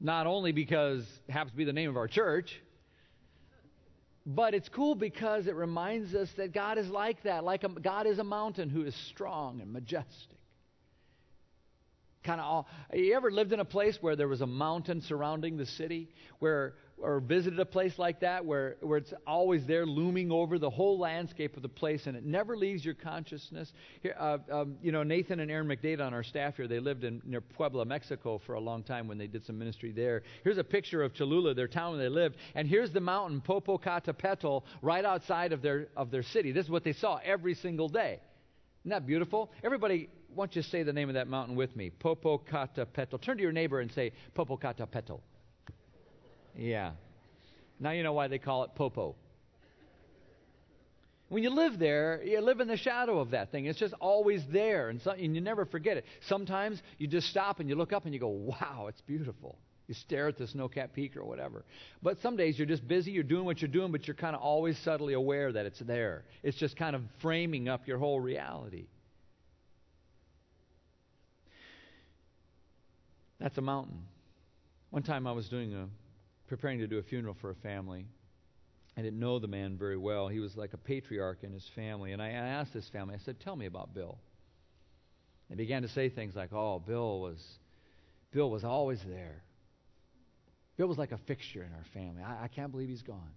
Not 0.00 0.26
only 0.26 0.52
because 0.52 1.06
it 1.26 1.32
happens 1.32 1.52
to 1.52 1.56
be 1.56 1.64
the 1.64 1.72
name 1.72 1.88
of 1.88 1.96
our 1.96 2.08
church, 2.08 2.60
but 4.26 4.52
it's 4.52 4.68
cool 4.68 4.94
because 4.94 5.46
it 5.46 5.54
reminds 5.54 6.14
us 6.14 6.28
that 6.36 6.52
God 6.52 6.78
is 6.78 6.88
like 6.88 7.22
that. 7.22 7.44
Like 7.44 7.64
a, 7.64 7.68
God 7.68 8.06
is 8.06 8.18
a 8.18 8.24
mountain 8.24 8.68
who 8.68 8.84
is 8.84 8.94
strong 9.08 9.60
and 9.60 9.72
majestic. 9.72 10.36
Kind 12.24 12.40
of 12.40 12.46
all. 12.46 12.68
You 12.92 13.14
ever 13.14 13.30
lived 13.30 13.52
in 13.52 13.60
a 13.60 13.64
place 13.64 13.96
where 14.00 14.16
there 14.16 14.28
was 14.28 14.40
a 14.40 14.46
mountain 14.46 15.00
surrounding 15.00 15.56
the 15.56 15.66
city, 15.66 16.10
where 16.40 16.74
or 16.98 17.20
visited 17.20 17.60
a 17.60 17.64
place 17.64 17.98
like 17.98 18.20
that 18.20 18.44
where, 18.44 18.76
where 18.80 18.98
it's 18.98 19.12
always 19.26 19.66
there 19.66 19.84
looming 19.84 20.32
over 20.32 20.58
the 20.58 20.70
whole 20.70 20.98
landscape 20.98 21.56
of 21.56 21.62
the 21.62 21.68
place 21.68 22.06
and 22.06 22.16
it 22.16 22.24
never 22.24 22.56
leaves 22.56 22.84
your 22.84 22.94
consciousness. 22.94 23.72
Here, 24.02 24.16
uh, 24.18 24.38
um, 24.50 24.76
you 24.82 24.92
know, 24.92 25.02
Nathan 25.02 25.40
and 25.40 25.50
Aaron 25.50 25.66
McDade 25.66 26.00
on 26.00 26.14
our 26.14 26.22
staff 26.22 26.56
here, 26.56 26.66
they 26.66 26.80
lived 26.80 27.04
in 27.04 27.20
near 27.24 27.40
Puebla, 27.40 27.84
Mexico 27.84 28.40
for 28.46 28.54
a 28.54 28.60
long 28.60 28.82
time 28.82 29.08
when 29.08 29.18
they 29.18 29.26
did 29.26 29.44
some 29.44 29.58
ministry 29.58 29.92
there. 29.92 30.22
Here's 30.42 30.58
a 30.58 30.64
picture 30.64 31.02
of 31.02 31.12
Cholula, 31.12 31.54
their 31.54 31.68
town 31.68 31.92
where 31.92 32.02
they 32.02 32.08
lived, 32.08 32.36
and 32.54 32.66
here's 32.66 32.92
the 32.92 33.00
mountain 33.00 33.42
Popocatépetl 33.46 34.62
right 34.80 35.04
outside 35.04 35.52
of 35.52 35.60
their, 35.60 35.88
of 35.96 36.10
their 36.10 36.22
city. 36.22 36.52
This 36.52 36.64
is 36.64 36.70
what 36.70 36.84
they 36.84 36.94
saw 36.94 37.20
every 37.22 37.54
single 37.54 37.88
day. 37.88 38.20
Isn't 38.82 38.90
that 38.90 39.06
beautiful? 39.06 39.50
Everybody, 39.62 40.08
why 40.34 40.46
don't 40.46 40.56
you 40.56 40.62
say 40.62 40.82
the 40.82 40.92
name 40.92 41.08
of 41.08 41.14
that 41.14 41.28
mountain 41.28 41.56
with 41.56 41.74
me? 41.76 41.90
Popocatépetl. 41.90 43.20
Turn 43.20 43.36
to 43.36 43.42
your 43.42 43.52
neighbor 43.52 43.80
and 43.80 43.92
say 43.92 44.12
Popocatépetl. 44.34 45.20
Yeah. 46.56 46.92
Now 47.78 47.90
you 47.90 48.02
know 48.02 48.12
why 48.12 48.28
they 48.28 48.38
call 48.38 48.64
it 48.64 48.70
Popo. 48.74 49.14
When 51.28 51.42
you 51.42 51.50
live 51.50 51.78
there, 51.78 52.22
you 52.24 52.40
live 52.40 52.60
in 52.60 52.68
the 52.68 52.76
shadow 52.76 53.18
of 53.18 53.32
that 53.32 53.50
thing. 53.50 53.66
It's 53.66 53.78
just 53.78 53.94
always 53.94 54.42
there, 54.52 54.90
and, 54.90 55.02
so, 55.02 55.10
and 55.10 55.34
you 55.34 55.40
never 55.40 55.66
forget 55.66 55.96
it. 55.96 56.04
Sometimes 56.28 56.80
you 56.98 57.08
just 57.08 57.28
stop 57.28 57.58
and 57.58 57.68
you 57.68 57.74
look 57.74 57.92
up 57.92 58.04
and 58.04 58.14
you 58.14 58.20
go, 58.20 58.28
wow, 58.28 58.86
it's 58.88 59.00
beautiful. 59.02 59.58
You 59.88 59.94
stare 59.94 60.28
at 60.28 60.38
the 60.38 60.46
snow 60.46 60.68
capped 60.68 60.94
peak 60.94 61.16
or 61.16 61.24
whatever. 61.24 61.64
But 62.00 62.20
some 62.20 62.36
days 62.36 62.58
you're 62.58 62.66
just 62.66 62.86
busy, 62.86 63.10
you're 63.10 63.24
doing 63.24 63.44
what 63.44 63.60
you're 63.60 63.68
doing, 63.68 63.90
but 63.90 64.06
you're 64.06 64.14
kind 64.14 64.36
of 64.36 64.42
always 64.42 64.78
subtly 64.84 65.14
aware 65.14 65.52
that 65.52 65.66
it's 65.66 65.80
there. 65.80 66.24
It's 66.44 66.56
just 66.56 66.76
kind 66.76 66.94
of 66.94 67.02
framing 67.22 67.68
up 67.68 67.88
your 67.88 67.98
whole 67.98 68.20
reality. 68.20 68.86
That's 73.40 73.58
a 73.58 73.62
mountain. 73.62 73.98
One 74.90 75.02
time 75.02 75.26
I 75.26 75.32
was 75.32 75.48
doing 75.48 75.74
a 75.74 75.88
preparing 76.46 76.78
to 76.78 76.86
do 76.86 76.98
a 76.98 77.02
funeral 77.02 77.36
for 77.40 77.50
a 77.50 77.54
family. 77.56 78.06
I 78.96 79.02
didn't 79.02 79.18
know 79.18 79.38
the 79.38 79.48
man 79.48 79.76
very 79.76 79.96
well. 79.96 80.28
He 80.28 80.40
was 80.40 80.56
like 80.56 80.72
a 80.72 80.78
patriarch 80.78 81.42
in 81.42 81.52
his 81.52 81.66
family. 81.74 82.12
And 82.12 82.22
I 82.22 82.30
asked 82.30 82.72
this 82.72 82.88
family, 82.88 83.14
I 83.14 83.18
said, 83.24 83.40
Tell 83.40 83.56
me 83.56 83.66
about 83.66 83.94
Bill. 83.94 84.18
They 85.50 85.56
began 85.56 85.82
to 85.82 85.88
say 85.88 86.08
things 86.08 86.34
like, 86.34 86.52
Oh, 86.52 86.78
Bill 86.78 87.20
was 87.20 87.44
Bill 88.32 88.50
was 88.50 88.64
always 88.64 89.00
there. 89.06 89.42
Bill 90.76 90.88
was 90.88 90.98
like 90.98 91.12
a 91.12 91.18
fixture 91.26 91.62
in 91.62 91.72
our 91.72 91.84
family. 91.94 92.22
I, 92.22 92.44
I 92.44 92.48
can't 92.48 92.70
believe 92.70 92.88
he's 92.88 93.02
gone. 93.02 93.32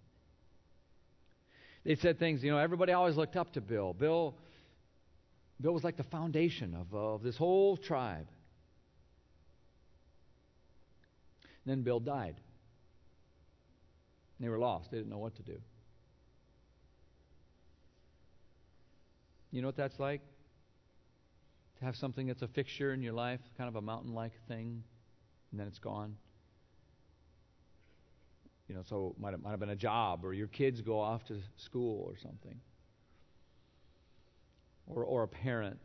They 1.85 1.95
said 1.95 2.19
things, 2.19 2.43
you 2.43 2.51
know, 2.51 2.57
everybody 2.57 2.91
always 2.91 3.15
looked 3.15 3.35
up 3.35 3.53
to 3.53 3.61
Bill. 3.61 3.93
Bill 3.93 4.35
Bill 5.61 5.73
was 5.73 5.83
like 5.83 5.97
the 5.97 6.03
foundation 6.03 6.73
of, 6.73 6.93
of 6.93 7.21
this 7.21 7.35
whole 7.35 7.75
tribe. 7.75 8.27
then 11.69 11.83
Bill 11.83 11.99
died. 11.99 12.35
They 14.39 14.49
were 14.49 14.57
lost. 14.57 14.91
They 14.91 14.97
didn't 14.97 15.09
know 15.09 15.17
what 15.17 15.35
to 15.35 15.43
do. 15.43 15.59
You 19.51 19.61
know 19.61 19.67
what 19.67 19.75
that's 19.75 19.99
like? 19.99 20.21
To 21.79 21.85
have 21.85 21.95
something 21.95 22.27
that's 22.27 22.41
a 22.41 22.47
fixture 22.47 22.93
in 22.93 23.01
your 23.01 23.13
life, 23.13 23.39
kind 23.57 23.67
of 23.67 23.75
a 23.75 23.81
mountain 23.81 24.13
like 24.13 24.33
thing, 24.47 24.83
and 25.51 25.59
then 25.59 25.67
it's 25.67 25.79
gone. 25.79 26.15
You 28.67 28.75
know, 28.75 28.83
so 28.83 29.15
it 29.15 29.21
might 29.21 29.31
have, 29.31 29.41
might 29.41 29.51
have 29.51 29.59
been 29.59 29.71
a 29.71 29.75
job, 29.75 30.23
or 30.23 30.33
your 30.33 30.47
kids 30.47 30.81
go 30.81 30.99
off 30.99 31.25
to 31.25 31.37
school 31.57 32.03
or 32.07 32.17
something, 32.17 32.59
or, 34.85 35.03
or 35.03 35.23
a 35.23 35.27
parent 35.27 35.79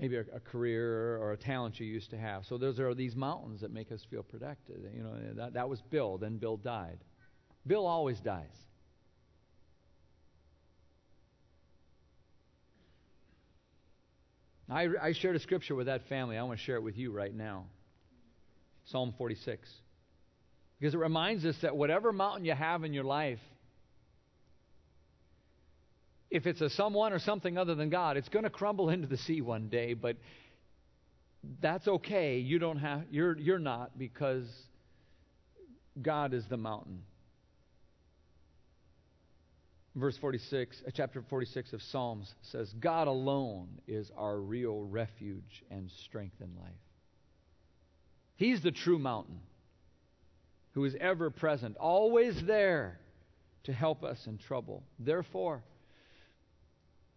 maybe 0.00 0.16
a, 0.16 0.24
a, 0.34 0.40
career 0.40 1.18
or 1.18 1.32
a 1.32 1.36
talent 1.36 1.78
you 1.78 1.86
used 1.86 2.10
to 2.10 2.16
have. 2.18 2.44
So 2.46 2.56
those 2.56 2.80
are 2.80 2.94
these 2.94 3.14
mountains 3.14 3.60
that 3.60 3.70
make 3.70 3.92
us 3.92 4.00
feel 4.10 4.22
protected. 4.22 4.90
You 4.96 5.02
know, 5.02 5.14
that, 5.34 5.52
that 5.54 5.68
was 5.68 5.80
Bill. 5.90 6.16
Then 6.16 6.38
Bill 6.38 6.56
died. 6.56 6.98
Bill 7.66 7.86
always 7.86 8.18
dies. 8.20 8.46
I, 14.70 14.86
I 15.02 15.12
shared 15.12 15.36
a 15.36 15.40
scripture 15.40 15.74
with 15.74 15.86
that 15.86 16.08
family. 16.08 16.38
I 16.38 16.42
want 16.44 16.58
to 16.58 16.64
share 16.64 16.76
it 16.76 16.82
with 16.82 16.96
you 16.96 17.12
right 17.12 17.34
now. 17.34 17.66
Psalm 18.86 19.12
46. 19.18 19.68
Because 20.78 20.94
it 20.94 20.98
reminds 20.98 21.44
us 21.44 21.56
that 21.60 21.76
whatever 21.76 22.12
mountain 22.12 22.46
you 22.46 22.54
have 22.54 22.84
in 22.84 22.94
your 22.94 23.04
life, 23.04 23.40
if 26.30 26.46
it's 26.46 26.60
a 26.60 26.70
someone 26.70 27.12
or 27.12 27.18
something 27.18 27.58
other 27.58 27.74
than 27.74 27.90
God, 27.90 28.16
it's 28.16 28.28
going 28.28 28.44
to 28.44 28.50
crumble 28.50 28.90
into 28.90 29.06
the 29.06 29.16
sea 29.16 29.40
one 29.40 29.68
day, 29.68 29.94
but 29.94 30.16
that's 31.60 31.88
okay. 31.88 32.38
You 32.38 32.58
don't 32.58 32.78
have 32.78 33.04
you're 33.10 33.36
you're 33.38 33.58
not 33.58 33.98
because 33.98 34.46
God 36.00 36.34
is 36.34 36.44
the 36.46 36.56
mountain. 36.56 37.02
Verse 39.96 40.16
46, 40.18 40.82
uh, 40.86 40.90
chapter 40.94 41.22
46 41.28 41.72
of 41.72 41.82
Psalms 41.82 42.32
says, 42.42 42.72
God 42.78 43.08
alone 43.08 43.68
is 43.88 44.12
our 44.16 44.38
real 44.38 44.84
refuge 44.84 45.64
and 45.68 45.90
strength 46.04 46.36
in 46.40 46.48
life. 46.60 46.70
He's 48.36 48.62
the 48.62 48.70
true 48.70 49.00
mountain 49.00 49.40
who 50.74 50.84
is 50.84 50.94
ever 51.00 51.30
present, 51.30 51.76
always 51.76 52.40
there 52.44 53.00
to 53.64 53.72
help 53.72 54.04
us 54.04 54.28
in 54.28 54.38
trouble. 54.38 54.84
Therefore, 55.00 55.64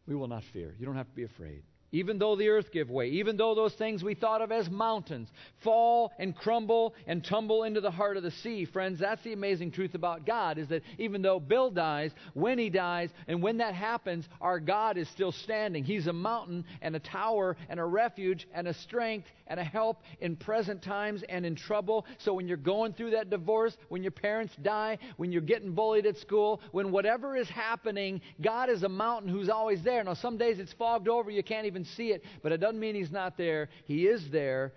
we 0.08 0.16
will 0.16 0.28
not 0.28 0.43
fear. 0.43 0.76
You 0.80 0.86
don't 0.86 0.95
have 0.95 1.08
to 1.08 1.16
be 1.16 1.24
afraid 1.24 1.64
even 1.94 2.18
though 2.18 2.36
the 2.36 2.50
earth 2.50 2.72
give 2.72 2.89
way, 2.89 3.08
even 3.08 3.38
though 3.38 3.56
those 3.56 3.74
things 3.76 4.04
we 4.04 4.16
thought 4.16 4.41
of 4.41 4.52
as 4.52 4.70
mountains 4.70 5.30
fall 5.64 6.12
and 6.20 6.36
crumble 6.36 6.96
and 7.08 7.24
tumble 7.24 7.64
into 7.64 7.80
the 7.80 7.91
heart 7.91 8.18
of 8.18 8.24
the 8.24 8.32
sea, 8.32 8.66
friends, 8.66 9.00
that's 9.00 9.24
the 9.24 9.32
amazing 9.32 9.72
truth 9.72 9.94
about 9.94 10.26
God 10.26 10.58
is 10.58 10.68
that 10.70 10.82
even 10.98 11.22
though 11.22 11.39
Bill 11.39 11.70
dies, 11.70 12.12
when 12.34 12.58
he 12.58 12.70
dies, 12.70 13.12
and 13.28 13.41
when 13.41 13.58
that 13.58 13.76
happens, 13.76 14.28
our 14.41 14.60
God 14.60 14.98
is 14.98 15.08
still 15.10 15.32
standing. 15.32 15.84
He's 15.84 16.08
a 16.08 16.14
mountain 16.14 16.66
and 16.82 16.96
a 16.96 17.00
tower 17.00 17.56
and 17.70 17.80
a 17.80 17.86
refuge 17.86 18.48
and 18.54 18.68
a 18.68 18.74
strength 18.74 19.28
and 19.48 19.60
a 19.60 19.64
help 19.64 20.02
in 20.20 20.36
present 20.36 20.82
times 20.82 21.24
and 21.30 21.46
in 21.46 21.56
trouble. 21.56 22.08
So 22.18 22.34
when 22.34 22.48
you're 22.48 22.58
going 22.58 22.94
through 22.94 23.12
that 23.12 23.30
divorce, 23.30 23.78
when 23.89 24.02
your 24.02 24.12
parents 24.12 24.54
die, 24.62 24.98
when 25.18 25.32
you're 25.32 25.41
getting 25.41 25.74
bullied 25.74 26.08
at 26.08 26.18
school, 26.18 26.62
when 26.72 26.91
whatever 26.91 27.36
is 27.36 27.50
happening, 27.50 28.22
God 28.41 28.70
is 28.70 28.82
a 28.82 28.89
mountain 28.89 29.30
who's 29.30 29.50
always 29.50 29.84
there. 29.84 30.04
Now, 30.04 30.16
some 30.16 30.38
days 30.38 30.58
it's 30.58 30.74
fogged 30.74 31.08
over, 31.08 31.30
you 31.30 31.44
can't 31.44 31.68
even 31.68 31.82
see 31.86 32.11
it, 32.11 32.23
but 32.41 32.51
it 32.51 32.57
doesn't 32.57 32.79
mean 32.79 32.95
He's 32.95 33.11
not 33.11 33.38
there. 33.38 33.69
He 33.86 34.05
is 34.07 34.29
there. 34.31 34.73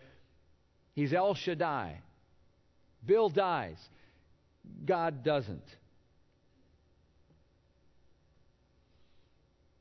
He's 0.94 1.12
El 1.12 1.34
Shaddai. 1.34 2.00
Bill 3.04 3.28
dies, 3.28 3.78
God 4.84 5.22
doesn't. 5.22 5.62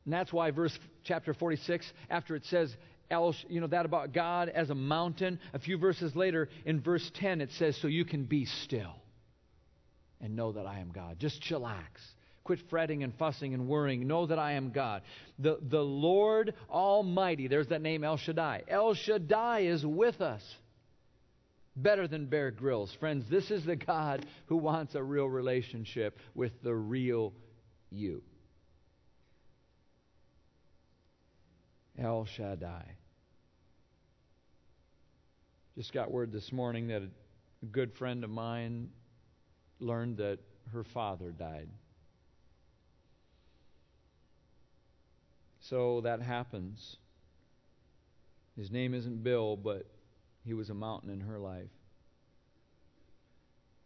And 0.05 0.13
that's 0.13 0.32
why 0.32 0.51
verse 0.51 0.78
chapter 1.03 1.34
46 1.34 1.91
after 2.09 2.36
it 2.36 2.45
says 2.45 2.76
El, 3.09 3.36
you 3.49 3.61
know, 3.61 3.67
that 3.67 3.86
about 3.86 4.13
God 4.13 4.49
as 4.49 4.69
a 4.69 4.76
mountain. 4.76 5.39
A 5.53 5.59
few 5.59 5.78
verses 5.78 6.15
later, 6.15 6.49
in 6.65 6.82
verse 6.82 7.11
10, 7.15 7.41
it 7.41 7.51
says, 7.51 7.78
So 7.78 7.88
you 7.88 8.05
can 8.05 8.26
be 8.26 8.45
still 8.45 8.95
and 10.21 10.36
know 10.36 10.53
that 10.53 10.65
I 10.65 10.80
am 10.80 10.91
God. 10.91 11.19
Just 11.19 11.41
chillax. 11.41 11.84
Quit 12.46 12.60
fretting 12.70 13.04
and 13.04 13.12
fussing 13.16 13.56
and 13.56 13.68
worrying. 13.68 14.06
Know 14.06 14.28
that 14.28 14.38
I 14.38 14.54
am 14.54 14.70
God. 14.70 15.02
The, 15.39 15.58
the 15.62 15.82
Lord 15.82 16.54
Almighty, 16.70 17.48
there's 17.48 17.70
that 17.70 17.82
name 17.82 18.04
El 18.04 18.18
Shaddai. 18.18 18.64
El 18.68 18.93
Shaddai 18.93 19.62
is 19.62 19.84
with 19.84 20.22
us. 20.22 20.43
Better 21.76 22.08
than 22.08 22.28
Bear 22.28 22.52
Grylls. 22.52 22.96
Friends, 23.00 23.26
this 23.32 23.50
is 23.50 23.66
the 23.66 23.76
God 23.76 24.28
who 24.46 24.58
wants 24.58 24.93
a 24.93 25.02
real 25.02 25.26
relationship 25.26 26.20
with 26.36 26.52
the 26.62 26.74
real 26.74 27.34
you. 27.89 28.22
El 31.98 32.26
Shaddai. 32.26 32.91
Just 35.76 35.93
got 35.93 36.12
word 36.12 36.32
this 36.32 36.52
morning 36.52 36.89
that 36.89 37.02
a 37.02 37.66
good 37.72 37.91
friend 37.96 38.24
of 38.24 38.30
mine 38.30 38.89
learned 39.80 40.18
that 40.18 40.38
her 40.72 40.84
father 40.84 41.32
died. 41.32 41.70
So 45.70 46.01
that 46.01 46.22
happens. 46.22 46.97
His 48.55 48.72
name 48.72 48.93
isn't 48.93 49.24
Bill, 49.24 49.57
but 49.57 49.86
he 50.45 50.53
was 50.53 50.70
a 50.70 50.74
mountain 50.74 51.09
in 51.09 51.22
her 51.22 51.39
life. 51.39 51.70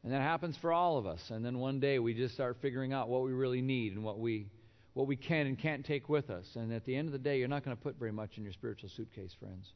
And 0.03 0.13
that 0.13 0.21
happens 0.21 0.57
for 0.57 0.71
all 0.71 0.97
of 0.97 1.05
us. 1.05 1.29
And 1.29 1.43
then 1.43 1.59
one 1.59 1.79
day 1.79 1.99
we 1.99 2.13
just 2.13 2.33
start 2.33 2.57
figuring 2.61 2.93
out 2.93 3.09
what 3.09 3.23
we 3.23 3.31
really 3.31 3.61
need 3.61 3.93
and 3.93 4.03
what 4.03 4.19
we 4.19 4.47
what 4.93 5.07
we 5.07 5.15
can 5.15 5.47
and 5.47 5.57
can't 5.57 5.85
take 5.85 6.09
with 6.09 6.29
us. 6.29 6.45
And 6.55 6.73
at 6.73 6.83
the 6.83 6.95
end 6.95 7.07
of 7.07 7.13
the 7.13 7.19
day, 7.19 7.39
you're 7.39 7.47
not 7.47 7.63
going 7.63 7.77
to 7.77 7.81
put 7.81 7.97
very 7.97 8.11
much 8.11 8.37
in 8.37 8.43
your 8.43 8.51
spiritual 8.51 8.89
suitcase, 8.89 9.33
friends. 9.39 9.71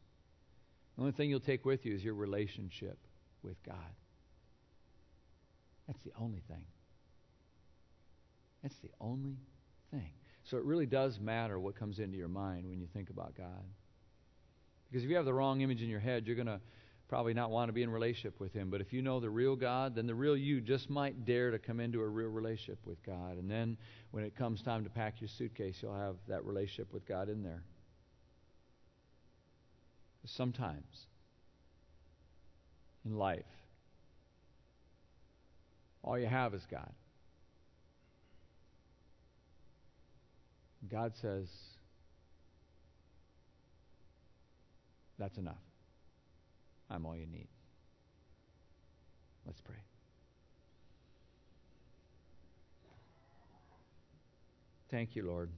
The 0.95 1.01
only 1.01 1.13
thing 1.13 1.29
you'll 1.29 1.39
take 1.39 1.65
with 1.65 1.85
you 1.85 1.93
is 1.95 2.03
your 2.03 2.15
relationship 2.15 2.97
with 3.41 3.55
God. 3.63 3.77
That's 5.87 6.01
the 6.03 6.11
only 6.19 6.41
thing. 6.49 6.65
That's 8.63 8.75
the 8.77 8.89
only 8.99 9.37
thing. 9.91 10.11
So 10.43 10.57
it 10.57 10.63
really 10.63 10.85
does 10.85 11.19
matter 11.19 11.59
what 11.59 11.75
comes 11.75 11.99
into 11.99 12.17
your 12.17 12.27
mind 12.27 12.67
when 12.69 12.79
you 12.79 12.87
think 12.93 13.09
about 13.09 13.35
God. 13.35 13.63
Because 14.89 15.03
if 15.03 15.09
you 15.09 15.15
have 15.15 15.25
the 15.25 15.33
wrong 15.33 15.61
image 15.61 15.81
in 15.81 15.89
your 15.89 15.99
head, 15.99 16.27
you're 16.27 16.35
going 16.35 16.47
to 16.47 16.59
probably 17.07 17.33
not 17.33 17.51
want 17.51 17.69
to 17.69 17.73
be 17.73 17.83
in 17.83 17.89
relationship 17.89 18.39
with 18.39 18.53
him. 18.53 18.69
But 18.69 18.81
if 18.81 18.91
you 18.91 19.01
know 19.01 19.19
the 19.19 19.29
real 19.29 19.55
God, 19.55 19.95
then 19.95 20.07
the 20.07 20.15
real 20.15 20.35
you 20.35 20.61
just 20.61 20.89
might 20.89 21.25
dare 21.25 21.51
to 21.51 21.59
come 21.59 21.79
into 21.79 22.01
a 22.01 22.07
real 22.07 22.29
relationship 22.29 22.79
with 22.85 23.03
God. 23.05 23.37
And 23.37 23.49
then 23.49 23.77
when 24.11 24.23
it 24.23 24.35
comes 24.35 24.61
time 24.61 24.83
to 24.83 24.89
pack 24.89 25.21
your 25.21 25.27
suitcase, 25.27 25.77
you'll 25.81 25.95
have 25.95 26.15
that 26.27 26.43
relationship 26.43 26.91
with 26.91 27.07
God 27.07 27.29
in 27.29 27.43
there. 27.43 27.63
Sometimes 30.25 31.07
in 33.05 33.15
life, 33.17 33.43
all 36.03 36.17
you 36.17 36.27
have 36.27 36.53
is 36.53 36.65
God. 36.69 36.91
God 40.89 41.13
says, 41.21 41.47
that's 45.17 45.37
enough. 45.37 45.55
I'm 46.89 47.05
all 47.05 47.15
you 47.15 47.25
need. 47.25 47.47
Let's 49.45 49.61
pray. 49.61 49.75
Thank 54.91 55.15
you, 55.15 55.25
Lord, 55.25 55.49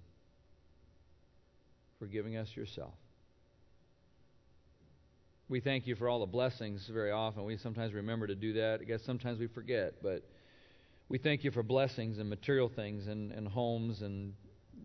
for 1.99 2.05
giving 2.05 2.37
us 2.37 2.47
yourself. 2.55 2.93
We 5.49 5.59
thank 5.59 5.85
you 5.85 5.95
for 5.95 6.07
all 6.09 6.21
the 6.21 6.25
blessings 6.25 6.89
very 6.91 7.11
often. 7.11 7.43
We 7.43 7.57
sometimes 7.57 7.93
remember 7.93 8.27
to 8.27 8.35
do 8.35 8.53
that. 8.53 8.79
I 8.81 8.85
guess 8.85 9.01
sometimes 9.05 9.39
we 9.39 9.47
forget, 9.47 9.95
but 10.01 10.23
we 11.09 11.17
thank 11.17 11.43
you 11.43 11.51
for 11.51 11.63
blessings 11.63 12.17
and 12.17 12.29
material 12.29 12.71
things 12.73 13.07
and, 13.07 13.31
and 13.31 13.47
homes 13.47 14.01
and 14.01 14.33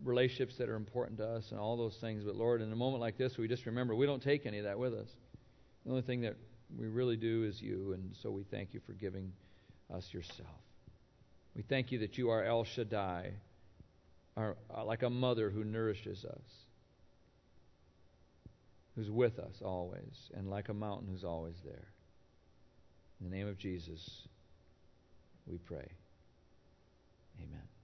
relationships 0.03 0.55
that 0.57 0.69
are 0.69 0.75
important 0.75 1.19
to 1.19 1.25
us 1.25 1.51
and 1.51 1.59
all 1.59 1.77
those 1.77 1.97
things. 2.01 2.23
But 2.23 2.35
Lord, 2.35 2.61
in 2.61 2.71
a 2.71 2.75
moment 2.75 3.01
like 3.01 3.17
this, 3.17 3.37
we 3.37 3.47
just 3.47 3.65
remember 3.65 3.95
we 3.95 4.05
don't 4.05 4.23
take 4.23 4.45
any 4.45 4.59
of 4.59 4.65
that 4.65 4.79
with 4.79 4.93
us. 4.93 5.07
The 5.85 5.91
only 5.91 6.01
thing 6.03 6.21
that 6.21 6.35
we 6.77 6.87
really 6.87 7.17
do 7.17 7.43
is 7.43 7.61
you, 7.61 7.93
and 7.93 8.15
so 8.21 8.31
we 8.31 8.43
thank 8.43 8.73
you 8.73 8.81
for 8.85 8.93
giving 8.93 9.31
us 9.93 10.05
yourself. 10.11 10.47
We 11.55 11.63
thank 11.63 11.91
you 11.91 11.99
that 11.99 12.17
you 12.17 12.29
are 12.29 12.43
El 12.43 12.63
Shaddai, 12.63 13.33
are, 14.37 14.55
uh, 14.75 14.85
like 14.85 15.03
a 15.03 15.09
mother 15.09 15.49
who 15.49 15.63
nourishes 15.63 16.23
us, 16.23 16.41
who's 18.95 19.09
with 19.09 19.37
us 19.39 19.55
always, 19.61 20.29
and 20.33 20.49
like 20.49 20.69
a 20.69 20.73
mountain 20.73 21.07
who's 21.11 21.23
always 21.23 21.55
there. 21.65 21.87
In 23.19 23.29
the 23.29 23.35
name 23.35 23.47
of 23.47 23.57
Jesus, 23.57 24.27
we 25.45 25.57
pray. 25.57 25.91
Amen. 27.37 27.80